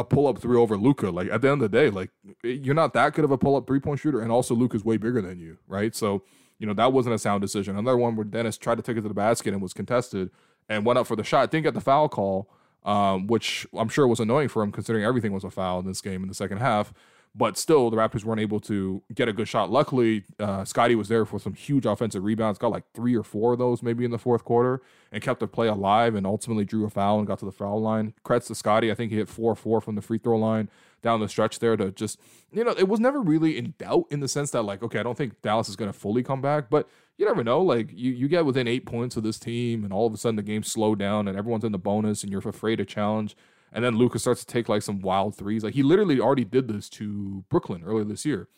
a 0.00 0.04
pull 0.04 0.26
up 0.26 0.38
three 0.38 0.56
over 0.56 0.76
Luka. 0.76 1.10
Like 1.10 1.30
at 1.30 1.42
the 1.42 1.50
end 1.50 1.62
of 1.62 1.70
the 1.70 1.78
day, 1.78 1.90
like 1.90 2.10
you're 2.42 2.74
not 2.74 2.92
that 2.94 3.14
good 3.14 3.24
of 3.24 3.30
a 3.30 3.38
pull 3.38 3.56
up 3.56 3.66
three 3.66 3.80
point 3.80 4.00
shooter, 4.00 4.20
and 4.20 4.32
also 4.32 4.54
Luka's 4.54 4.84
way 4.84 4.96
bigger 4.96 5.22
than 5.22 5.38
you, 5.38 5.58
right? 5.68 5.94
So 5.94 6.22
you 6.58 6.66
know 6.66 6.74
that 6.74 6.92
wasn't 6.92 7.14
a 7.14 7.18
sound 7.18 7.42
decision. 7.42 7.76
Another 7.76 7.96
one 7.96 8.16
where 8.16 8.24
Dennis 8.24 8.58
tried 8.58 8.76
to 8.76 8.82
take 8.82 8.96
it 8.96 9.02
to 9.02 9.08
the 9.08 9.14
basket 9.14 9.52
and 9.52 9.62
was 9.62 9.72
contested 9.72 10.30
and 10.68 10.84
went 10.84 10.98
up 10.98 11.06
for 11.06 11.16
the 11.16 11.24
shot. 11.24 11.50
Didn't 11.50 11.64
get 11.64 11.74
the 11.74 11.80
foul 11.80 12.08
call, 12.08 12.50
um, 12.84 13.26
which 13.26 13.66
I'm 13.76 13.88
sure 13.88 14.06
was 14.08 14.20
annoying 14.20 14.48
for 14.48 14.62
him 14.62 14.72
considering 14.72 15.04
everything 15.04 15.32
was 15.32 15.44
a 15.44 15.50
foul 15.50 15.80
in 15.80 15.86
this 15.86 16.00
game 16.00 16.22
in 16.22 16.28
the 16.28 16.34
second 16.34 16.58
half. 16.58 16.92
But 17.34 17.56
still 17.56 17.90
the 17.90 17.96
Raptors 17.96 18.24
weren't 18.24 18.40
able 18.40 18.60
to 18.60 19.02
get 19.14 19.28
a 19.28 19.32
good 19.32 19.46
shot. 19.46 19.70
Luckily, 19.70 20.24
uh, 20.38 20.64
Scottie 20.64 20.96
was 20.96 21.08
there 21.08 21.24
for 21.24 21.38
some 21.38 21.54
huge 21.54 21.86
offensive 21.86 22.24
rebounds, 22.24 22.58
got 22.58 22.72
like 22.72 22.84
three 22.92 23.16
or 23.16 23.22
four 23.22 23.52
of 23.52 23.58
those 23.58 23.82
maybe 23.82 24.04
in 24.04 24.10
the 24.10 24.18
fourth 24.18 24.44
quarter, 24.44 24.82
and 25.12 25.22
kept 25.22 25.40
the 25.40 25.46
play 25.46 25.68
alive, 25.68 26.14
and 26.14 26.26
ultimately 26.26 26.64
drew 26.64 26.84
a 26.84 26.90
foul 26.90 27.18
and 27.18 27.26
got 27.26 27.38
to 27.38 27.44
the 27.44 27.52
foul 27.52 27.80
line. 27.80 28.14
Credits 28.24 28.48
to 28.48 28.54
Scottie, 28.54 28.90
I 28.90 28.94
think 28.94 29.12
he 29.12 29.18
hit 29.18 29.28
four 29.28 29.52
or 29.52 29.56
four 29.56 29.80
from 29.80 29.94
the 29.94 30.02
free 30.02 30.18
throw 30.18 30.38
line 30.38 30.68
down 31.02 31.20
the 31.20 31.28
stretch 31.28 31.60
there 31.60 31.78
to 31.78 31.90
just 31.90 32.18
you 32.52 32.62
know 32.62 32.74
it 32.76 32.86
was 32.86 33.00
never 33.00 33.22
really 33.22 33.56
in 33.56 33.72
doubt 33.78 34.04
in 34.10 34.20
the 34.20 34.28
sense 34.28 34.50
that 34.50 34.62
like 34.62 34.82
okay 34.82 34.98
I 34.98 35.02
don't 35.02 35.16
think 35.16 35.40
Dallas 35.40 35.68
is 35.68 35.76
going 35.76 35.90
to 35.90 35.98
fully 35.98 36.22
come 36.22 36.42
back, 36.42 36.68
but 36.68 36.88
you 37.16 37.26
never 37.26 37.44
know. 37.44 37.62
Like 37.62 37.90
you 37.92 38.12
you 38.12 38.28
get 38.28 38.44
within 38.44 38.66
eight 38.66 38.86
points 38.86 39.16
of 39.16 39.22
this 39.22 39.38
team, 39.38 39.84
and 39.84 39.92
all 39.92 40.06
of 40.06 40.14
a 40.14 40.16
sudden 40.16 40.36
the 40.36 40.42
game 40.42 40.62
slowed 40.62 40.98
down, 40.98 41.28
and 41.28 41.38
everyone's 41.38 41.64
in 41.64 41.72
the 41.72 41.78
bonus, 41.78 42.22
and 42.22 42.32
you're 42.32 42.46
afraid 42.46 42.76
to 42.76 42.84
challenge 42.84 43.36
and 43.72 43.84
then 43.84 43.96
Luka 43.96 44.18
starts 44.18 44.44
to 44.44 44.46
take 44.46 44.68
like 44.68 44.82
some 44.82 45.00
wild 45.00 45.36
threes. 45.36 45.62
Like 45.62 45.74
he 45.74 45.82
literally 45.82 46.20
already 46.20 46.44
did 46.44 46.68
this 46.68 46.88
to 46.90 47.44
Brooklyn 47.48 47.82
earlier 47.84 48.04
this 48.04 48.24
year. 48.24 48.48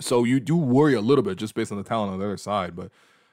So 0.00 0.24
you 0.24 0.38
do 0.38 0.56
worry 0.56 0.94
a 0.94 1.00
little 1.00 1.24
bit 1.24 1.38
just 1.38 1.54
based 1.54 1.72
on 1.72 1.78
the 1.78 1.84
talent 1.84 2.12
on 2.12 2.18
the 2.18 2.24
other 2.24 2.36
side. 2.36 2.76
But 2.76 2.90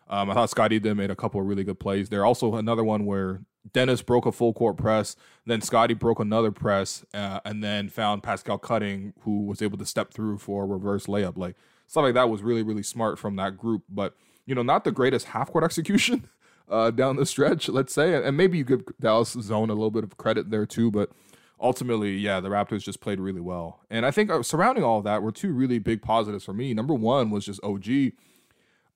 um, 0.07 0.29
I 0.29 0.33
thought 0.33 0.49
Scottie 0.49 0.79
did 0.79 0.95
made 0.95 1.11
a 1.11 1.15
couple 1.15 1.41
of 1.41 1.47
really 1.47 1.63
good 1.63 1.79
plays. 1.79 2.09
There 2.09 2.25
also 2.25 2.55
another 2.55 2.83
one 2.83 3.05
where 3.05 3.41
Dennis 3.73 4.01
broke 4.01 4.25
a 4.25 4.31
full 4.31 4.53
court 4.53 4.77
press, 4.77 5.15
then 5.45 5.61
Scottie 5.61 5.95
broke 5.95 6.19
another 6.19 6.51
press, 6.51 7.03
uh, 7.13 7.39
and 7.43 7.63
then 7.63 7.89
found 7.89 8.21
Pascal 8.21 8.59
Cutting, 8.59 9.13
who 9.21 9.45
was 9.45 9.61
able 9.61 9.77
to 9.79 9.85
step 9.85 10.13
through 10.13 10.37
for 10.37 10.63
a 10.63 10.67
reverse 10.67 11.07
layup. 11.07 11.37
Like 11.37 11.55
stuff 11.87 12.03
like 12.03 12.13
that 12.13 12.29
was 12.29 12.43
really 12.43 12.63
really 12.63 12.83
smart 12.83 13.17
from 13.19 13.35
that 13.37 13.57
group. 13.57 13.83
But 13.89 14.15
you 14.45 14.53
know, 14.53 14.61
not 14.61 14.83
the 14.83 14.91
greatest 14.91 15.27
half 15.27 15.51
court 15.51 15.63
execution 15.65 16.29
uh, 16.69 16.91
down 16.91 17.15
the 17.15 17.25
stretch, 17.25 17.69
let's 17.69 17.93
say. 17.93 18.13
And 18.13 18.35
maybe 18.37 18.57
you 18.57 18.63
give 18.63 18.83
Dallas 18.99 19.31
zone 19.31 19.69
a 19.69 19.73
little 19.73 19.91
bit 19.91 20.03
of 20.03 20.17
credit 20.17 20.49
there 20.49 20.65
too, 20.65 20.91
but 20.91 21.11
ultimately, 21.59 22.17
yeah, 22.17 22.39
the 22.39 22.49
Raptors 22.49 22.83
just 22.83 22.99
played 22.99 23.19
really 23.19 23.41
well. 23.41 23.81
And 23.89 24.05
I 24.05 24.11
think 24.11 24.29
uh, 24.29 24.43
surrounding 24.43 24.83
all 24.83 25.01
that 25.01 25.21
were 25.21 25.31
two 25.31 25.53
really 25.53 25.79
big 25.79 26.01
positives 26.01 26.45
for 26.45 26.53
me. 26.53 26.73
Number 26.73 26.93
one 26.93 27.29
was 27.29 27.45
just 27.45 27.63
OG. 27.63 27.87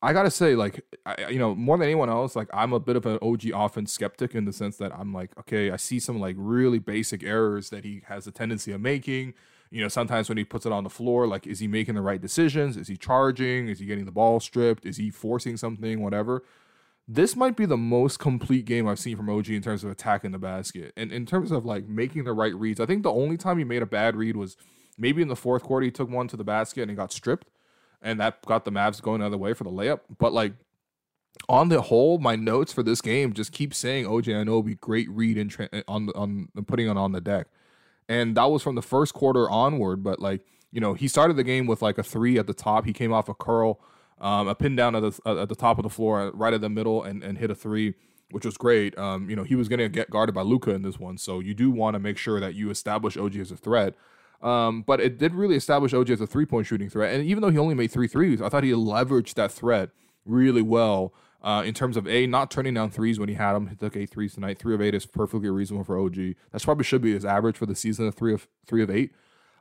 I 0.02 0.14
gotta 0.14 0.32
say, 0.32 0.56
like, 0.56 0.86
I, 1.06 1.28
you 1.28 1.40
know, 1.40 1.54
more 1.54 1.78
than 1.78 1.86
anyone 1.86 2.10
else, 2.10 2.34
like, 2.34 2.48
I'm 2.54 2.72
a 2.72 2.80
bit 2.80 2.96
of 2.96 3.06
an 3.06 3.20
OG 3.22 3.48
offense 3.54 3.92
skeptic 3.92 4.34
in 4.34 4.46
the 4.46 4.54
sense 4.54 4.78
that 4.78 4.94
I'm 4.98 5.14
like, 5.14 5.38
okay, 5.38 5.72
I 5.72 5.76
see 5.76 6.00
some 6.00 6.20
like 6.20 6.36
really 6.40 6.80
basic 6.80 7.22
errors 7.22 7.70
that 7.70 7.84
he 7.84 8.04
has 8.06 8.26
a 8.26 8.32
tendency 8.32 8.72
of 8.72 8.80
making. 8.80 9.34
You 9.72 9.82
know, 9.82 9.90
sometimes 9.90 10.30
when 10.30 10.38
he 10.38 10.46
puts 10.46 10.66
it 10.66 10.72
on 10.72 10.84
the 10.84 10.90
floor, 10.90 11.28
like, 11.28 11.46
is 11.46 11.60
he 11.60 11.68
making 11.68 11.96
the 11.96 12.02
right 12.02 12.20
decisions? 12.20 12.78
Is 12.78 12.88
he 12.88 12.98
charging? 12.98 13.68
Is 13.68 13.80
he 13.80 13.86
getting 13.86 14.06
the 14.06 14.12
ball 14.12 14.40
stripped? 14.40 14.86
Is 14.86 14.98
he 14.98 15.12
forcing 15.12 15.58
something? 15.58 16.02
Whatever 16.02 16.44
this 17.12 17.36
might 17.36 17.58
be 17.58 17.66
the 17.66 17.76
most 17.76 18.20
complete 18.20 18.66
game 18.66 18.88
I've 18.88 19.00
seen 19.00 19.18
from 19.18 19.32
OG 19.32 19.50
in 19.50 19.64
terms 19.64 19.84
of 19.84 19.90
attacking 19.90 20.32
the 20.32 20.38
basket. 20.38 20.94
And 20.96 21.12
in 21.12 21.26
terms 21.26 21.52
of 21.52 21.66
like 21.66 21.88
making 21.88 22.24
the 22.24 22.34
right 22.34 22.54
reads, 22.54 22.80
I 22.80 22.86
think 22.86 23.02
the 23.02 23.12
only 23.12 23.36
time 23.36 23.58
he 23.58 23.64
made 23.64 23.82
a 23.82 23.88
bad 23.88 24.16
read 24.16 24.38
was 24.38 24.56
maybe 24.96 25.24
in 25.24 25.28
the 25.28 25.36
fourth 25.36 25.64
quarter 25.64 25.86
he 25.86 25.92
took 25.92 26.08
one 26.08 26.28
to 26.28 26.38
the 26.38 26.44
basket 26.44 26.84
and 26.84 26.92
he 26.92 26.96
got 26.96 27.12
stripped. 27.12 27.48
And 28.00 28.20
that 28.20 28.46
got 28.46 28.64
the 28.64 28.72
Mavs 28.72 29.02
going 29.02 29.22
the 29.22 29.26
other 29.26 29.40
way 29.40 29.54
for 29.54 29.64
the 29.64 29.72
layup. 29.72 30.02
But 30.20 30.34
like 30.34 30.54
on 31.48 31.70
the 31.70 31.82
whole, 31.82 32.20
my 32.20 32.36
notes 32.36 32.72
for 32.72 32.84
this 32.84 33.02
game 33.02 33.34
just 33.34 33.52
keep 33.52 33.74
saying 33.74 34.06
OG 34.06 34.26
Anunoby 34.26 34.80
great 34.80 35.10
read 35.10 35.36
in 35.36 35.50
tra- 35.50 35.70
on 35.88 36.10
on 36.10 36.50
putting 36.68 36.88
it 36.88 36.96
on 36.96 37.12
the 37.12 37.22
deck, 37.22 37.48
and 38.08 38.38
that 38.38 38.46
was 38.46 38.62
from 38.62 38.76
the 38.76 38.82
first 38.82 39.14
quarter 39.14 39.50
onward. 39.50 40.04
But 40.04 40.20
like 40.20 40.42
you 40.72 40.80
know, 40.80 40.94
he 40.94 41.08
started 41.08 41.38
the 41.38 41.44
game 41.44 41.66
with 41.66 41.82
like 41.82 41.98
a 41.98 42.04
three 42.04 42.38
at 42.38 42.48
the 42.48 42.54
top. 42.54 42.86
He 42.86 42.94
came 42.94 43.12
off 43.12 43.28
a 43.30 43.34
curl 43.34 43.82
um, 44.22 44.48
a 44.48 44.56
pin 44.56 44.76
down 44.76 44.96
at 44.96 45.02
the 45.02 45.22
at 45.26 45.50
the 45.50 45.56
top 45.56 45.78
of 45.78 45.84
the 45.84 45.90
floor, 45.90 46.32
right 46.34 46.54
at 46.54 46.62
the 46.62 46.70
middle, 46.70 47.04
and 47.04 47.24
and 47.24 47.38
hit 47.38 47.50
a 47.52 47.56
three, 47.56 47.94
which 48.32 48.46
was 48.46 48.58
great. 48.58 48.98
Um, 48.98 49.30
you 49.30 49.36
know, 49.36 49.44
he 49.44 49.56
was 49.56 49.68
going 49.68 49.80
to 49.80 49.90
get 49.90 50.10
guarded 50.10 50.36
by 50.36 50.42
Luka 50.42 50.72
in 50.72 50.82
this 50.82 51.00
one, 51.00 51.18
so 51.18 51.40
you 51.40 51.54
do 51.54 51.72
want 51.72 51.96
to 51.96 52.00
make 52.00 52.18
sure 52.18 52.40
that 52.40 52.56
you 52.56 52.70
establish 52.70 53.18
OG 53.18 53.36
as 53.38 53.52
a 53.52 53.58
threat. 53.58 53.96
Um, 54.42 54.84
but 54.84 55.02
it 55.02 55.18
did 55.18 55.36
really 55.36 55.56
establish 55.56 55.94
OG 55.94 56.10
as 56.12 56.22
a 56.22 56.28
three 56.28 56.46
point 56.46 56.68
shooting 56.68 56.90
threat, 56.90 57.14
and 57.14 57.26
even 57.26 57.42
though 57.42 57.50
he 57.50 57.58
only 57.58 57.76
made 57.76 57.92
three 57.92 58.08
threes, 58.08 58.42
I 58.42 58.50
thought 58.50 58.64
he 58.64 58.72
leveraged 58.72 59.36
that 59.36 59.52
threat 59.52 59.90
really 60.26 60.62
well. 60.62 61.14
Uh, 61.42 61.64
in 61.66 61.74
terms 61.74 61.96
of 61.96 62.06
a 62.06 62.28
not 62.28 62.52
turning 62.52 62.74
down 62.74 62.92
threes 62.92 63.18
when 63.18 63.30
he 63.30 63.36
had 63.36 63.54
them, 63.54 63.68
he 63.68 63.76
took 63.76 63.96
eight 63.96 64.10
threes 64.10 64.34
tonight. 64.34 64.60
Three 64.60 64.76
of 64.76 64.82
eight 64.82 64.94
is 64.94 65.06
perfectly 65.06 65.50
reasonable 65.50 65.86
for 65.86 65.98
OG. 65.98 66.36
That's 66.52 66.66
probably 66.66 66.84
should 66.84 67.02
be 67.02 67.14
his 67.14 67.24
average 67.24 67.56
for 67.56 67.66
the 67.66 67.76
season 67.76 68.08
of 68.08 68.16
three 68.16 68.34
of 68.34 68.48
three 68.68 68.84
of 68.84 68.90
eight. 68.90 69.14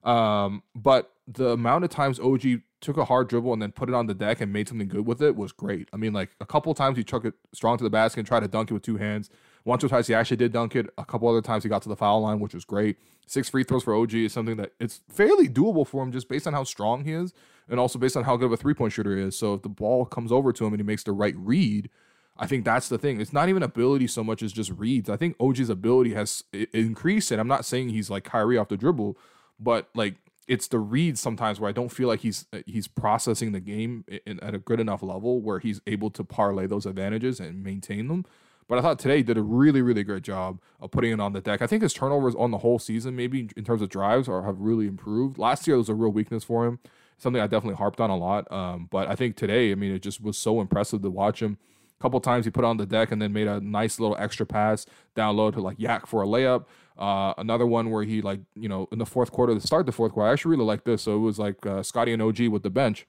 Um, 0.02 0.64
but 0.74 1.12
the 1.28 1.50
amount 1.50 1.84
of 1.84 1.90
times 1.90 2.18
OG 2.18 2.62
took 2.80 2.96
a 2.96 3.04
hard 3.04 3.28
dribble 3.28 3.52
and 3.52 3.60
then 3.60 3.72
put 3.72 3.88
it 3.88 3.94
on 3.94 4.06
the 4.06 4.14
deck 4.14 4.40
and 4.40 4.52
made 4.52 4.68
something 4.68 4.88
good 4.88 5.06
with 5.06 5.20
it 5.22 5.36
was 5.36 5.52
great. 5.52 5.88
I 5.92 5.96
mean, 5.96 6.12
like 6.12 6.30
a 6.40 6.46
couple 6.46 6.72
times 6.74 6.96
he 6.96 7.04
took 7.04 7.24
it 7.24 7.34
strong 7.52 7.76
to 7.78 7.84
the 7.84 7.90
basket 7.90 8.20
and 8.20 8.26
tried 8.26 8.40
to 8.40 8.48
dunk 8.48 8.70
it 8.70 8.74
with 8.74 8.82
two 8.82 8.96
hands. 8.96 9.30
Once 9.64 9.82
or 9.82 9.88
twice 9.88 10.06
he 10.06 10.14
actually 10.14 10.36
did 10.36 10.52
dunk 10.52 10.76
it. 10.76 10.86
A 10.96 11.04
couple 11.04 11.28
other 11.28 11.42
times 11.42 11.62
he 11.62 11.68
got 11.68 11.82
to 11.82 11.88
the 11.88 11.96
foul 11.96 12.20
line, 12.20 12.40
which 12.40 12.54
was 12.54 12.64
great. 12.64 12.96
Six 13.26 13.48
free 13.48 13.64
throws 13.64 13.82
for 13.82 13.94
OG 13.94 14.14
is 14.14 14.32
something 14.32 14.56
that 14.56 14.72
it's 14.80 15.00
fairly 15.08 15.48
doable 15.48 15.86
for 15.86 16.02
him 16.02 16.12
just 16.12 16.28
based 16.28 16.46
on 16.46 16.54
how 16.54 16.64
strong 16.64 17.04
he 17.04 17.12
is 17.12 17.34
and 17.68 17.78
also 17.78 17.98
based 17.98 18.16
on 18.16 18.24
how 18.24 18.36
good 18.36 18.46
of 18.46 18.52
a 18.52 18.56
three 18.56 18.74
point 18.74 18.92
shooter 18.92 19.16
he 19.16 19.22
is. 19.22 19.36
So 19.36 19.54
if 19.54 19.62
the 19.62 19.68
ball 19.68 20.06
comes 20.06 20.32
over 20.32 20.52
to 20.52 20.64
him 20.64 20.72
and 20.72 20.80
he 20.80 20.86
makes 20.86 21.02
the 21.02 21.12
right 21.12 21.34
read, 21.36 21.90
I 22.38 22.46
think 22.46 22.64
that's 22.64 22.88
the 22.88 22.98
thing. 22.98 23.20
It's 23.20 23.32
not 23.32 23.48
even 23.48 23.62
ability 23.62 24.06
so 24.06 24.22
much 24.22 24.42
as 24.42 24.52
just 24.52 24.70
reads. 24.70 25.10
I 25.10 25.16
think 25.16 25.36
OG's 25.40 25.68
ability 25.68 26.14
has 26.14 26.44
increased, 26.72 27.32
and 27.32 27.40
I'm 27.40 27.48
not 27.48 27.64
saying 27.64 27.88
he's 27.88 28.10
like 28.10 28.24
Kyrie 28.24 28.56
off 28.56 28.68
the 28.68 28.76
dribble, 28.76 29.18
but 29.58 29.88
like 29.94 30.14
it's 30.48 30.66
the 30.66 30.78
reads 30.78 31.20
sometimes 31.20 31.60
where 31.60 31.68
I 31.68 31.72
don't 31.72 31.90
feel 31.90 32.08
like 32.08 32.20
he's 32.20 32.46
uh, 32.52 32.60
he's 32.66 32.88
processing 32.88 33.52
the 33.52 33.60
game 33.60 34.04
in, 34.26 34.40
at 34.40 34.54
a 34.54 34.58
good 34.58 34.80
enough 34.80 35.02
level 35.02 35.40
where 35.40 35.58
he's 35.58 35.80
able 35.86 36.10
to 36.10 36.24
parlay 36.24 36.66
those 36.66 36.86
advantages 36.86 37.38
and 37.38 37.62
maintain 37.62 38.08
them. 38.08 38.24
But 38.66 38.78
I 38.78 38.82
thought 38.82 38.98
today 38.98 39.18
he 39.18 39.22
did 39.22 39.36
a 39.36 39.42
really 39.42 39.82
really 39.82 40.02
great 40.02 40.22
job 40.22 40.60
of 40.80 40.90
putting 40.90 41.12
it 41.12 41.20
on 41.20 41.34
the 41.34 41.40
deck. 41.40 41.62
I 41.62 41.66
think 41.66 41.82
his 41.82 41.92
turnovers 41.92 42.34
on 42.34 42.50
the 42.50 42.58
whole 42.58 42.78
season, 42.78 43.14
maybe 43.14 43.50
in 43.56 43.64
terms 43.64 43.82
of 43.82 43.90
drives, 43.90 44.28
are 44.28 44.42
have 44.42 44.60
really 44.60 44.86
improved. 44.86 45.38
Last 45.38 45.66
year 45.66 45.76
was 45.76 45.88
a 45.88 45.94
real 45.94 46.10
weakness 46.10 46.44
for 46.44 46.66
him, 46.66 46.78
something 47.18 47.40
I 47.40 47.46
definitely 47.46 47.76
harped 47.76 48.00
on 48.00 48.10
a 48.10 48.16
lot. 48.16 48.50
Um, 48.50 48.88
but 48.90 49.06
I 49.06 49.14
think 49.14 49.36
today, 49.36 49.70
I 49.70 49.74
mean, 49.74 49.92
it 49.92 50.02
just 50.02 50.22
was 50.22 50.38
so 50.38 50.60
impressive 50.60 51.02
to 51.02 51.10
watch 51.10 51.42
him. 51.42 51.58
A 51.98 52.02
couple 52.02 52.20
times 52.20 52.44
he 52.44 52.50
put 52.50 52.64
on 52.64 52.76
the 52.76 52.86
deck 52.86 53.10
and 53.10 53.20
then 53.20 53.32
made 53.32 53.48
a 53.48 53.60
nice 53.60 53.98
little 53.98 54.16
extra 54.20 54.46
pass 54.46 54.86
down 55.16 55.36
low 55.36 55.50
to 55.50 55.60
like 55.60 55.80
Yak 55.80 56.06
for 56.06 56.22
a 56.22 56.26
layup. 56.26 56.66
Uh, 56.98 57.32
another 57.38 57.66
one 57.66 57.90
where 57.90 58.02
he 58.02 58.20
like 58.20 58.40
you 58.54 58.68
know 58.68 58.88
in 58.90 58.98
the 58.98 59.06
fourth 59.06 59.30
quarter, 59.30 59.54
the 59.54 59.60
start 59.60 59.86
the 59.86 59.92
fourth 59.92 60.12
quarter, 60.12 60.28
I 60.28 60.32
actually 60.32 60.52
really 60.52 60.64
like 60.64 60.84
this. 60.84 61.02
So 61.02 61.16
it 61.16 61.20
was 61.20 61.38
like 61.38 61.64
uh, 61.64 61.82
Scottie 61.82 62.12
and 62.12 62.20
OG 62.20 62.48
with 62.48 62.62
the 62.62 62.70
bench, 62.70 63.06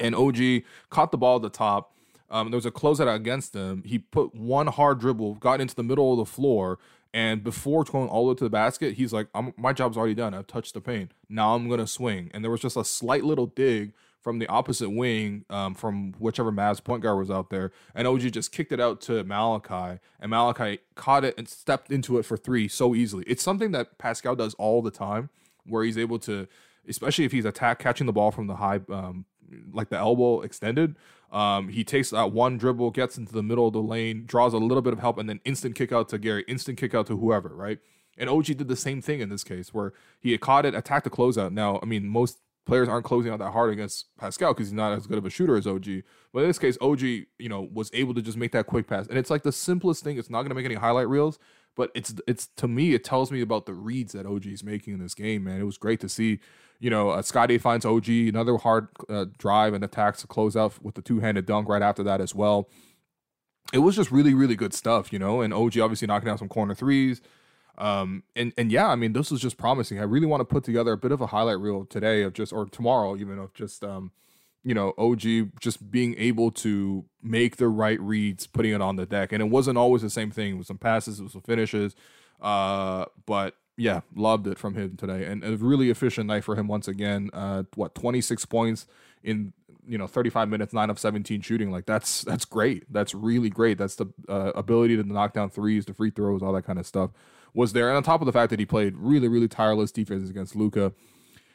and 0.00 0.14
OG 0.14 0.62
caught 0.88 1.10
the 1.10 1.18
ball 1.18 1.36
at 1.36 1.42
the 1.42 1.50
top. 1.50 1.92
Um, 2.30 2.50
there 2.50 2.56
was 2.56 2.66
a 2.66 2.70
closeout 2.70 3.14
against 3.14 3.54
him. 3.54 3.82
He 3.84 3.98
put 3.98 4.34
one 4.34 4.66
hard 4.66 4.98
dribble, 4.98 5.34
got 5.34 5.60
into 5.60 5.76
the 5.76 5.84
middle 5.84 6.12
of 6.12 6.18
the 6.18 6.24
floor, 6.24 6.78
and 7.12 7.44
before 7.44 7.84
going 7.84 8.08
all 8.08 8.24
the 8.24 8.32
way 8.32 8.36
to 8.36 8.44
the 8.44 8.50
basket, 8.50 8.94
he's 8.94 9.12
like, 9.12 9.28
"My 9.58 9.74
job's 9.74 9.96
already 9.96 10.14
done. 10.14 10.32
I've 10.32 10.46
touched 10.46 10.72
the 10.74 10.80
paint. 10.80 11.12
Now 11.28 11.54
I'm 11.54 11.68
gonna 11.68 11.86
swing." 11.86 12.30
And 12.32 12.42
there 12.42 12.50
was 12.50 12.60
just 12.60 12.76
a 12.76 12.84
slight 12.84 13.24
little 13.24 13.46
dig 13.46 13.92
from 14.26 14.40
the 14.40 14.48
opposite 14.48 14.90
wing, 14.90 15.44
um, 15.50 15.72
from 15.72 16.12
whichever 16.18 16.50
Mavs 16.50 16.82
point 16.82 17.00
guard 17.00 17.16
was 17.16 17.30
out 17.30 17.48
there, 17.48 17.70
and 17.94 18.08
OG 18.08 18.32
just 18.32 18.50
kicked 18.50 18.72
it 18.72 18.80
out 18.80 19.00
to 19.02 19.22
Malachi, 19.22 20.00
and 20.18 20.30
Malachi 20.30 20.80
caught 20.96 21.24
it 21.24 21.32
and 21.38 21.48
stepped 21.48 21.92
into 21.92 22.18
it 22.18 22.24
for 22.24 22.36
three 22.36 22.66
so 22.66 22.92
easily. 22.92 23.22
It's 23.28 23.40
something 23.40 23.70
that 23.70 23.98
Pascal 23.98 24.34
does 24.34 24.54
all 24.54 24.82
the 24.82 24.90
time, 24.90 25.30
where 25.64 25.84
he's 25.84 25.96
able 25.96 26.18
to, 26.18 26.48
especially 26.88 27.24
if 27.24 27.30
he's 27.30 27.44
attack 27.44 27.78
catching 27.78 28.08
the 28.08 28.12
ball 28.12 28.32
from 28.32 28.48
the 28.48 28.56
high, 28.56 28.80
um, 28.88 29.26
like 29.72 29.90
the 29.90 29.96
elbow 29.96 30.40
extended. 30.40 30.96
Um, 31.30 31.68
he 31.68 31.84
takes 31.84 32.10
that 32.10 32.32
one 32.32 32.58
dribble, 32.58 32.90
gets 32.90 33.16
into 33.16 33.32
the 33.32 33.44
middle 33.44 33.68
of 33.68 33.74
the 33.74 33.80
lane, 33.80 34.24
draws 34.26 34.54
a 34.54 34.58
little 34.58 34.82
bit 34.82 34.92
of 34.92 34.98
help, 34.98 35.18
and 35.18 35.28
then 35.28 35.38
instant 35.44 35.76
kick 35.76 35.92
out 35.92 36.08
to 36.08 36.18
Gary, 36.18 36.44
instant 36.48 36.78
kick 36.78 36.96
out 36.96 37.06
to 37.06 37.16
whoever, 37.16 37.50
right? 37.50 37.78
And 38.18 38.28
OG 38.28 38.46
did 38.46 38.66
the 38.66 38.74
same 38.74 39.00
thing 39.00 39.20
in 39.20 39.28
this 39.28 39.44
case, 39.44 39.72
where 39.72 39.92
he 40.18 40.36
caught 40.36 40.66
it, 40.66 40.74
attacked 40.74 41.04
the 41.04 41.10
closeout. 41.10 41.52
Now, 41.52 41.78
I 41.80 41.86
mean, 41.86 42.08
most 42.08 42.40
players 42.66 42.88
aren't 42.88 43.04
closing 43.04 43.32
out 43.32 43.38
that 43.38 43.52
hard 43.52 43.72
against 43.72 44.06
Pascal 44.18 44.52
because 44.52 44.66
he's 44.66 44.74
not 44.74 44.92
as 44.92 45.06
good 45.06 45.18
of 45.18 45.24
a 45.24 45.30
shooter 45.30 45.56
as 45.56 45.66
OG. 45.66 45.86
But 46.32 46.40
in 46.40 46.48
this 46.48 46.58
case, 46.58 46.76
OG, 46.80 47.00
you 47.00 47.48
know, 47.48 47.68
was 47.72 47.90
able 47.94 48.12
to 48.14 48.20
just 48.20 48.36
make 48.36 48.52
that 48.52 48.66
quick 48.66 48.86
pass. 48.86 49.06
And 49.06 49.16
it's 49.16 49.30
like 49.30 49.44
the 49.44 49.52
simplest 49.52 50.04
thing. 50.04 50.18
It's 50.18 50.28
not 50.28 50.42
going 50.42 50.50
to 50.50 50.54
make 50.54 50.64
any 50.64 50.74
highlight 50.74 51.08
reels, 51.08 51.38
but 51.76 51.90
it's 51.94 52.14
it's 52.26 52.48
to 52.56 52.68
me, 52.68 52.92
it 52.92 53.04
tells 53.04 53.30
me 53.30 53.40
about 53.40 53.66
the 53.66 53.72
reads 53.72 54.12
that 54.12 54.26
OG 54.26 54.46
is 54.46 54.64
making 54.64 54.94
in 54.94 55.00
this 55.00 55.14
game, 55.14 55.44
man. 55.44 55.60
It 55.60 55.64
was 55.64 55.78
great 55.78 56.00
to 56.00 56.08
see. 56.08 56.40
You 56.78 56.90
know, 56.90 57.10
uh, 57.10 57.22
Scottie 57.22 57.56
finds 57.56 57.86
OG 57.86 58.08
another 58.08 58.58
hard 58.58 58.88
uh, 59.08 59.26
drive 59.38 59.72
and 59.72 59.82
attacks 59.82 60.20
to 60.20 60.26
close 60.26 60.56
out 60.56 60.82
with 60.82 60.94
the 60.94 61.02
two 61.02 61.20
handed 61.20 61.46
dunk 61.46 61.68
right 61.68 61.80
after 61.80 62.02
that 62.02 62.20
as 62.20 62.34
well. 62.34 62.68
It 63.72 63.78
was 63.78 63.96
just 63.96 64.10
really, 64.10 64.34
really 64.34 64.56
good 64.56 64.74
stuff, 64.74 65.12
you 65.12 65.18
know. 65.18 65.40
And 65.40 65.54
OG 65.54 65.78
obviously 65.78 66.06
knocking 66.06 66.28
out 66.28 66.38
some 66.38 66.48
corner 66.48 66.74
threes. 66.74 67.22
Um, 67.78 68.22
and 68.34 68.52
and 68.56 68.72
yeah, 68.72 68.88
I 68.88 68.96
mean, 68.96 69.12
this 69.12 69.30
was 69.30 69.40
just 69.40 69.56
promising. 69.58 69.98
I 69.98 70.04
really 70.04 70.26
want 70.26 70.40
to 70.40 70.44
put 70.44 70.64
together 70.64 70.92
a 70.92 70.96
bit 70.96 71.12
of 71.12 71.20
a 71.20 71.26
highlight 71.26 71.60
reel 71.60 71.84
today 71.84 72.22
of 72.22 72.32
just 72.32 72.52
or 72.52 72.66
tomorrow, 72.66 73.16
even 73.16 73.38
of 73.38 73.52
just 73.54 73.84
um, 73.84 74.12
you 74.66 74.74
know, 74.74 74.94
OG 74.98 75.60
just 75.60 75.92
being 75.92 76.16
able 76.18 76.50
to 76.50 77.04
make 77.22 77.56
the 77.56 77.68
right 77.68 78.00
reads, 78.00 78.48
putting 78.48 78.72
it 78.72 78.82
on 78.82 78.96
the 78.96 79.06
deck. 79.06 79.30
And 79.30 79.40
it 79.40 79.46
wasn't 79.46 79.78
always 79.78 80.02
the 80.02 80.10
same 80.10 80.32
thing. 80.32 80.54
It 80.54 80.58
was 80.58 80.66
some 80.66 80.76
passes, 80.76 81.20
it 81.20 81.22
was 81.22 81.32
some 81.32 81.42
finishes. 81.42 81.94
Uh, 82.40 83.04
but 83.26 83.54
yeah, 83.76 84.00
loved 84.16 84.48
it 84.48 84.58
from 84.58 84.74
him 84.74 84.96
today. 84.96 85.24
And 85.24 85.44
a 85.44 85.56
really 85.56 85.88
efficient 85.88 86.26
night 86.26 86.42
for 86.42 86.56
him 86.56 86.66
once 86.66 86.88
again. 86.88 87.30
Uh, 87.32 87.62
what, 87.76 87.94
26 87.94 88.44
points 88.46 88.86
in 89.22 89.52
you 89.88 89.98
know 89.98 90.08
35 90.08 90.48
minutes 90.48 90.72
9 90.72 90.90
of 90.90 90.98
17 90.98 91.40
shooting 91.42 91.70
like 91.70 91.86
that's 91.86 92.22
that's 92.22 92.44
great 92.44 92.92
that's 92.92 93.14
really 93.14 93.48
great 93.48 93.78
that's 93.78 93.94
the 93.94 94.06
uh, 94.28 94.50
ability 94.56 94.96
to 94.96 95.04
knock 95.04 95.32
down 95.32 95.48
threes 95.48 95.84
the 95.86 95.94
free 95.94 96.10
throws 96.10 96.42
all 96.42 96.52
that 96.52 96.64
kind 96.64 96.80
of 96.80 96.86
stuff 96.86 97.10
was 97.56 97.72
there. 97.72 97.88
And 97.88 97.96
on 97.96 98.02
top 98.02 98.20
of 98.20 98.26
the 98.26 98.32
fact 98.32 98.50
that 98.50 98.60
he 98.60 98.66
played 98.66 98.94
really, 98.96 99.28
really 99.28 99.48
tireless 99.48 99.90
defenses 99.90 100.28
against 100.28 100.54
Luka. 100.54 100.92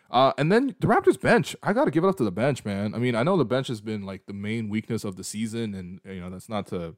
Uh, 0.10 0.34
and 0.38 0.52
then 0.52 0.76
the 0.80 0.88
Raptors 0.88 1.20
bench, 1.20 1.56
I 1.64 1.72
got 1.72 1.86
to 1.86 1.92
give 1.92 2.04
it 2.04 2.08
up 2.08 2.18
to 2.18 2.24
the 2.24 2.32
bench, 2.32 2.66
man. 2.66 2.94
I 2.94 2.98
mean, 2.98 3.16
I 3.16 3.24
know 3.24 3.38
the 3.38 3.46
bench 3.46 3.68
has 3.68 3.80
been 3.80 4.02
like 4.02 4.26
the 4.26 4.34
main 4.34 4.68
weakness 4.68 5.06
of 5.06 5.16
the 5.16 5.24
season, 5.24 5.74
and 5.74 6.02
you 6.04 6.20
know 6.20 6.30
that's 6.30 6.50
not 6.50 6.68
to 6.68 6.96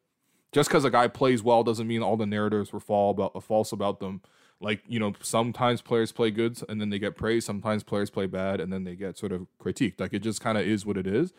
just 0.51 0.69
because 0.69 0.83
a 0.83 0.89
guy 0.89 1.07
plays 1.07 1.43
well 1.43 1.63
doesn't 1.63 1.85
mean 1.85 2.01
all 2.01 2.17
the 2.17 2.25
narratives 2.25 2.73
were 2.73 2.79
fall 2.79 3.11
about 3.11 3.43
false 3.43 3.71
about 3.71 3.99
them. 3.99 4.21
Like 4.59 4.81
you 4.87 4.99
know, 4.99 5.13
sometimes 5.21 5.81
players 5.81 6.11
play 6.11 6.31
good 6.31 6.57
and 6.67 6.81
then 6.81 6.89
they 6.89 6.97
get 6.97 7.15
praised. 7.15 7.45
Sometimes 7.45 7.83
players 7.83 8.09
play 8.09 8.25
bad 8.25 8.59
and 8.59 8.73
then 8.73 8.83
they 8.83 8.95
get 8.95 9.17
sort 9.17 9.31
of 9.31 9.45
critiqued. 9.59 9.99
Like 9.99 10.13
it 10.13 10.19
just 10.19 10.41
kind 10.41 10.57
of 10.57 10.65
is 10.65 10.85
what 10.85 10.97
it 10.97 11.05
is. 11.05 11.33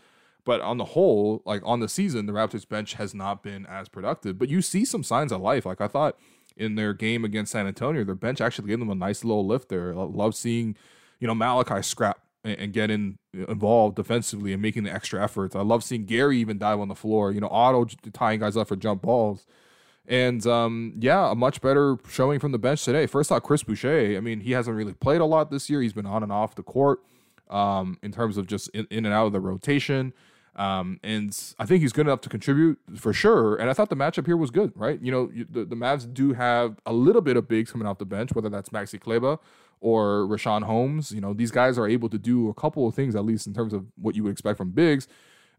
But 0.44 0.60
on 0.60 0.76
the 0.76 0.84
whole, 0.84 1.42
like 1.44 1.62
on 1.64 1.80
the 1.80 1.88
season, 1.88 2.26
the 2.26 2.32
Raptors 2.34 2.68
bench 2.68 2.94
has 2.94 3.14
not 3.14 3.42
been 3.42 3.66
as 3.66 3.88
productive. 3.88 4.38
But 4.38 4.48
you 4.48 4.62
see 4.62 4.84
some 4.84 5.02
signs 5.02 5.32
of 5.32 5.40
life. 5.40 5.66
Like 5.66 5.80
I 5.80 5.88
thought 5.88 6.18
in 6.56 6.74
their 6.76 6.94
game 6.94 7.24
against 7.24 7.52
San 7.52 7.66
Antonio, 7.66 8.04
their 8.04 8.14
bench 8.14 8.40
actually 8.40 8.68
gave 8.68 8.78
them 8.78 8.90
a 8.90 8.94
nice 8.94 9.24
little 9.24 9.46
lift 9.46 9.68
there. 9.68 9.92
I 9.92 10.02
love 10.02 10.34
seeing 10.34 10.76
you 11.24 11.26
know, 11.26 11.34
Malachi 11.34 11.82
scrap 11.82 12.18
and, 12.44 12.58
and 12.58 12.72
get 12.72 12.90
in 12.90 13.18
involved 13.32 13.96
defensively 13.96 14.52
and 14.52 14.60
making 14.60 14.84
the 14.84 14.92
extra 14.92 15.22
efforts. 15.22 15.56
I 15.56 15.62
love 15.62 15.82
seeing 15.82 16.04
Gary 16.04 16.38
even 16.38 16.58
dive 16.58 16.80
on 16.80 16.88
the 16.88 16.94
floor. 16.94 17.32
You 17.32 17.40
know, 17.40 17.48
Otto 17.48 17.86
tying 18.12 18.40
guys 18.40 18.56
up 18.58 18.68
for 18.68 18.76
jump 18.76 19.02
balls. 19.02 19.46
And 20.06 20.46
um, 20.46 20.92
yeah, 20.98 21.30
a 21.30 21.34
much 21.34 21.62
better 21.62 21.96
showing 22.10 22.38
from 22.38 22.52
the 22.52 22.58
bench 22.58 22.84
today. 22.84 23.06
First 23.06 23.32
off, 23.32 23.42
Chris 23.42 23.62
Boucher. 23.62 24.16
I 24.16 24.20
mean, 24.20 24.40
he 24.40 24.52
hasn't 24.52 24.76
really 24.76 24.92
played 24.92 25.22
a 25.22 25.24
lot 25.24 25.50
this 25.50 25.70
year. 25.70 25.80
He's 25.80 25.94
been 25.94 26.04
on 26.04 26.22
and 26.22 26.30
off 26.30 26.54
the 26.54 26.62
court 26.62 27.00
um, 27.48 27.98
in 28.02 28.12
terms 28.12 28.36
of 28.36 28.46
just 28.46 28.68
in, 28.70 28.86
in 28.90 29.06
and 29.06 29.14
out 29.14 29.24
of 29.26 29.32
the 29.32 29.40
rotation. 29.40 30.12
Um, 30.56 31.00
and 31.02 31.36
I 31.58 31.66
think 31.66 31.82
he's 31.82 31.92
good 31.92 32.06
enough 32.06 32.20
to 32.22 32.28
contribute 32.28 32.78
for 32.96 33.12
sure. 33.12 33.56
And 33.56 33.68
I 33.68 33.72
thought 33.72 33.90
the 33.90 33.96
matchup 33.96 34.26
here 34.26 34.36
was 34.36 34.50
good, 34.50 34.72
right? 34.76 35.00
You 35.00 35.10
know, 35.10 35.30
the, 35.50 35.64
the 35.64 35.74
Mavs 35.74 36.12
do 36.12 36.32
have 36.32 36.76
a 36.86 36.92
little 36.92 37.22
bit 37.22 37.36
of 37.36 37.48
bigs 37.48 37.72
coming 37.72 37.88
off 37.88 37.98
the 37.98 38.04
bench, 38.04 38.34
whether 38.34 38.48
that's 38.48 38.68
Maxi 38.68 39.00
Kleber 39.00 39.38
or 39.80 40.26
Richaun 40.28 40.62
Holmes. 40.62 41.10
You 41.10 41.20
know, 41.20 41.32
these 41.32 41.50
guys 41.50 41.76
are 41.76 41.88
able 41.88 42.08
to 42.08 42.18
do 42.18 42.48
a 42.48 42.54
couple 42.54 42.86
of 42.86 42.94
things, 42.94 43.16
at 43.16 43.24
least 43.24 43.46
in 43.46 43.52
terms 43.52 43.72
of 43.72 43.86
what 43.96 44.14
you 44.14 44.22
would 44.22 44.32
expect 44.32 44.56
from 44.56 44.70
bigs. 44.70 45.08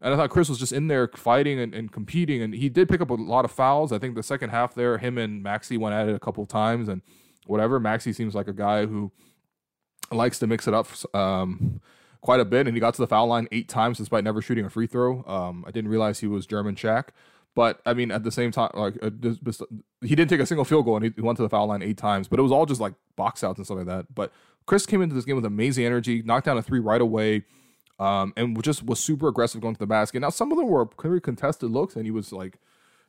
And 0.02 0.14
I 0.14 0.18
thought 0.18 0.30
Chris 0.30 0.50
was 0.50 0.60
just 0.60 0.72
in 0.72 0.88
there 0.88 1.10
fighting 1.16 1.60
and, 1.60 1.74
and 1.74 1.92
competing. 1.92 2.42
And 2.42 2.54
he 2.54 2.70
did 2.70 2.88
pick 2.88 3.02
up 3.02 3.10
a 3.10 3.16
lot 3.16 3.46
of 3.46 3.52
fouls. 3.52 3.92
I 3.92 4.00
think 4.00 4.16
the 4.16 4.24
second 4.24 4.50
half 4.50 4.76
there, 4.76 4.98
him 4.98 5.18
and 5.18 5.44
Maxi 5.44 5.78
went 5.78 5.96
at 5.96 6.08
it 6.08 6.16
a 6.16 6.20
couple 6.20 6.44
of 6.44 6.50
times 6.50 6.88
and 6.88 7.02
whatever. 7.48 7.80
Maxi 7.80 8.14
seems 8.16 8.36
like 8.36 8.48
a 8.48 8.54
guy 8.54 8.86
who 8.86 9.12
likes 10.12 10.40
to 10.40 10.48
mix 10.48 10.68
it 10.68 10.74
up. 10.74 10.88
Um, 11.14 11.82
quite 12.26 12.40
a 12.40 12.46
bit, 12.46 12.66
and 12.66 12.76
he 12.76 12.80
got 12.80 12.96
to 12.96 13.02
the 13.02 13.08
foul 13.08 13.28
line 13.28 13.48
eight 13.52 13.70
times 13.70 14.00
despite 14.00 14.24
never 14.24 14.42
shooting 14.42 14.66
a 14.66 14.70
free 14.70 14.88
throw. 14.88 15.24
Um, 15.28 15.64
I 15.68 15.70
didn't 15.70 15.92
realize 15.92 16.22
he 16.22 16.28
was 16.28 16.48
German 16.48 16.74
Shaq, 16.74 17.10
but 17.54 17.82
I 17.86 17.94
mean, 17.94 18.10
at 18.10 18.24
the 18.24 18.32
same 18.32 18.50
time, 18.50 18.72
like 18.74 18.96
uh, 19.00 19.12
he 20.02 20.16
didn't 20.16 20.30
take 20.30 20.40
a 20.40 20.46
single 20.48 20.66
field 20.66 20.86
goal, 20.86 20.98
and 20.98 21.14
he 21.16 21.22
went 21.22 21.38
to 21.38 21.44
the 21.44 21.50
foul 21.50 21.68
line 21.68 21.84
eight 21.84 22.00
times. 22.00 22.28
But 22.28 22.40
it 22.40 22.42
was 22.42 22.52
all 22.52 22.66
just 22.66 22.82
like 22.82 22.96
box 23.16 23.44
outs 23.44 23.60
and 23.60 23.68
stuff 23.68 23.78
like 23.78 23.86
that. 23.86 24.16
But 24.16 24.34
Chris 24.66 24.88
came 24.88 25.04
into 25.04 25.14
this 25.14 25.24
game 25.24 25.36
with 25.36 25.46
amazing 25.46 25.86
energy, 25.86 26.24
knocked 26.24 26.48
down 26.48 26.58
a 26.58 26.64
three 26.64 26.80
right 26.80 27.00
away, 27.00 27.44
um, 28.00 28.34
and 28.36 28.62
just 28.64 28.84
was 28.84 29.00
super 29.00 29.28
aggressive 29.28 29.62
going 29.62 29.76
to 29.76 29.80
the 29.80 29.86
basket. 29.86 30.20
Now 30.20 30.32
some 30.32 30.52
of 30.52 30.58
them 30.58 30.68
were 30.68 30.90
very 31.00 31.22
contested 31.22 31.70
looks, 31.70 31.96
and 31.96 32.06
he 32.06 32.12
was 32.12 32.34
like 32.34 32.58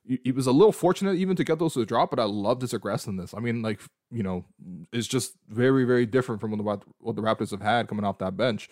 he 0.07 0.31
was 0.31 0.47
a 0.47 0.53
little 0.53 0.73
fortunate 0.73 1.17
even 1.17 1.37
to 1.37 1.43
get 1.43 1.59
those 1.59 1.73
to 1.73 1.87
drop, 1.87 2.11
but 2.11 2.21
I 2.21 2.25
loved 2.25 2.61
his 2.61 2.75
aggressiveness. 2.75 3.33
I 3.33 3.41
mean, 3.41 3.63
like 3.63 3.81
you 4.11 4.23
know, 4.23 4.45
it's 4.93 5.07
just 5.07 5.33
very, 5.49 5.85
very 5.85 6.05
different 6.05 6.43
from 6.43 6.51
what 6.59 6.81
the, 6.81 6.87
what 7.01 7.17
the 7.17 7.23
Raptors 7.23 7.51
have 7.51 7.63
had 7.63 7.89
coming 7.89 8.05
off 8.05 8.19
that 8.19 8.37
bench 8.37 8.69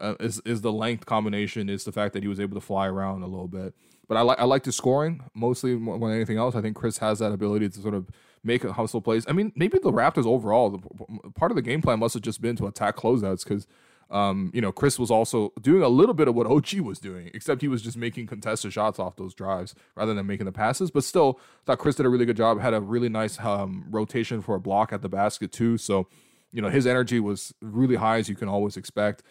uh, 0.00 0.14
is 0.20 0.40
is 0.44 0.60
the 0.60 0.72
length 0.72 1.06
combination, 1.06 1.68
is 1.68 1.84
the 1.84 1.92
fact 1.92 2.14
that 2.14 2.22
he 2.22 2.28
was 2.28 2.40
able 2.40 2.54
to 2.54 2.60
fly 2.60 2.86
around 2.86 3.22
a 3.22 3.26
little 3.26 3.48
bit. 3.48 3.74
But 4.08 4.16
I 4.16 4.22
like 4.22 4.38
I 4.38 4.44
like 4.44 4.64
the 4.64 4.72
scoring 4.72 5.22
mostly 5.34 5.74
more 5.76 5.98
than 5.98 6.16
anything 6.16 6.38
else. 6.38 6.54
I 6.54 6.60
think 6.60 6.76
Chris 6.76 6.98
has 6.98 7.18
that 7.20 7.32
ability 7.32 7.68
to 7.70 7.80
sort 7.80 7.94
of 7.94 8.08
make 8.42 8.64
a 8.64 8.72
hustle 8.72 9.00
plays. 9.00 9.24
I 9.28 9.32
mean, 9.32 9.52
maybe 9.56 9.78
the 9.78 9.92
Raptors 9.92 10.26
overall, 10.26 10.70
the, 10.70 11.30
part 11.30 11.50
of 11.50 11.56
the 11.56 11.62
game 11.62 11.80
plan 11.80 11.98
must 11.98 12.14
have 12.14 12.22
just 12.22 12.40
been 12.40 12.56
to 12.56 12.66
attack 12.66 12.96
closeouts 12.96 13.44
because. 13.44 13.66
Um, 14.10 14.50
you 14.52 14.60
know, 14.60 14.70
Chris 14.70 14.98
was 14.98 15.10
also 15.10 15.50
doing 15.62 15.82
a 15.82 15.88
little 15.88 16.14
bit 16.14 16.28
of 16.28 16.34
what 16.34 16.46
OG 16.46 16.80
was 16.80 16.98
doing, 16.98 17.30
except 17.32 17.62
he 17.62 17.68
was 17.68 17.80
just 17.80 17.96
making 17.96 18.26
contested 18.26 18.70
shots 18.70 18.98
off 18.98 19.16
those 19.16 19.32
drives 19.32 19.74
rather 19.96 20.12
than 20.12 20.26
making 20.26 20.44
the 20.44 20.52
passes. 20.52 20.90
But 20.90 21.04
still, 21.04 21.40
thought 21.64 21.78
Chris 21.78 21.96
did 21.96 22.04
a 22.04 22.10
really 22.10 22.26
good 22.26 22.36
job. 22.36 22.60
Had 22.60 22.74
a 22.74 22.82
really 22.82 23.08
nice 23.08 23.40
um, 23.40 23.86
rotation 23.88 24.42
for 24.42 24.56
a 24.56 24.60
block 24.60 24.92
at 24.92 25.00
the 25.00 25.08
basket 25.08 25.52
too. 25.52 25.78
So, 25.78 26.06
you 26.52 26.60
know, 26.60 26.68
his 26.68 26.86
energy 26.86 27.18
was 27.18 27.54
really 27.62 27.96
high 27.96 28.18
as 28.18 28.28
you 28.28 28.36
can 28.36 28.46
always 28.46 28.76
expect. 28.76 29.22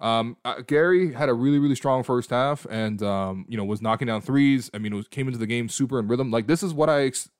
Um, 0.00 0.36
uh, 0.44 0.60
Gary 0.60 1.12
had 1.12 1.28
a 1.28 1.34
really, 1.34 1.58
really 1.58 1.74
strong 1.74 2.02
first 2.02 2.30
half, 2.30 2.66
and 2.70 3.02
um, 3.02 3.46
you 3.48 3.56
know 3.56 3.64
was 3.64 3.82
knocking 3.82 4.06
down 4.06 4.20
threes. 4.20 4.70
I 4.72 4.78
mean, 4.78 4.92
it 4.92 4.96
was, 4.96 5.08
came 5.08 5.26
into 5.26 5.38
the 5.38 5.46
game 5.46 5.68
super 5.68 5.98
in 5.98 6.08
rhythm. 6.08 6.30
Like 6.30 6.46
this 6.46 6.62
is 6.62 6.72
what 6.72 6.88
I, 6.88 7.02
ex- 7.02 7.30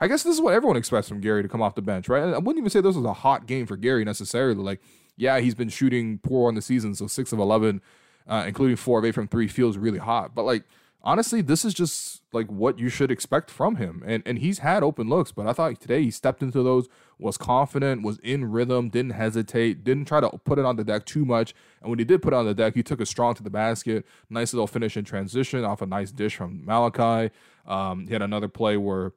I 0.00 0.08
guess 0.08 0.22
this 0.22 0.34
is 0.34 0.40
what 0.40 0.54
everyone 0.54 0.76
expects 0.76 1.08
from 1.08 1.20
Gary 1.20 1.42
to 1.42 1.48
come 1.48 1.60
off 1.60 1.74
the 1.74 1.82
bench, 1.82 2.08
right? 2.08 2.22
I 2.22 2.38
wouldn't 2.38 2.58
even 2.58 2.70
say 2.70 2.80
this 2.80 2.96
was 2.96 3.04
a 3.04 3.12
hot 3.12 3.46
game 3.46 3.66
for 3.66 3.76
Gary 3.76 4.04
necessarily. 4.04 4.62
Like, 4.62 4.80
yeah, 5.16 5.38
he's 5.40 5.54
been 5.54 5.68
shooting 5.68 6.18
poor 6.18 6.48
on 6.48 6.54
the 6.54 6.62
season, 6.62 6.94
so 6.94 7.06
six 7.06 7.32
of 7.32 7.38
eleven, 7.38 7.82
uh, 8.26 8.44
including 8.46 8.76
four 8.76 8.98
of 8.98 9.04
eight 9.04 9.14
from 9.14 9.28
three, 9.28 9.48
feels 9.48 9.76
really 9.76 9.98
hot. 9.98 10.34
But 10.34 10.44
like 10.44 10.64
honestly, 11.06 11.40
this 11.40 11.64
is 11.64 11.72
just 11.72 12.20
like 12.32 12.48
what 12.48 12.78
you 12.78 12.88
should 12.88 13.10
expect 13.10 13.50
from 13.50 13.76
him. 13.76 14.02
And 14.04 14.22
and 14.26 14.38
he's 14.38 14.58
had 14.58 14.82
open 14.82 15.08
looks, 15.08 15.32
but 15.32 15.46
I 15.46 15.52
thought 15.52 15.80
today 15.80 16.02
he 16.02 16.10
stepped 16.10 16.42
into 16.42 16.62
those, 16.62 16.88
was 17.18 17.38
confident, 17.38 18.02
was 18.02 18.18
in 18.18 18.50
rhythm, 18.50 18.90
didn't 18.90 19.12
hesitate, 19.12 19.84
didn't 19.84 20.06
try 20.06 20.20
to 20.20 20.30
put 20.44 20.58
it 20.58 20.64
on 20.64 20.76
the 20.76 20.84
deck 20.84 21.06
too 21.06 21.24
much. 21.24 21.54
And 21.80 21.88
when 21.88 21.98
he 21.98 22.04
did 22.04 22.20
put 22.20 22.32
it 22.32 22.36
on 22.36 22.46
the 22.46 22.54
deck, 22.54 22.74
he 22.74 22.82
took 22.82 23.00
it 23.00 23.06
strong 23.06 23.34
to 23.34 23.42
the 23.42 23.50
basket. 23.50 24.04
Nice 24.28 24.52
little 24.52 24.66
finish 24.66 24.96
in 24.96 25.04
transition 25.04 25.64
off 25.64 25.80
a 25.80 25.86
nice 25.86 26.12
dish 26.12 26.36
from 26.36 26.64
Malachi. 26.64 27.32
Um, 27.66 28.06
he 28.06 28.12
had 28.12 28.22
another 28.22 28.48
play 28.48 28.76
where 28.76 29.12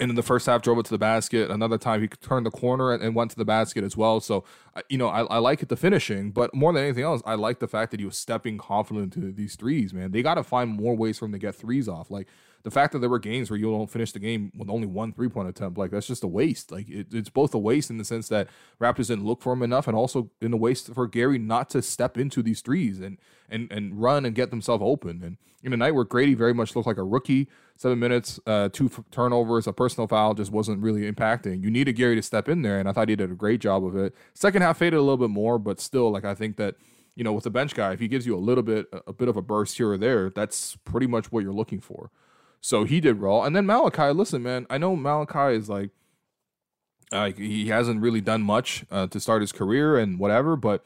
and 0.00 0.10
in 0.10 0.16
the 0.16 0.22
first 0.22 0.46
half 0.46 0.62
drove 0.62 0.78
it 0.78 0.84
to 0.86 0.90
the 0.90 0.98
basket. 0.98 1.50
Another 1.50 1.76
time 1.76 2.00
he 2.00 2.08
turned 2.08 2.46
the 2.46 2.50
corner 2.50 2.92
and, 2.92 3.14
went 3.14 3.30
to 3.32 3.36
the 3.36 3.44
basket 3.44 3.84
as 3.84 3.96
well. 3.96 4.20
So, 4.20 4.44
you 4.88 4.96
know, 4.96 5.08
I, 5.08 5.24
I, 5.24 5.38
like 5.38 5.62
it 5.62 5.68
the 5.68 5.76
finishing, 5.76 6.30
but 6.30 6.54
more 6.54 6.72
than 6.72 6.82
anything 6.82 7.04
else, 7.04 7.20
I 7.26 7.34
like 7.34 7.58
the 7.58 7.68
fact 7.68 7.90
that 7.90 8.00
he 8.00 8.06
was 8.06 8.16
stepping 8.16 8.56
confident 8.56 9.14
into 9.14 9.32
these 9.32 9.54
threes. 9.54 9.92
Man, 9.92 10.10
they 10.10 10.22
got 10.22 10.34
to 10.34 10.42
find 10.42 10.70
more 10.70 10.96
ways 10.96 11.18
for 11.18 11.26
him 11.26 11.32
to 11.32 11.38
get 11.38 11.54
threes 11.54 11.88
off. 11.88 12.10
Like 12.10 12.26
the 12.62 12.70
fact 12.70 12.92
that 12.92 13.00
there 13.00 13.10
were 13.10 13.18
games 13.18 13.50
where 13.50 13.58
you 13.58 13.70
don't 13.70 13.90
finish 13.90 14.12
the 14.12 14.18
game 14.18 14.52
with 14.56 14.70
only 14.70 14.86
one 14.86 15.12
three 15.12 15.28
point 15.28 15.48
attempt, 15.48 15.78
like 15.78 15.90
that's 15.90 16.06
just 16.06 16.24
a 16.24 16.28
waste. 16.28 16.70
Like 16.70 16.88
it, 16.88 17.08
it's 17.12 17.28
both 17.28 17.54
a 17.54 17.58
waste 17.58 17.90
in 17.90 17.98
the 17.98 18.04
sense 18.04 18.28
that 18.28 18.48
Raptors 18.80 19.08
didn't 19.08 19.24
look 19.24 19.42
for 19.42 19.52
him 19.52 19.62
enough, 19.62 19.88
and 19.88 19.96
also 19.96 20.30
in 20.40 20.52
a 20.52 20.56
waste 20.56 20.92
for 20.94 21.06
Gary 21.06 21.38
not 21.38 21.70
to 21.70 21.82
step 21.82 22.16
into 22.16 22.42
these 22.42 22.60
threes 22.60 23.00
and 23.00 23.18
and 23.48 23.70
and 23.72 24.00
run 24.00 24.24
and 24.24 24.34
get 24.34 24.50
themselves 24.50 24.82
open. 24.84 25.22
And 25.22 25.36
in 25.62 25.72
a 25.72 25.76
night 25.76 25.92
where 25.92 26.04
Gradey 26.04 26.36
very 26.36 26.54
much 26.54 26.74
looked 26.74 26.86
like 26.86 26.96
a 26.98 27.04
rookie, 27.04 27.48
seven 27.76 27.98
minutes, 27.98 28.40
uh, 28.46 28.68
two 28.72 28.86
f- 28.86 29.04
turnovers, 29.10 29.66
a 29.66 29.72
personal 29.72 30.08
foul 30.08 30.34
just 30.34 30.50
wasn't 30.50 30.82
really 30.82 31.10
impacting. 31.10 31.62
You 31.62 31.70
needed 31.70 31.94
Gary 31.94 32.16
to 32.16 32.22
step 32.22 32.48
in 32.48 32.62
there, 32.62 32.78
and 32.78 32.88
I 32.88 32.92
thought 32.92 33.08
he 33.08 33.16
did 33.16 33.30
a 33.30 33.34
great 33.34 33.60
job 33.60 33.84
of 33.84 33.96
it. 33.96 34.14
Second 34.34 34.62
half 34.62 34.78
faded 34.78 34.96
a 34.96 35.02
little 35.02 35.16
bit 35.16 35.30
more, 35.30 35.58
but 35.58 35.80
still, 35.80 36.10
like 36.10 36.24
I 36.24 36.34
think 36.34 36.56
that 36.56 36.76
you 37.16 37.24
know 37.24 37.32
with 37.32 37.46
a 37.46 37.50
bench 37.50 37.74
guy, 37.74 37.92
if 37.92 38.00
he 38.00 38.08
gives 38.08 38.24
you 38.26 38.36
a 38.36 38.38
little 38.38 38.62
bit 38.62 38.86
a 39.06 39.12
bit 39.12 39.28
of 39.28 39.36
a 39.36 39.42
burst 39.42 39.76
here 39.78 39.90
or 39.90 39.98
there, 39.98 40.30
that's 40.30 40.76
pretty 40.84 41.06
much 41.06 41.32
what 41.32 41.42
you're 41.42 41.52
looking 41.52 41.80
for. 41.80 42.10
So 42.62 42.84
he 42.84 43.00
did 43.00 43.20
well. 43.20 43.42
And 43.42 43.54
then 43.54 43.66
Malachi, 43.66 44.14
listen, 44.14 44.42
man, 44.42 44.66
I 44.70 44.78
know 44.78 44.94
Malachi 44.94 45.56
is 45.56 45.68
like, 45.68 45.90
like 47.10 47.36
he 47.36 47.68
hasn't 47.68 48.00
really 48.00 48.20
done 48.20 48.42
much 48.42 48.84
uh, 48.90 49.08
to 49.08 49.20
start 49.20 49.42
his 49.42 49.50
career 49.52 49.98
and 49.98 50.18
whatever, 50.18 50.56
but 50.56 50.84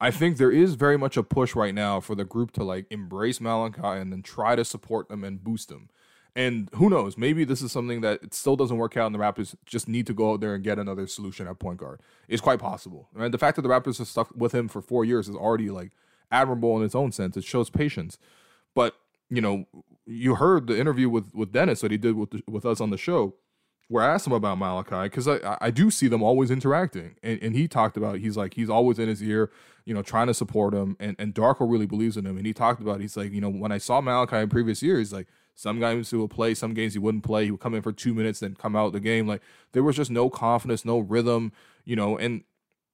I 0.00 0.12
think 0.12 0.36
there 0.36 0.52
is 0.52 0.76
very 0.76 0.96
much 0.96 1.16
a 1.16 1.24
push 1.24 1.56
right 1.56 1.74
now 1.74 1.98
for 1.98 2.14
the 2.14 2.24
group 2.24 2.52
to 2.52 2.64
like 2.64 2.86
embrace 2.90 3.40
Malachi 3.40 3.82
and 3.82 4.12
then 4.12 4.22
try 4.22 4.54
to 4.54 4.64
support 4.64 5.08
them 5.08 5.24
and 5.24 5.42
boost 5.42 5.68
them. 5.68 5.90
And 6.36 6.70
who 6.74 6.88
knows, 6.88 7.18
maybe 7.18 7.44
this 7.44 7.60
is 7.60 7.72
something 7.72 8.02
that 8.02 8.22
it 8.22 8.32
still 8.32 8.54
doesn't 8.56 8.76
work 8.76 8.96
out 8.96 9.06
and 9.06 9.14
the 9.14 9.18
Raptors 9.18 9.56
just 9.64 9.88
need 9.88 10.06
to 10.06 10.14
go 10.14 10.32
out 10.32 10.40
there 10.40 10.54
and 10.54 10.62
get 10.62 10.78
another 10.78 11.08
solution 11.08 11.48
at 11.48 11.58
point 11.58 11.78
guard. 11.78 12.00
It's 12.28 12.42
quite 12.42 12.60
possible. 12.60 13.08
And 13.18 13.34
the 13.34 13.38
fact 13.38 13.56
that 13.56 13.62
the 13.62 13.68
Raptors 13.68 13.98
have 13.98 14.06
stuck 14.06 14.30
with 14.36 14.54
him 14.54 14.68
for 14.68 14.80
four 14.80 15.04
years 15.04 15.28
is 15.28 15.34
already 15.34 15.70
like 15.70 15.90
admirable 16.30 16.76
in 16.76 16.84
its 16.84 16.94
own 16.94 17.10
sense. 17.10 17.36
It 17.36 17.44
shows 17.44 17.68
patience. 17.68 18.16
But 18.74 18.94
you 19.28 19.40
know, 19.40 19.66
you 20.06 20.36
heard 20.36 20.66
the 20.66 20.78
interview 20.78 21.08
with 21.08 21.34
with 21.34 21.52
Dennis 21.52 21.80
that 21.80 21.90
he 21.90 21.98
did 21.98 22.16
with 22.16 22.30
the, 22.30 22.42
with 22.46 22.64
us 22.64 22.80
on 22.80 22.90
the 22.90 22.96
show, 22.96 23.34
where 23.88 24.04
I 24.04 24.14
asked 24.14 24.26
him 24.26 24.32
about 24.32 24.58
Malachi 24.58 25.08
because 25.08 25.28
I 25.28 25.58
I 25.60 25.70
do 25.70 25.90
see 25.90 26.08
them 26.08 26.22
always 26.22 26.50
interacting, 26.50 27.16
and, 27.22 27.42
and 27.42 27.54
he 27.54 27.68
talked 27.68 27.96
about 27.96 28.18
he's 28.18 28.36
like 28.36 28.54
he's 28.54 28.70
always 28.70 28.98
in 28.98 29.08
his 29.08 29.22
ear, 29.22 29.50
you 29.84 29.94
know, 29.94 30.02
trying 30.02 30.28
to 30.28 30.34
support 30.34 30.74
him, 30.74 30.96
and 31.00 31.16
and 31.18 31.34
Darko 31.34 31.70
really 31.70 31.86
believes 31.86 32.16
in 32.16 32.24
him, 32.24 32.36
and 32.36 32.46
he 32.46 32.52
talked 32.52 32.80
about 32.80 33.00
he's 33.00 33.16
like 33.16 33.32
you 33.32 33.40
know 33.40 33.50
when 33.50 33.72
I 33.72 33.78
saw 33.78 34.00
Malachi 34.00 34.36
in 34.36 34.48
previous 34.48 34.82
years, 34.82 35.12
like 35.12 35.26
some 35.54 35.80
games 35.80 36.10
he 36.10 36.16
would 36.16 36.30
play, 36.30 36.54
some 36.54 36.74
games 36.74 36.92
he 36.92 36.98
wouldn't 36.98 37.24
play, 37.24 37.46
he 37.46 37.50
would 37.50 37.60
come 37.60 37.74
in 37.74 37.82
for 37.82 37.92
two 37.92 38.14
minutes, 38.14 38.40
then 38.40 38.54
come 38.54 38.76
out 38.76 38.92
the 38.92 39.00
game, 39.00 39.26
like 39.26 39.42
there 39.72 39.82
was 39.82 39.96
just 39.96 40.10
no 40.10 40.30
confidence, 40.30 40.84
no 40.84 40.98
rhythm, 40.98 41.52
you 41.84 41.96
know, 41.96 42.16
and 42.16 42.44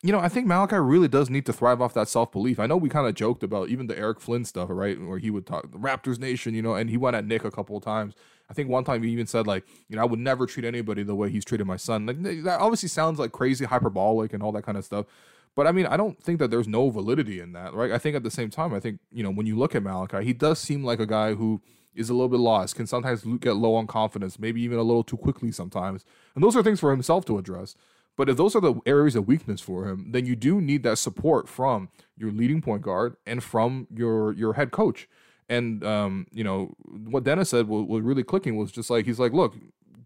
you 0.02 0.10
know, 0.10 0.18
I 0.18 0.28
think 0.28 0.48
Malachi 0.48 0.76
really 0.76 1.06
does 1.06 1.30
need 1.30 1.46
to 1.46 1.52
thrive 1.52 1.80
off 1.80 1.94
that 1.94 2.08
self 2.08 2.32
belief. 2.32 2.58
I 2.58 2.66
know 2.66 2.76
we 2.76 2.88
kind 2.88 3.06
of 3.06 3.14
joked 3.14 3.44
about 3.44 3.68
even 3.68 3.86
the 3.86 3.96
Eric 3.96 4.20
Flynn 4.20 4.44
stuff, 4.44 4.68
right? 4.70 5.00
Where 5.00 5.18
he 5.18 5.30
would 5.30 5.46
talk 5.46 5.70
Raptors 5.70 6.18
Nation, 6.18 6.54
you 6.54 6.62
know, 6.62 6.74
and 6.74 6.90
he 6.90 6.96
went 6.96 7.14
at 7.14 7.24
Nick 7.24 7.44
a 7.44 7.50
couple 7.52 7.76
of 7.76 7.84
times. 7.84 8.14
I 8.50 8.54
think 8.54 8.68
one 8.68 8.84
time 8.84 9.02
he 9.02 9.10
even 9.10 9.26
said 9.26 9.46
like, 9.46 9.64
you 9.88 9.96
know, 9.96 10.02
I 10.02 10.04
would 10.04 10.18
never 10.18 10.46
treat 10.46 10.66
anybody 10.66 11.04
the 11.04 11.14
way 11.14 11.30
he's 11.30 11.44
treated 11.44 11.66
my 11.66 11.76
son. 11.76 12.06
Like 12.06 12.20
that 12.42 12.60
obviously 12.60 12.88
sounds 12.88 13.18
like 13.20 13.30
crazy 13.30 13.64
hyperbolic 13.64 14.32
and 14.32 14.42
all 14.42 14.52
that 14.52 14.64
kind 14.64 14.76
of 14.76 14.84
stuff. 14.84 15.06
But 15.54 15.66
I 15.66 15.72
mean, 15.72 15.86
I 15.86 15.96
don't 15.96 16.20
think 16.20 16.38
that 16.40 16.50
there's 16.50 16.66
no 16.66 16.90
validity 16.90 17.38
in 17.38 17.52
that, 17.52 17.72
right? 17.72 17.92
I 17.92 17.98
think 17.98 18.16
at 18.16 18.24
the 18.24 18.30
same 18.30 18.50
time, 18.50 18.74
I 18.74 18.80
think 18.80 18.98
you 19.12 19.22
know 19.22 19.30
when 19.30 19.46
you 19.46 19.56
look 19.56 19.74
at 19.74 19.82
Malachi, 19.82 20.24
he 20.24 20.32
does 20.32 20.58
seem 20.58 20.82
like 20.82 20.98
a 20.98 21.06
guy 21.06 21.34
who 21.34 21.62
is 21.94 22.10
a 22.10 22.14
little 22.14 22.28
bit 22.28 22.40
lost, 22.40 22.74
can 22.74 22.86
sometimes 22.86 23.22
get 23.38 23.52
low 23.56 23.74
on 23.74 23.86
confidence, 23.86 24.38
maybe 24.38 24.62
even 24.62 24.78
a 24.78 24.82
little 24.82 25.04
too 25.04 25.16
quickly 25.16 25.52
sometimes, 25.52 26.04
and 26.34 26.42
those 26.42 26.56
are 26.56 26.62
things 26.62 26.80
for 26.80 26.90
himself 26.90 27.24
to 27.26 27.38
address. 27.38 27.76
But 28.16 28.28
if 28.28 28.36
those 28.36 28.54
are 28.54 28.60
the 28.60 28.74
areas 28.84 29.16
of 29.16 29.26
weakness 29.26 29.60
for 29.60 29.88
him, 29.88 30.12
then 30.12 30.26
you 30.26 30.36
do 30.36 30.60
need 30.60 30.82
that 30.82 30.98
support 30.98 31.48
from 31.48 31.88
your 32.16 32.30
leading 32.30 32.60
point 32.60 32.82
guard 32.82 33.16
and 33.26 33.42
from 33.42 33.86
your 33.94 34.32
your 34.32 34.54
head 34.54 34.70
coach. 34.70 35.08
And 35.48 35.84
um, 35.84 36.26
you 36.30 36.44
know 36.44 36.74
what 36.86 37.24
Dennis 37.24 37.50
said 37.50 37.68
was, 37.68 37.86
was 37.86 38.02
really 38.02 38.22
clicking 38.22 38.56
was 38.56 38.70
just 38.72 38.90
like 38.90 39.06
he's 39.06 39.18
like, 39.18 39.32
look, 39.32 39.54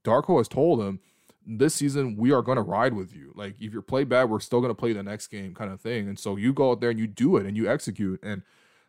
Darko 0.04 0.38
has 0.38 0.48
told 0.48 0.80
him 0.80 1.00
this 1.46 1.74
season 1.74 2.16
we 2.16 2.32
are 2.32 2.42
going 2.42 2.56
to 2.56 2.62
ride 2.62 2.94
with 2.94 3.14
you. 3.14 3.32
Like 3.34 3.54
if 3.60 3.72
you're 3.72 3.82
play 3.82 4.04
bad, 4.04 4.30
we're 4.30 4.40
still 4.40 4.60
going 4.60 4.70
to 4.70 4.78
play 4.78 4.92
the 4.92 5.02
next 5.02 5.28
game, 5.28 5.54
kind 5.54 5.70
of 5.70 5.80
thing. 5.80 6.08
And 6.08 6.18
so 6.18 6.36
you 6.36 6.52
go 6.52 6.72
out 6.72 6.80
there 6.80 6.90
and 6.90 6.98
you 6.98 7.06
do 7.06 7.36
it 7.36 7.46
and 7.46 7.56
you 7.56 7.70
execute. 7.70 8.20
And 8.22 8.42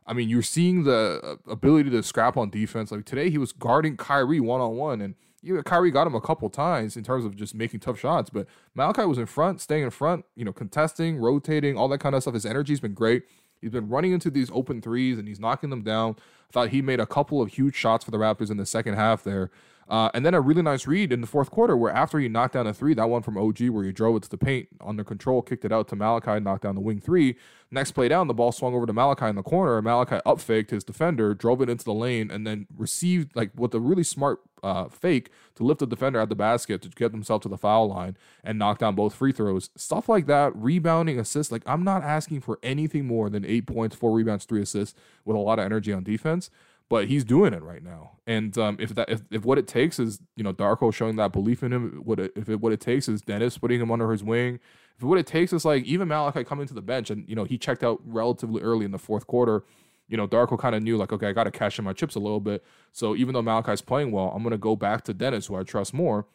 I 0.08 0.14
mean, 0.14 0.30
you're 0.30 0.42
seeing 0.42 0.84
the 0.84 1.20
uh, 1.48 1.52
ability 1.52 1.90
to 1.92 2.02
scrap 2.02 2.38
on 2.38 2.50
defense. 2.50 2.92
Like 2.92 3.06
today, 3.06 3.30
he 3.30 3.38
was 3.38 3.52
guarding 3.52 3.98
Kyrie 3.98 4.40
one 4.40 4.62
on 4.62 4.76
one, 4.78 5.02
and 5.02 5.16
know, 5.56 5.64
Kyrie 5.64 5.92
got 5.92 6.08
him 6.08 6.16
a 6.16 6.22
couple 6.22 6.50
times 6.50 6.98
in 6.98 7.04
terms 7.04 7.26
of 7.26 7.36
just 7.36 7.56
making 7.56 7.80
tough 7.80 8.00
shots. 8.00 8.30
But 8.30 8.48
Malachi 8.76 9.04
was 9.04 9.18
in 9.18 9.26
front, 9.26 9.62
staying 9.62 9.84
in 9.84 9.90
front, 9.90 10.26
you 10.36 10.46
know, 10.46 10.54
contesting, 10.54 11.18
rotating, 11.18 11.78
all 11.78 11.88
that 11.90 12.00
kind 12.00 12.16
of 12.16 12.22
stuff. 12.22 12.34
His 12.34 12.46
energy's 12.46 12.80
been 12.80 12.94
great. 12.94 13.24
He's 13.62 13.72
been 13.72 13.90
running 13.90 14.12
into 14.12 14.30
these 14.30 14.52
open 14.52 14.82
threes 14.82 15.18
and 15.18 15.28
he's 15.28 15.40
knocking 15.40 15.70
them 15.70 15.82
down. 15.82 16.16
I 16.50 16.54
thought 16.54 16.70
he 16.70 16.82
made 16.82 17.00
a 17.00 17.06
couple 17.06 17.42
of 17.42 17.50
huge 17.50 17.76
shots 17.76 18.06
for 18.06 18.12
the 18.12 18.18
Raptors 18.18 18.52
in 18.52 18.58
the 18.58 18.66
second 18.66 18.96
half 18.96 19.24
there. 19.24 19.52
Uh, 19.90 20.10
and 20.14 20.26
then 20.26 20.34
a 20.34 20.42
really 20.42 20.62
nice 20.62 20.86
read 20.86 21.14
in 21.14 21.22
the 21.22 21.28
fourth 21.28 21.50
quarter 21.50 21.78
where 21.78 21.94
after 21.94 22.20
he 22.20 22.28
knocked 22.28 22.54
down 22.56 22.68
a 22.68 22.74
three, 22.74 22.94
that 22.94 23.10
one 23.10 23.22
from 23.22 23.38
OG 23.38 23.70
where 23.70 23.86
he 23.86 23.92
drove 23.92 24.18
it 24.18 24.24
to 24.24 24.30
the 24.30 24.38
paint 24.38 24.68
under 24.86 25.04
control, 25.04 25.42
kicked 25.42 25.64
it 25.64 25.72
out 25.72 25.88
to 25.88 25.96
Malachi, 25.96 26.40
knocked 26.42 26.64
down 26.64 26.76
the 26.76 26.82
wing 26.82 27.00
three. 27.00 27.36
Next 27.72 27.92
play 27.92 28.08
down, 28.10 28.28
the 28.28 28.34
ball 28.34 28.52
swung 28.52 28.74
over 28.74 28.86
to 28.86 28.94
Malachi 28.94 29.28
in 29.28 29.36
the 29.36 29.44
corner. 29.44 29.82
Malachi 29.82 30.20
up 30.26 30.42
faked 30.42 30.72
his 30.72 30.84
defender, 30.84 31.34
drove 31.34 31.62
it 31.62 31.70
into 31.70 31.86
the 31.86 31.94
lane, 31.94 32.30
and 32.30 32.46
then 32.46 32.68
received 32.76 33.36
like 33.36 33.52
with 33.56 33.74
a 33.74 33.80
really 33.80 34.04
smart 34.04 34.42
uh, 34.62 34.90
fake 34.90 35.30
to 35.56 35.64
lift 35.64 35.80
the 35.80 35.88
defender 35.88 36.20
at 36.20 36.30
the 36.30 36.36
basket 36.36 36.82
to 36.82 36.90
get 36.90 37.12
himself 37.12 37.42
to 37.44 37.50
the 37.50 37.58
foul 37.58 37.88
line 37.88 38.18
and 38.44 38.60
knock 38.60 38.80
down 38.80 38.96
both 38.96 39.14
free 39.14 39.32
throws. 39.32 39.70
Stuff 39.76 40.10
like 40.10 40.28
that, 40.28 40.54
rebounding, 40.56 41.20
assists. 41.20 41.52
Like 41.52 41.64
I'm 41.66 41.84
not 41.84 42.04
asking 42.04 42.42
for 42.42 42.60
anything 42.62 43.06
more 43.06 43.30
than 43.30 43.46
eight 43.46 43.68
points, 43.68 43.96
four 43.96 44.12
rebounds, 44.12 44.46
three 44.46 44.62
assists 44.62 45.00
with 45.24 45.38
a 45.38 45.40
lot 45.40 45.60
of 45.60 45.66
energy 45.66 45.94
on 45.94 46.04
defense 46.04 46.50
but 46.90 47.08
he's 47.08 47.24
doing 47.24 47.54
it 47.54 47.64
right 47.64 47.84
now. 47.84 48.12
And 48.26 48.58
um, 48.58 48.78
if 48.80 48.96
that 48.96 49.10
if, 49.10 49.22
if 49.32 49.46
what 49.46 49.58
it 49.58 49.68
takes 49.68 50.00
is 50.00 50.20
you 50.36 50.44
know 50.44 50.54
Darko 50.54 50.94
showing 50.94 51.16
that 51.18 51.32
belief 51.32 51.64
in 51.64 51.74
him, 51.74 52.02
what 52.04 52.20
it, 52.20 52.32
if 52.36 52.50
it, 52.50 52.60
what 52.60 52.74
it 52.74 52.82
takes 52.82 53.08
is 53.08 53.22
Dennis 53.22 53.58
putting 53.58 53.82
him 53.82 53.92
under 53.92 54.12
his 54.12 54.24
wing, 54.24 54.60
if 54.98 55.04
what 55.04 55.18
it 55.18 55.28
takes 55.28 55.54
is 55.54 55.66
like 55.66 55.84
even 55.86 56.08
Malachi 56.08 56.44
coming 56.44 56.68
to 56.68 56.74
the 56.74 56.82
bench 56.82 57.10
and 57.10 57.28
you 57.28 57.36
know 57.36 57.44
he 57.44 57.58
checked 57.58 57.84
out 57.84 58.02
relatively 58.06 58.62
early 58.62 58.86
in 58.86 58.92
the 58.92 59.00
fourth 59.00 59.28
quarter. 59.28 59.64
You 60.10 60.16
know, 60.16 60.26
Darko 60.26 60.58
kind 60.58 60.74
of 60.74 60.82
knew 60.82 60.96
like, 60.96 61.12
okay, 61.12 61.28
I 61.28 61.34
got 61.34 61.44
to 61.44 61.52
cash 61.52 61.78
in 61.78 61.84
my 61.84 61.92
chips 61.92 62.16
a 62.16 62.20
little 62.20 62.40
bit. 62.40 62.64
So 62.94 63.14
even 63.14 63.34
though 63.34 63.42
Malachi's 63.42 63.82
playing 63.82 64.12
well, 64.12 64.32
I'm 64.34 64.42
gonna 64.42 64.58
go 64.58 64.76
back 64.76 65.04
to 65.06 65.14
Dennis, 65.14 65.48
who 65.48 65.56
I 65.56 65.64
trust 65.64 65.94
more. 65.94 66.26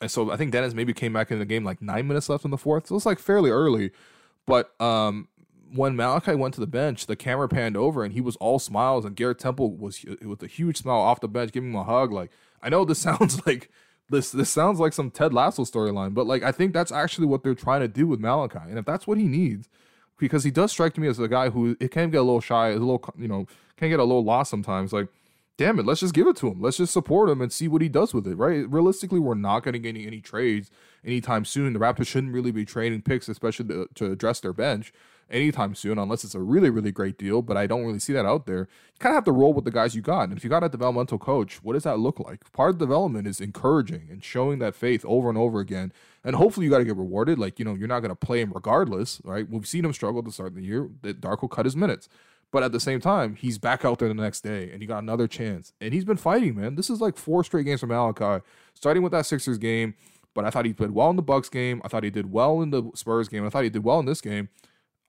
And 0.00 0.10
so 0.10 0.30
I 0.30 0.36
think 0.36 0.52
Dennis 0.52 0.74
maybe 0.74 0.92
came 0.92 1.12
back 1.12 1.30
in 1.30 1.38
the 1.38 1.44
game 1.44 1.64
like 1.64 1.82
nine 1.82 2.06
minutes 2.06 2.28
left 2.28 2.44
in 2.44 2.50
the 2.50 2.58
fourth. 2.58 2.86
So 2.86 2.96
it's 2.96 3.06
like 3.06 3.18
fairly 3.18 3.50
early. 3.50 3.90
But 4.46 4.78
um, 4.80 5.28
when 5.72 5.96
Malachi 5.96 6.34
went 6.34 6.54
to 6.54 6.60
the 6.60 6.66
bench, 6.66 7.06
the 7.06 7.16
camera 7.16 7.48
panned 7.48 7.76
over 7.76 8.04
and 8.04 8.12
he 8.12 8.20
was 8.20 8.36
all 8.36 8.58
smiles, 8.58 9.04
and 9.04 9.16
Garrett 9.16 9.38
Temple 9.38 9.76
was 9.76 10.04
uh, 10.08 10.28
with 10.28 10.42
a 10.42 10.46
huge 10.46 10.78
smile 10.78 11.00
off 11.00 11.20
the 11.20 11.28
bench, 11.28 11.52
giving 11.52 11.70
him 11.70 11.76
a 11.76 11.84
hug. 11.84 12.12
Like 12.12 12.30
I 12.62 12.68
know 12.68 12.84
this 12.84 12.98
sounds 13.00 13.44
like 13.46 13.70
this 14.10 14.30
this 14.30 14.50
sounds 14.50 14.80
like 14.80 14.92
some 14.92 15.10
Ted 15.10 15.32
Lasso 15.32 15.64
storyline, 15.64 16.14
but 16.14 16.26
like 16.26 16.42
I 16.42 16.52
think 16.52 16.72
that's 16.72 16.92
actually 16.92 17.26
what 17.26 17.42
they're 17.42 17.54
trying 17.54 17.80
to 17.80 17.88
do 17.88 18.06
with 18.06 18.20
Malachi, 18.20 18.58
and 18.68 18.78
if 18.78 18.84
that's 18.84 19.06
what 19.06 19.18
he 19.18 19.24
needs, 19.24 19.68
because 20.18 20.44
he 20.44 20.50
does 20.50 20.72
strike 20.72 20.98
me 20.98 21.08
as 21.08 21.18
a 21.18 21.28
guy 21.28 21.50
who 21.50 21.76
it 21.80 21.90
can 21.90 22.10
get 22.10 22.18
a 22.18 22.22
little 22.22 22.40
shy, 22.40 22.68
a 22.68 22.72
little 22.72 23.02
you 23.18 23.28
know 23.28 23.46
can 23.76 23.88
get 23.88 24.00
a 24.00 24.04
little 24.04 24.24
lost 24.24 24.50
sometimes. 24.50 24.92
Like, 24.92 25.08
damn 25.56 25.78
it, 25.78 25.86
let's 25.86 26.00
just 26.00 26.14
give 26.14 26.26
it 26.26 26.36
to 26.36 26.48
him. 26.48 26.60
Let's 26.60 26.76
just 26.76 26.92
support 26.92 27.28
him 27.28 27.40
and 27.40 27.52
see 27.52 27.66
what 27.66 27.82
he 27.82 27.88
does 27.88 28.14
with 28.14 28.26
it. 28.26 28.36
Right? 28.36 28.68
Realistically, 28.68 29.20
we're 29.20 29.34
not 29.34 29.64
going 29.64 29.72
to 29.72 29.78
get 29.78 29.90
any, 29.90 30.06
any 30.06 30.20
trades 30.20 30.70
anytime 31.04 31.44
soon. 31.44 31.72
The 31.72 31.80
Raptors 31.80 32.06
shouldn't 32.06 32.32
really 32.32 32.52
be 32.52 32.64
trading 32.64 33.02
picks, 33.02 33.28
especially 33.28 33.66
to, 33.68 33.88
to 33.94 34.12
address 34.12 34.40
their 34.40 34.52
bench 34.52 34.92
anytime 35.30 35.74
soon, 35.74 35.98
unless 35.98 36.24
it's 36.24 36.34
a 36.34 36.40
really, 36.40 36.70
really 36.70 36.92
great 36.92 37.18
deal. 37.18 37.42
But 37.42 37.56
I 37.56 37.66
don't 37.66 37.84
really 37.84 37.98
see 37.98 38.12
that 38.12 38.26
out 38.26 38.46
there. 38.46 38.60
You 38.60 38.98
kind 38.98 39.12
of 39.12 39.16
have 39.16 39.24
to 39.24 39.32
roll 39.32 39.52
with 39.52 39.64
the 39.64 39.70
guys 39.70 39.94
you 39.94 40.02
got. 40.02 40.28
And 40.28 40.36
if 40.36 40.44
you 40.44 40.50
got 40.50 40.64
a 40.64 40.68
developmental 40.68 41.18
coach, 41.18 41.62
what 41.62 41.74
does 41.74 41.84
that 41.84 41.98
look 41.98 42.20
like? 42.20 42.50
Part 42.52 42.70
of 42.70 42.78
development 42.78 43.26
is 43.26 43.40
encouraging 43.40 44.08
and 44.10 44.22
showing 44.22 44.58
that 44.60 44.74
faith 44.74 45.04
over 45.06 45.28
and 45.28 45.38
over 45.38 45.60
again. 45.60 45.92
And 46.22 46.36
hopefully 46.36 46.66
you 46.66 46.70
got 46.70 46.78
to 46.78 46.84
get 46.84 46.96
rewarded. 46.96 47.38
Like, 47.38 47.58
you 47.58 47.64
know, 47.64 47.74
you're 47.74 47.88
not 47.88 48.00
going 48.00 48.10
to 48.10 48.16
play 48.16 48.40
him 48.40 48.52
regardless, 48.54 49.20
right? 49.24 49.48
We've 49.48 49.66
seen 49.66 49.84
him 49.84 49.92
struggle 49.92 50.22
to 50.22 50.32
start 50.32 50.54
the 50.54 50.62
year. 50.62 50.88
Darko 51.02 51.50
cut 51.50 51.66
his 51.66 51.76
minutes. 51.76 52.08
But 52.50 52.62
at 52.62 52.70
the 52.70 52.78
same 52.78 53.00
time, 53.00 53.34
he's 53.34 53.58
back 53.58 53.84
out 53.84 53.98
there 53.98 54.06
the 54.06 54.14
next 54.14 54.42
day 54.42 54.70
and 54.70 54.80
he 54.80 54.86
got 54.86 55.02
another 55.02 55.26
chance. 55.26 55.72
And 55.80 55.92
he's 55.92 56.04
been 56.04 56.16
fighting, 56.16 56.54
man. 56.54 56.76
This 56.76 56.88
is 56.88 57.00
like 57.00 57.16
four 57.16 57.42
straight 57.42 57.64
games 57.64 57.80
from 57.80 57.88
Malachi, 57.88 58.44
starting 58.74 59.02
with 59.02 59.10
that 59.10 59.26
Sixers 59.26 59.58
game. 59.58 59.94
But 60.34 60.44
I 60.44 60.50
thought 60.50 60.64
he 60.64 60.72
played 60.72 60.92
well 60.92 61.10
in 61.10 61.16
the 61.16 61.22
Bucks 61.22 61.48
game. 61.48 61.80
I 61.84 61.88
thought 61.88 62.04
he 62.04 62.10
did 62.10 62.32
well 62.32 62.60
in 62.62 62.70
the 62.70 62.90
Spurs 62.94 63.28
game. 63.28 63.44
I 63.44 63.50
thought 63.50 63.64
he 63.64 63.70
did 63.70 63.84
well 63.84 63.98
in 63.98 64.06
this 64.06 64.20
game. 64.20 64.48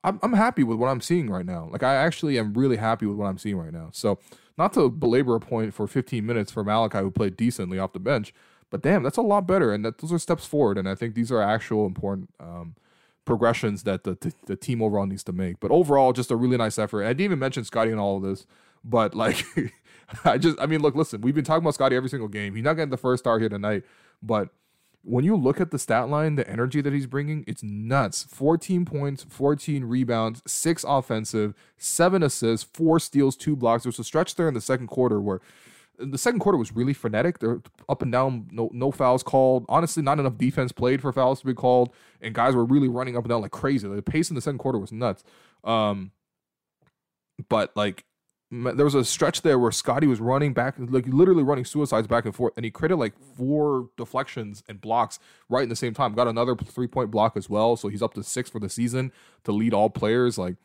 I'm, 0.06 0.20
I'm 0.22 0.32
happy 0.32 0.62
with 0.62 0.78
what 0.78 0.86
I'm 0.86 1.00
seeing 1.00 1.28
right 1.28 1.44
now. 1.44 1.68
Like 1.70 1.82
I 1.82 1.96
actually 1.96 2.38
am 2.38 2.54
really 2.54 2.76
happy 2.76 3.04
with 3.06 3.16
what 3.16 3.26
I'm 3.26 3.38
seeing 3.38 3.58
right 3.58 3.72
now. 3.72 3.88
So 3.92 4.18
not 4.56 4.72
to 4.74 4.88
belabor 4.88 5.34
a 5.34 5.40
point 5.40 5.74
for 5.74 5.86
15 5.86 6.24
minutes 6.24 6.52
for 6.52 6.64
Malachi 6.64 6.98
who 6.98 7.10
played 7.10 7.36
decently 7.36 7.78
off 7.78 7.92
the 7.92 7.98
bench, 7.98 8.32
but 8.70 8.82
damn, 8.82 9.02
that's 9.02 9.16
a 9.16 9.22
lot 9.22 9.46
better, 9.46 9.72
and 9.72 9.84
that 9.84 9.98
those 9.98 10.12
are 10.12 10.18
steps 10.18 10.46
forward. 10.46 10.78
And 10.78 10.88
I 10.88 10.94
think 10.94 11.14
these 11.14 11.30
are 11.30 11.42
actual 11.42 11.86
important 11.86 12.30
um, 12.40 12.74
progressions 13.24 13.82
that 13.82 14.04
the, 14.04 14.16
the, 14.20 14.32
the 14.46 14.56
team 14.56 14.80
overall 14.80 15.06
needs 15.06 15.24
to 15.24 15.32
make. 15.32 15.60
But 15.60 15.70
overall, 15.70 16.12
just 16.12 16.30
a 16.30 16.36
really 16.36 16.56
nice 16.56 16.78
effort. 16.78 17.04
I 17.04 17.08
didn't 17.08 17.20
even 17.22 17.38
mention 17.38 17.64
Scottie 17.64 17.90
in 17.90 17.98
all 17.98 18.16
of 18.16 18.22
this, 18.22 18.46
but 18.84 19.14
like 19.14 19.44
I 20.24 20.38
just 20.38 20.58
I 20.60 20.66
mean, 20.66 20.80
look, 20.82 20.94
listen, 20.94 21.20
we've 21.20 21.34
been 21.34 21.44
talking 21.44 21.62
about 21.62 21.74
Scottie 21.74 21.96
every 21.96 22.08
single 22.08 22.28
game. 22.28 22.54
He's 22.54 22.64
not 22.64 22.74
getting 22.74 22.90
the 22.90 22.96
first 22.96 23.24
star 23.24 23.38
here 23.38 23.48
tonight, 23.48 23.84
but 24.22 24.50
when 25.06 25.24
you 25.24 25.36
look 25.36 25.60
at 25.60 25.70
the 25.70 25.78
stat 25.78 26.08
line, 26.08 26.34
the 26.34 26.48
energy 26.50 26.80
that 26.80 26.92
he's 26.92 27.06
bringing, 27.06 27.44
it's 27.46 27.62
nuts. 27.62 28.24
14 28.24 28.84
points, 28.84 29.24
14 29.28 29.84
rebounds, 29.84 30.42
six 30.46 30.84
offensive, 30.86 31.54
seven 31.78 32.24
assists, 32.24 32.68
four 32.74 32.98
steals, 32.98 33.36
two 33.36 33.54
blocks. 33.54 33.84
There 33.84 33.88
was 33.90 34.00
a 34.00 34.04
stretch 34.04 34.34
there 34.34 34.48
in 34.48 34.54
the 34.54 34.60
second 34.60 34.88
quarter 34.88 35.20
where 35.20 35.40
the 35.98 36.18
second 36.18 36.40
quarter 36.40 36.58
was 36.58 36.74
really 36.74 36.92
frenetic. 36.92 37.38
They're 37.38 37.60
up 37.88 38.02
and 38.02 38.10
down, 38.10 38.48
no 38.50 38.68
no 38.72 38.90
fouls 38.90 39.22
called. 39.22 39.64
Honestly, 39.68 40.02
not 40.02 40.18
enough 40.18 40.36
defense 40.36 40.72
played 40.72 41.00
for 41.00 41.12
fouls 41.12 41.40
to 41.40 41.46
be 41.46 41.54
called, 41.54 41.94
and 42.20 42.34
guys 42.34 42.54
were 42.54 42.64
really 42.64 42.88
running 42.88 43.16
up 43.16 43.24
and 43.24 43.30
down 43.30 43.42
like 43.42 43.52
crazy. 43.52 43.88
The 43.88 44.02
pace 44.02 44.28
in 44.28 44.34
the 44.34 44.42
second 44.42 44.58
quarter 44.58 44.78
was 44.78 44.92
nuts. 44.92 45.22
Um, 45.62 46.10
but 47.48 47.74
like 47.76 48.04
there 48.50 48.84
was 48.84 48.94
a 48.94 49.04
stretch 49.04 49.42
there 49.42 49.58
where 49.58 49.72
Scottie 49.72 50.06
was 50.06 50.20
running 50.20 50.52
back, 50.52 50.76
like 50.78 51.06
literally 51.08 51.42
running 51.42 51.64
suicides 51.64 52.06
back 52.06 52.24
and 52.24 52.34
forth, 52.34 52.52
and 52.56 52.64
he 52.64 52.70
created 52.70 52.96
like 52.96 53.14
four 53.36 53.88
deflections 53.96 54.62
and 54.68 54.80
blocks 54.80 55.18
right 55.48 55.64
in 55.64 55.68
the 55.68 55.76
same 55.76 55.94
time. 55.94 56.14
Got 56.14 56.28
another 56.28 56.54
three 56.54 56.86
point 56.86 57.10
block 57.10 57.36
as 57.36 57.50
well, 57.50 57.76
so 57.76 57.88
he's 57.88 58.02
up 58.02 58.14
to 58.14 58.22
six 58.22 58.48
for 58.48 58.60
the 58.60 58.68
season 58.68 59.10
to 59.44 59.52
lead 59.52 59.74
all 59.74 59.90
players. 59.90 60.38
Like, 60.38 60.56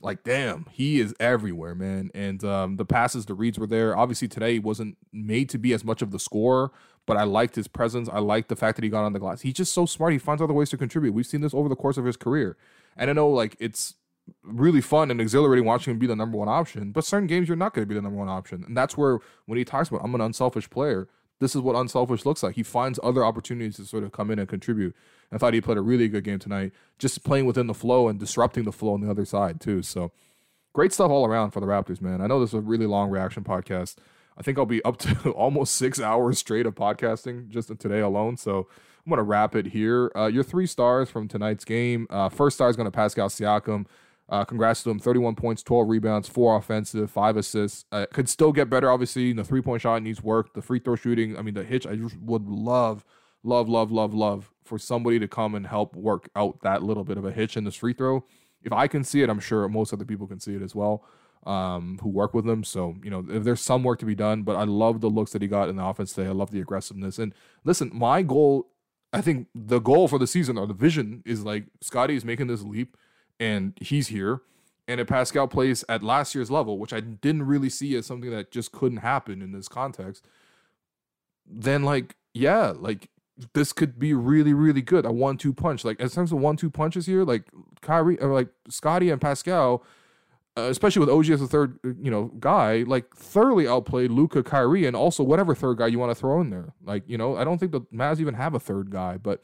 like 0.00 0.24
damn, 0.24 0.66
he 0.70 1.00
is 1.00 1.14
everywhere, 1.18 1.74
man. 1.74 2.10
And 2.14 2.44
um, 2.44 2.76
the 2.76 2.84
passes, 2.84 3.24
the 3.24 3.34
reads 3.34 3.58
were 3.58 3.66
there. 3.66 3.96
Obviously 3.96 4.28
today 4.28 4.54
he 4.54 4.58
wasn't 4.58 4.98
made 5.10 5.48
to 5.50 5.58
be 5.58 5.72
as 5.72 5.84
much 5.84 6.02
of 6.02 6.10
the 6.10 6.18
scorer, 6.18 6.70
but 7.06 7.16
I 7.16 7.24
liked 7.24 7.56
his 7.56 7.66
presence. 7.66 8.10
I 8.12 8.18
liked 8.18 8.50
the 8.50 8.56
fact 8.56 8.76
that 8.76 8.84
he 8.84 8.90
got 8.90 9.04
on 9.04 9.14
the 9.14 9.18
glass. 9.18 9.40
He's 9.40 9.54
just 9.54 9.72
so 9.72 9.86
smart. 9.86 10.12
He 10.12 10.18
finds 10.18 10.42
other 10.42 10.52
ways 10.52 10.68
to 10.70 10.76
contribute. 10.76 11.14
We've 11.14 11.26
seen 11.26 11.40
this 11.40 11.54
over 11.54 11.70
the 11.70 11.76
course 11.76 11.96
of 11.96 12.04
his 12.04 12.18
career, 12.18 12.58
and 12.94 13.08
I 13.08 13.14
know 13.14 13.30
like 13.30 13.56
it's 13.58 13.94
really 14.42 14.80
fun 14.80 15.10
and 15.10 15.20
exhilarating 15.20 15.64
watching 15.64 15.92
him 15.92 15.98
be 15.98 16.06
the 16.06 16.16
number 16.16 16.36
one 16.36 16.48
option. 16.48 16.92
But 16.92 17.04
certain 17.04 17.26
games 17.26 17.48
you're 17.48 17.56
not 17.56 17.74
going 17.74 17.82
to 17.82 17.88
be 17.88 17.94
the 17.94 18.02
number 18.02 18.18
one 18.18 18.28
option, 18.28 18.64
and 18.64 18.76
that's 18.76 18.96
where 18.96 19.18
when 19.46 19.58
he 19.58 19.64
talks 19.64 19.88
about 19.88 20.02
I'm 20.04 20.14
an 20.14 20.20
unselfish 20.20 20.68
player, 20.70 21.08
this 21.38 21.54
is 21.54 21.60
what 21.60 21.76
unselfish 21.76 22.24
looks 22.24 22.42
like. 22.42 22.54
He 22.54 22.62
finds 22.62 22.98
other 23.02 23.24
opportunities 23.24 23.76
to 23.76 23.84
sort 23.84 24.04
of 24.04 24.12
come 24.12 24.30
in 24.30 24.38
and 24.38 24.48
contribute. 24.48 24.94
I 25.32 25.38
thought 25.38 25.54
he 25.54 25.60
played 25.60 25.76
a 25.76 25.82
really 25.82 26.08
good 26.08 26.24
game 26.24 26.38
tonight, 26.38 26.72
just 26.98 27.24
playing 27.24 27.46
within 27.46 27.66
the 27.66 27.74
flow 27.74 28.08
and 28.08 28.18
disrupting 28.18 28.64
the 28.64 28.72
flow 28.72 28.94
on 28.94 29.00
the 29.00 29.10
other 29.10 29.24
side 29.24 29.60
too. 29.60 29.82
So 29.82 30.12
great 30.72 30.92
stuff 30.92 31.10
all 31.10 31.26
around 31.26 31.50
for 31.50 31.60
the 31.60 31.66
Raptors, 31.66 32.00
man. 32.00 32.20
I 32.20 32.26
know 32.26 32.40
this 32.40 32.50
is 32.50 32.54
a 32.54 32.60
really 32.60 32.86
long 32.86 33.10
reaction 33.10 33.44
podcast. 33.44 33.96
I 34.38 34.42
think 34.42 34.58
I'll 34.58 34.66
be 34.66 34.84
up 34.84 34.98
to 34.98 35.30
almost 35.32 35.74
six 35.74 36.00
hours 36.00 36.38
straight 36.38 36.66
of 36.66 36.74
podcasting 36.74 37.48
just 37.48 37.76
today 37.78 38.00
alone. 38.00 38.36
So 38.36 38.68
I'm 39.04 39.10
going 39.10 39.18
to 39.18 39.22
wrap 39.22 39.54
it 39.54 39.66
here. 39.66 40.10
Uh, 40.14 40.26
your 40.26 40.42
three 40.42 40.66
stars 40.66 41.08
from 41.08 41.28
tonight's 41.28 41.64
game. 41.64 42.06
Uh, 42.10 42.28
first 42.28 42.56
star 42.56 42.68
is 42.68 42.76
going 42.76 42.86
to 42.86 42.90
Pascal 42.90 43.28
Siakam. 43.28 43.86
Uh, 44.28 44.44
congrats 44.44 44.82
to 44.82 44.90
him. 44.90 44.98
31 44.98 45.36
points, 45.36 45.62
12 45.62 45.88
rebounds, 45.88 46.28
four 46.28 46.56
offensive, 46.56 47.10
five 47.10 47.36
assists. 47.36 47.84
Uh, 47.92 48.06
could 48.12 48.28
still 48.28 48.52
get 48.52 48.68
better, 48.68 48.90
obviously. 48.90 49.32
The 49.32 49.44
three 49.44 49.62
point 49.62 49.82
shot 49.82 50.02
needs 50.02 50.22
work. 50.22 50.52
The 50.54 50.62
free 50.62 50.80
throw 50.80 50.96
shooting, 50.96 51.38
I 51.38 51.42
mean, 51.42 51.54
the 51.54 51.64
hitch, 51.64 51.86
I 51.86 51.94
just 51.94 52.18
would 52.18 52.48
love, 52.48 53.04
love, 53.44 53.68
love, 53.68 53.92
love, 53.92 54.14
love 54.14 54.50
for 54.64 54.78
somebody 54.78 55.18
to 55.20 55.28
come 55.28 55.54
and 55.54 55.66
help 55.66 55.94
work 55.94 56.28
out 56.34 56.60
that 56.62 56.82
little 56.82 57.04
bit 57.04 57.18
of 57.18 57.24
a 57.24 57.30
hitch 57.30 57.56
in 57.56 57.64
this 57.64 57.76
free 57.76 57.92
throw. 57.92 58.24
If 58.62 58.72
I 58.72 58.88
can 58.88 59.04
see 59.04 59.22
it, 59.22 59.30
I'm 59.30 59.38
sure 59.38 59.68
most 59.68 59.92
other 59.92 60.04
people 60.04 60.26
can 60.26 60.40
see 60.40 60.56
it 60.56 60.62
as 60.62 60.74
well 60.74 61.04
um, 61.46 61.98
who 62.02 62.08
work 62.08 62.34
with 62.34 62.46
him. 62.46 62.64
So, 62.64 62.96
you 63.02 63.10
know, 63.10 63.24
if 63.28 63.44
there's 63.44 63.60
some 63.60 63.84
work 63.84 64.00
to 64.00 64.06
be 64.06 64.16
done, 64.16 64.42
but 64.42 64.56
I 64.56 64.64
love 64.64 65.00
the 65.00 65.08
looks 65.08 65.30
that 65.32 65.42
he 65.42 65.48
got 65.48 65.68
in 65.68 65.76
the 65.76 65.84
offense 65.84 66.12
today. 66.12 66.28
I 66.28 66.32
love 66.32 66.50
the 66.50 66.60
aggressiveness. 66.60 67.18
And 67.18 67.32
listen, 67.64 67.90
my 67.94 68.22
goal, 68.22 68.68
I 69.12 69.20
think 69.20 69.46
the 69.54 69.78
goal 69.78 70.08
for 70.08 70.18
the 70.18 70.26
season 70.26 70.58
or 70.58 70.66
the 70.66 70.74
vision 70.74 71.22
is 71.24 71.44
like 71.44 71.66
Scottie 71.80 72.16
is 72.16 72.24
making 72.24 72.48
this 72.48 72.62
leap 72.62 72.96
and 73.38 73.74
he's 73.80 74.08
here. 74.08 74.40
And 74.88 75.00
if 75.00 75.08
Pascal 75.08 75.48
plays 75.48 75.84
at 75.88 76.02
last 76.02 76.34
year's 76.34 76.50
level, 76.50 76.78
which 76.78 76.92
I 76.92 77.00
didn't 77.00 77.46
really 77.46 77.68
see 77.68 77.96
as 77.96 78.06
something 78.06 78.30
that 78.30 78.52
just 78.52 78.70
couldn't 78.72 78.98
happen 78.98 79.42
in 79.42 79.52
this 79.52 79.68
context, 79.68 80.24
then 81.44 81.82
like, 81.82 82.16
yeah, 82.34 82.72
like 82.76 83.10
this 83.52 83.72
could 83.72 83.98
be 83.98 84.14
really, 84.14 84.54
really 84.54 84.82
good. 84.82 85.04
A 85.04 85.12
one-two 85.12 85.52
punch. 85.52 85.84
Like 85.84 86.00
in 86.00 86.08
terms 86.08 86.32
of 86.32 86.38
one-two 86.38 86.70
punches 86.70 87.06
here, 87.06 87.24
like 87.24 87.44
Kyrie 87.80 88.18
or 88.20 88.32
like 88.32 88.48
Scottie 88.68 89.10
and 89.10 89.20
Pascal, 89.20 89.84
uh, 90.56 90.62
especially 90.62 91.00
with 91.00 91.10
OG 91.10 91.30
as 91.30 91.40
the 91.40 91.46
third, 91.46 91.78
uh, 91.84 91.90
you 92.00 92.10
know, 92.10 92.30
guy, 92.38 92.84
like 92.86 93.14
thoroughly 93.14 93.68
outplayed 93.68 94.10
Luka, 94.10 94.42
Kyrie, 94.42 94.86
and 94.86 94.96
also 94.96 95.22
whatever 95.22 95.54
third 95.54 95.78
guy 95.78 95.86
you 95.86 95.98
want 95.98 96.10
to 96.10 96.14
throw 96.14 96.40
in 96.40 96.50
there. 96.50 96.72
Like 96.82 97.02
you 97.06 97.18
know, 97.18 97.36
I 97.36 97.44
don't 97.44 97.58
think 97.58 97.72
the 97.72 97.82
Mavs 97.92 98.20
even 98.20 98.34
have 98.34 98.54
a 98.54 98.60
third 98.60 98.90
guy, 98.90 99.18
but 99.18 99.42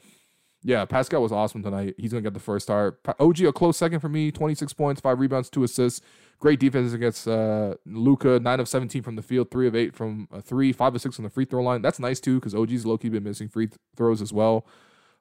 yeah, 0.63 0.85
Pascal 0.85 1.21
was 1.21 1.31
awesome 1.31 1.61
tonight. 1.61 1.95
He's 1.97 2.11
gonna 2.11 2.21
get 2.21 2.33
the 2.33 2.39
first 2.39 2.63
start. 2.63 2.99
OG 3.19 3.41
a 3.41 3.51
close 3.51 3.77
second 3.77 3.99
for 3.99 4.09
me. 4.09 4.31
Twenty 4.31 4.55
six 4.55 4.73
points, 4.73 5.01
five 5.01 5.19
rebounds, 5.19 5.49
two 5.49 5.63
assists. 5.63 6.01
Great 6.39 6.59
defense 6.59 6.93
against 6.93 7.27
uh, 7.27 7.75
Luka. 7.85 8.39
Nine 8.39 8.59
of 8.59 8.69
seventeen 8.69 9.03
from 9.03 9.15
the 9.15 9.21
field, 9.21 9.51
three 9.51 9.67
of 9.67 9.75
eight 9.75 9.95
from 9.95 10.27
a 10.31 10.41
three, 10.41 10.71
five 10.71 10.95
of 10.95 11.01
six 11.01 11.19
on 11.19 11.23
the 11.23 11.29
free 11.29 11.45
throw 11.45 11.61
line. 11.61 11.81
That's 11.81 11.99
nice 11.99 12.19
too 12.19 12.39
because 12.39 12.55
OG's 12.55 12.85
low 12.85 12.97
key 12.97 13.09
been 13.09 13.23
missing 13.23 13.49
free 13.49 13.67
th- 13.67 13.77
throws 13.95 14.21
as 14.21 14.31
well. 14.31 14.65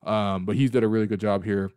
Um, 0.04 0.44
but 0.44 0.56
he's 0.56 0.70
did 0.70 0.84
a 0.84 0.88
really 0.88 1.06
good 1.06 1.20
job 1.20 1.44
here. 1.44 1.70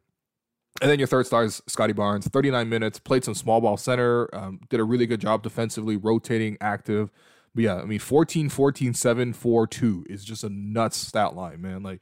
And 0.82 0.92
then 0.92 1.00
your 1.00 1.08
third 1.08 1.26
star 1.26 1.44
is 1.44 1.62
Scottie 1.68 1.94
Barnes. 1.94 2.28
39 2.28 2.68
minutes, 2.68 3.00
played 3.00 3.24
some 3.24 3.34
small 3.34 3.62
ball 3.62 3.78
center, 3.78 4.34
um, 4.36 4.60
did 4.70 4.80
a 4.80 4.84
really 4.84 5.08
good 5.08 5.22
job 5.22 5.42
defensively, 5.42 5.96
rotating, 5.96 6.58
active. 6.60 7.12
But 7.54 7.64
yeah, 7.64 7.76
I 7.76 7.86
mean, 7.86 8.00
14, 8.00 8.50
14, 8.50 8.94
7, 8.94 9.34
4, 9.34 9.68
2 9.68 10.06
is 10.10 10.26
just 10.26 10.44
a 10.44 10.50
nuts 10.50 10.98
stat 10.98 11.34
line, 11.34 11.62
man. 11.62 11.82
Like, 11.82 12.02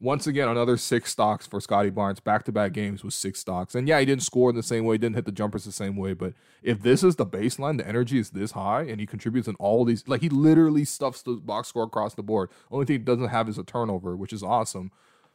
once 0.00 0.26
again, 0.26 0.48
another 0.48 0.78
six 0.78 1.10
stocks 1.12 1.46
for 1.46 1.60
Scottie 1.60 1.90
Barnes. 1.90 2.20
Back 2.20 2.44
to 2.44 2.52
back 2.52 2.72
games 2.72 3.04
with 3.04 3.12
six 3.12 3.38
stocks. 3.38 3.74
And 3.74 3.86
yeah, 3.86 4.00
he 4.00 4.06
didn't 4.06 4.22
score 4.22 4.48
in 4.48 4.56
the 4.56 4.62
same 4.62 4.86
way, 4.86 4.96
didn't 4.96 5.16
hit 5.16 5.26
the 5.26 5.32
jumpers 5.32 5.64
the 5.64 5.72
same 5.72 5.94
way. 5.94 6.14
But 6.14 6.32
if 6.62 6.82
this 6.82 7.04
is 7.04 7.16
the 7.16 7.26
baseline, 7.26 7.76
the 7.76 7.86
energy 7.86 8.18
is 8.18 8.30
this 8.30 8.52
high, 8.52 8.82
and 8.82 8.98
he 8.98 9.06
contributes 9.06 9.46
in 9.46 9.56
all 9.56 9.84
these, 9.84 10.08
like, 10.08 10.22
he 10.22 10.30
literally 10.30 10.86
stuffs 10.86 11.20
the 11.20 11.32
box 11.32 11.68
score 11.68 11.84
across 11.84 12.14
the 12.14 12.22
board. 12.22 12.48
Only 12.70 12.86
thing 12.86 12.94
he 12.94 12.98
doesn't 12.98 13.28
have 13.28 13.48
is 13.48 13.58
a 13.58 13.62
turnover, 13.62 14.16
which 14.16 14.32
is 14.32 14.42
awesome. 14.42 14.90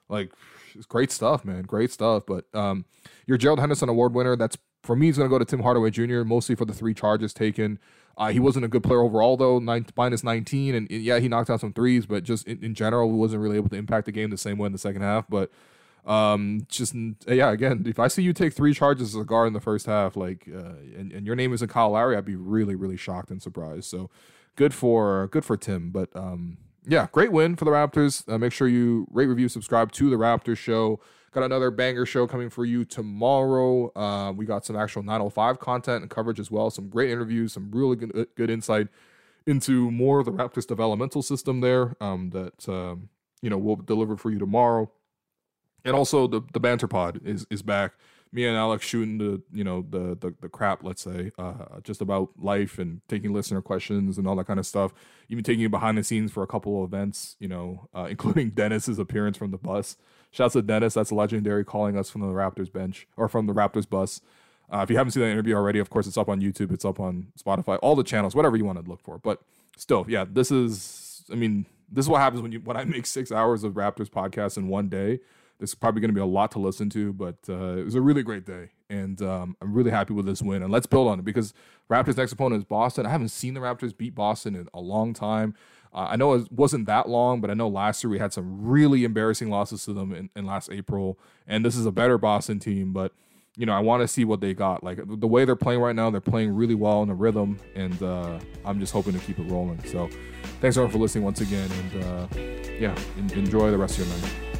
Like, 0.09 0.32
it's 0.74 0.88
great 0.88 1.11
stuff, 1.11 1.45
man. 1.45 1.63
Great 1.63 1.91
stuff. 1.91 2.24
But 2.26 2.45
um, 2.53 2.86
your 3.28 3.38
Gerald 3.38 3.59
Henderson 3.59 3.89
Award 3.89 4.16
winner, 4.16 4.36
that's 4.36 4.57
for 4.82 4.95
me, 4.95 5.09
is 5.09 5.18
going 5.18 5.30
to 5.30 5.34
go 5.34 5.39
to 5.39 5.45
Tim 5.45 5.61
Hardaway 5.61 5.91
Jr., 5.91 6.24
mostly 6.24 6.55
for 6.55 6.66
the 6.66 6.74
three 6.74 6.95
charges 6.95 7.34
taken. 7.34 7.78
Uh, 8.18 8.32
he 8.32 8.39
wasn't 8.39 8.63
a 8.63 8.68
good 8.68 8.84
player 8.84 9.01
overall, 9.01 9.36
though, 9.36 9.59
nine, 9.59 9.86
minus 9.97 10.24
19. 10.24 10.76
And, 10.76 10.89
and, 10.89 11.01
yeah, 11.01 11.20
he 11.20 11.28
knocked 11.28 11.49
out 11.49 11.59
some 11.59 11.74
threes, 11.74 12.05
but 12.05 12.24
just 12.24 12.47
in, 12.47 12.63
in 12.63 12.74
general, 12.74 13.11
wasn't 13.11 13.41
really 13.41 13.57
able 13.57 13.70
to 13.70 13.76
impact 13.76 14.05
the 14.05 14.11
game 14.11 14.30
the 14.30 14.38
same 14.38 14.57
way 14.57 14.68
in 14.68 14.72
the 14.72 14.78
second 14.78 15.01
half. 15.01 15.26
But 15.30 15.51
um, 16.05 16.66
just, 16.70 16.95
yeah, 17.28 17.51
again, 17.51 17.84
if 17.86 17.99
I 17.99 18.07
see 18.07 18.24
you 18.24 18.32
take 18.32 18.53
three 18.53 18.74
charges 18.74 19.16
as 19.16 19.22
a 19.22 19.26
guard 19.26 19.47
in 19.47 19.53
the 19.53 19.59
first 19.59 19.86
half, 19.86 20.16
like, 20.16 20.47
uh, 20.47 20.76
and, 20.97 21.11
and 21.11 21.26
your 21.26 21.36
name 21.36 21.53
isn't 21.53 21.68
Kyle 21.68 21.91
Lowry, 21.91 22.16
I'd 22.16 22.26
be 22.26 22.36
really, 22.36 22.76
really 22.76 22.97
shocked 22.97 23.32
and 23.32 23.41
surprised. 23.41 23.86
So 23.86 24.09
good 24.55 24.74
for, 24.74 25.28
good 25.28 25.43
for 25.43 25.57
Tim. 25.57 25.89
But, 25.89 26.09
um, 26.16 26.57
yeah, 26.88 27.07
great 27.11 27.32
win 27.32 27.55
for 27.55 27.66
the 27.66 27.72
Raptors. 27.72 28.32
Uh, 28.32 28.38
make 28.38 28.53
sure 28.53 28.68
you 28.68 29.07
rate, 29.11 29.26
review, 29.26 29.49
subscribe 29.49 29.91
to 29.93 30.09
the 30.09 30.16
Raptors 30.16 30.57
show. 30.57 30.99
Got 31.36 31.44
another 31.44 31.70
banger 31.70 32.06
show 32.06 32.28
coming 32.28 32.50
for 32.50 32.64
you 32.64 32.86
tomorrow. 32.86 33.92
Uh, 33.94 34.32
we 34.32 34.46
got 34.46 34.66
some 34.66 34.78
actual 34.78 35.04
905 35.04 35.60
content 35.60 36.02
and 36.02 36.10
coverage 36.10 36.40
as 36.40 36.50
well. 36.50 36.70
Some 36.70 36.88
great 36.88 37.10
interviews, 37.10 37.52
some 37.52 37.70
really 37.72 37.98
good, 37.98 38.18
uh, 38.18 38.24
good 38.36 38.50
insight 38.50 38.88
into 39.46 39.92
more 39.92 40.20
of 40.20 40.26
the 40.26 40.32
Raptors 40.32 40.66
developmental 40.66 41.22
system 41.22 41.60
there 41.60 41.98
um, 42.00 42.30
that 42.30 42.70
um, 42.70 43.10
you 43.42 43.50
know 43.50 43.58
we'll 43.58 43.76
deliver 43.76 44.16
for 44.16 44.32
you 44.32 44.40
tomorrow. 44.40 44.90
And 45.84 45.94
also 45.94 46.26
the 46.26 46.40
the 46.54 46.60
banter 46.62 46.88
pod 46.88 47.20
is 47.26 47.46
is 47.50 47.62
back 47.62 47.96
me 48.36 48.46
and 48.46 48.58
Alex 48.58 48.86
shooting 48.86 49.18
the 49.18 49.42
you 49.52 49.64
know 49.64 49.86
the 49.90 50.18
the, 50.20 50.36
the 50.42 50.50
crap, 50.50 50.84
let's 50.84 51.02
say, 51.02 51.32
uh, 51.40 51.80
just 51.84 52.02
about 52.02 52.32
life 52.38 52.78
and 52.78 53.02
taking 53.08 53.34
listener 53.34 53.62
questions 53.62 54.18
and 54.18 54.28
all 54.28 54.36
that 54.36 54.46
kind 54.46 54.60
of 54.60 54.66
stuff. 54.66 54.94
Even 55.30 55.44
taking 55.44 55.70
behind 55.72 55.98
the 55.98 56.04
scenes 56.04 56.32
for 56.32 56.44
a 56.44 56.48
couple 56.48 56.84
of 56.84 56.94
events, 56.94 57.38
you 57.40 57.48
know, 57.48 57.88
uh, 57.96 58.04
including 58.10 58.52
Dennis's 58.52 59.00
appearance 59.00 59.38
from 59.38 59.52
the 59.52 59.58
bus. 59.58 59.96
Shouts 60.36 60.52
to 60.52 60.62
Dennis, 60.62 60.94
that's 60.94 61.14
legendary, 61.14 61.64
calling 61.64 61.98
us 61.98 62.10
from 62.10 62.20
the 62.20 62.28
Raptors 62.28 62.70
bench 62.70 63.08
or 63.16 63.30
from 63.30 63.46
the 63.48 63.54
Raptors 63.54 63.90
bus. 63.90 64.20
Uh, 64.70 64.80
if 64.80 64.90
you 64.90 64.98
haven't 64.98 65.12
seen 65.12 65.24
that 65.24 65.30
interview 65.30 65.56
already, 65.56 65.80
of 65.80 65.90
course, 65.90 66.08
it's 66.08 66.18
up 66.18 66.28
on 66.28 66.42
YouTube, 66.42 66.74
it's 66.74 66.84
up 66.84 67.00
on 67.00 67.28
Spotify, 67.42 67.80
all 67.82 67.96
the 67.96 68.04
channels, 68.04 68.36
whatever 68.36 68.58
you 68.58 68.66
want 68.66 68.84
to 68.84 68.90
look 68.90 69.02
for. 69.02 69.18
But 69.18 69.42
still, 69.78 70.06
yeah, 70.10 70.26
this 70.30 70.52
is, 70.52 71.24
I 71.32 71.36
mean, 71.36 71.68
this 71.90 72.04
is 72.04 72.10
what 72.10 72.20
happens 72.20 72.42
when 72.42 72.52
you 72.52 72.60
when 72.60 72.76
I 72.76 72.84
make 72.84 73.06
six 73.06 73.32
hours 73.32 73.64
of 73.64 73.76
Raptors 73.76 74.10
podcast 74.10 74.58
in 74.58 74.68
one 74.68 74.90
day. 74.90 75.20
There's 75.58 75.74
probably 75.74 76.02
going 76.02 76.10
to 76.10 76.16
be 76.16 76.20
a 76.20 76.26
lot 76.26 76.52
to 76.52 76.60
listen 76.60 76.90
to, 76.90 77.14
but 77.14 77.38
uh, 77.48 77.78
it 77.78 77.86
was 77.86 77.96
a 77.96 78.02
really 78.02 78.22
great 78.22 78.46
day, 78.46 78.72
and 78.90 79.22
um, 79.22 79.56
I'm 79.62 79.74
really 79.74 79.92
happy 79.92 80.14
with 80.14 80.26
this 80.26 80.42
win. 80.42 80.64
And 80.64 80.70
let's 80.70 80.86
build 80.86 81.08
on 81.08 81.20
it 81.20 81.24
because 81.24 81.54
Raptors' 81.90 82.18
next 82.18 82.34
opponent 82.34 82.60
is 82.60 82.66
Boston. 82.66 83.06
I 83.06 83.10
haven't 83.10 83.30
seen 83.30 83.54
the 83.54 83.62
Raptors 83.62 83.96
beat 83.96 84.16
Boston 84.16 84.54
in 84.54 84.68
a 84.74 84.82
long 84.82 85.14
time. 85.14 85.56
Uh, 85.96 86.08
I 86.10 86.18
know 86.18 86.34
it 86.34 86.52
wasn't 86.52 86.88
that 86.88 87.08
long, 87.08 87.39
but 87.39 87.50
I 87.50 87.54
know 87.54 87.70
last 87.70 88.04
year 88.04 88.12
we 88.12 88.20
had 88.20 88.34
some 88.34 88.66
really 88.66 89.06
embarrassing 89.06 89.50
losses 89.50 89.86
to 89.86 89.93
them 89.93 90.14
in, 90.14 90.30
in 90.36 90.46
last 90.46 90.70
April, 90.70 91.18
and 91.48 91.64
this 91.64 91.78
is 91.78 91.86
a 91.86 91.91
better 91.91 92.18
Boston 92.18 92.60
team, 92.60 92.91
but 92.91 93.14
you 93.58 93.66
know, 93.66 93.72
I 93.72 93.80
want 93.80 94.02
to 94.02 94.08
see 94.10 94.26
what 94.26 94.41
they 94.41 94.54
got. 94.54 94.84
Like 94.84 95.00
the 95.02 95.28
way 95.28 95.46
they're 95.46 95.56
playing 95.56 95.80
right 95.80 95.96
now, 95.96 96.10
they're 96.10 96.20
playing 96.20 96.54
really 96.54 96.76
well 96.76 97.02
in 97.02 97.08
the 97.08 97.16
rhythm, 97.16 97.58
and 97.76 98.04
uh, 98.04 98.38
I'm 98.66 98.82
just 98.82 98.91
hoping 98.91 99.14
to 99.14 99.20
keep 99.20 99.39
it 99.39 99.50
rolling. 99.50 99.82
So, 99.86 100.10
thanks 100.60 100.76
everyone 100.76 100.91
for 100.91 100.98
listening 100.98 101.24
once 101.24 101.39
again, 101.39 101.70
and 101.72 102.04
uh, 102.04 102.28
yeah, 102.78 102.93
enjoy 103.18 103.72
the 103.72 103.78
rest 103.78 103.98
of 103.98 104.06
your 104.06 104.18
night. 104.18 104.55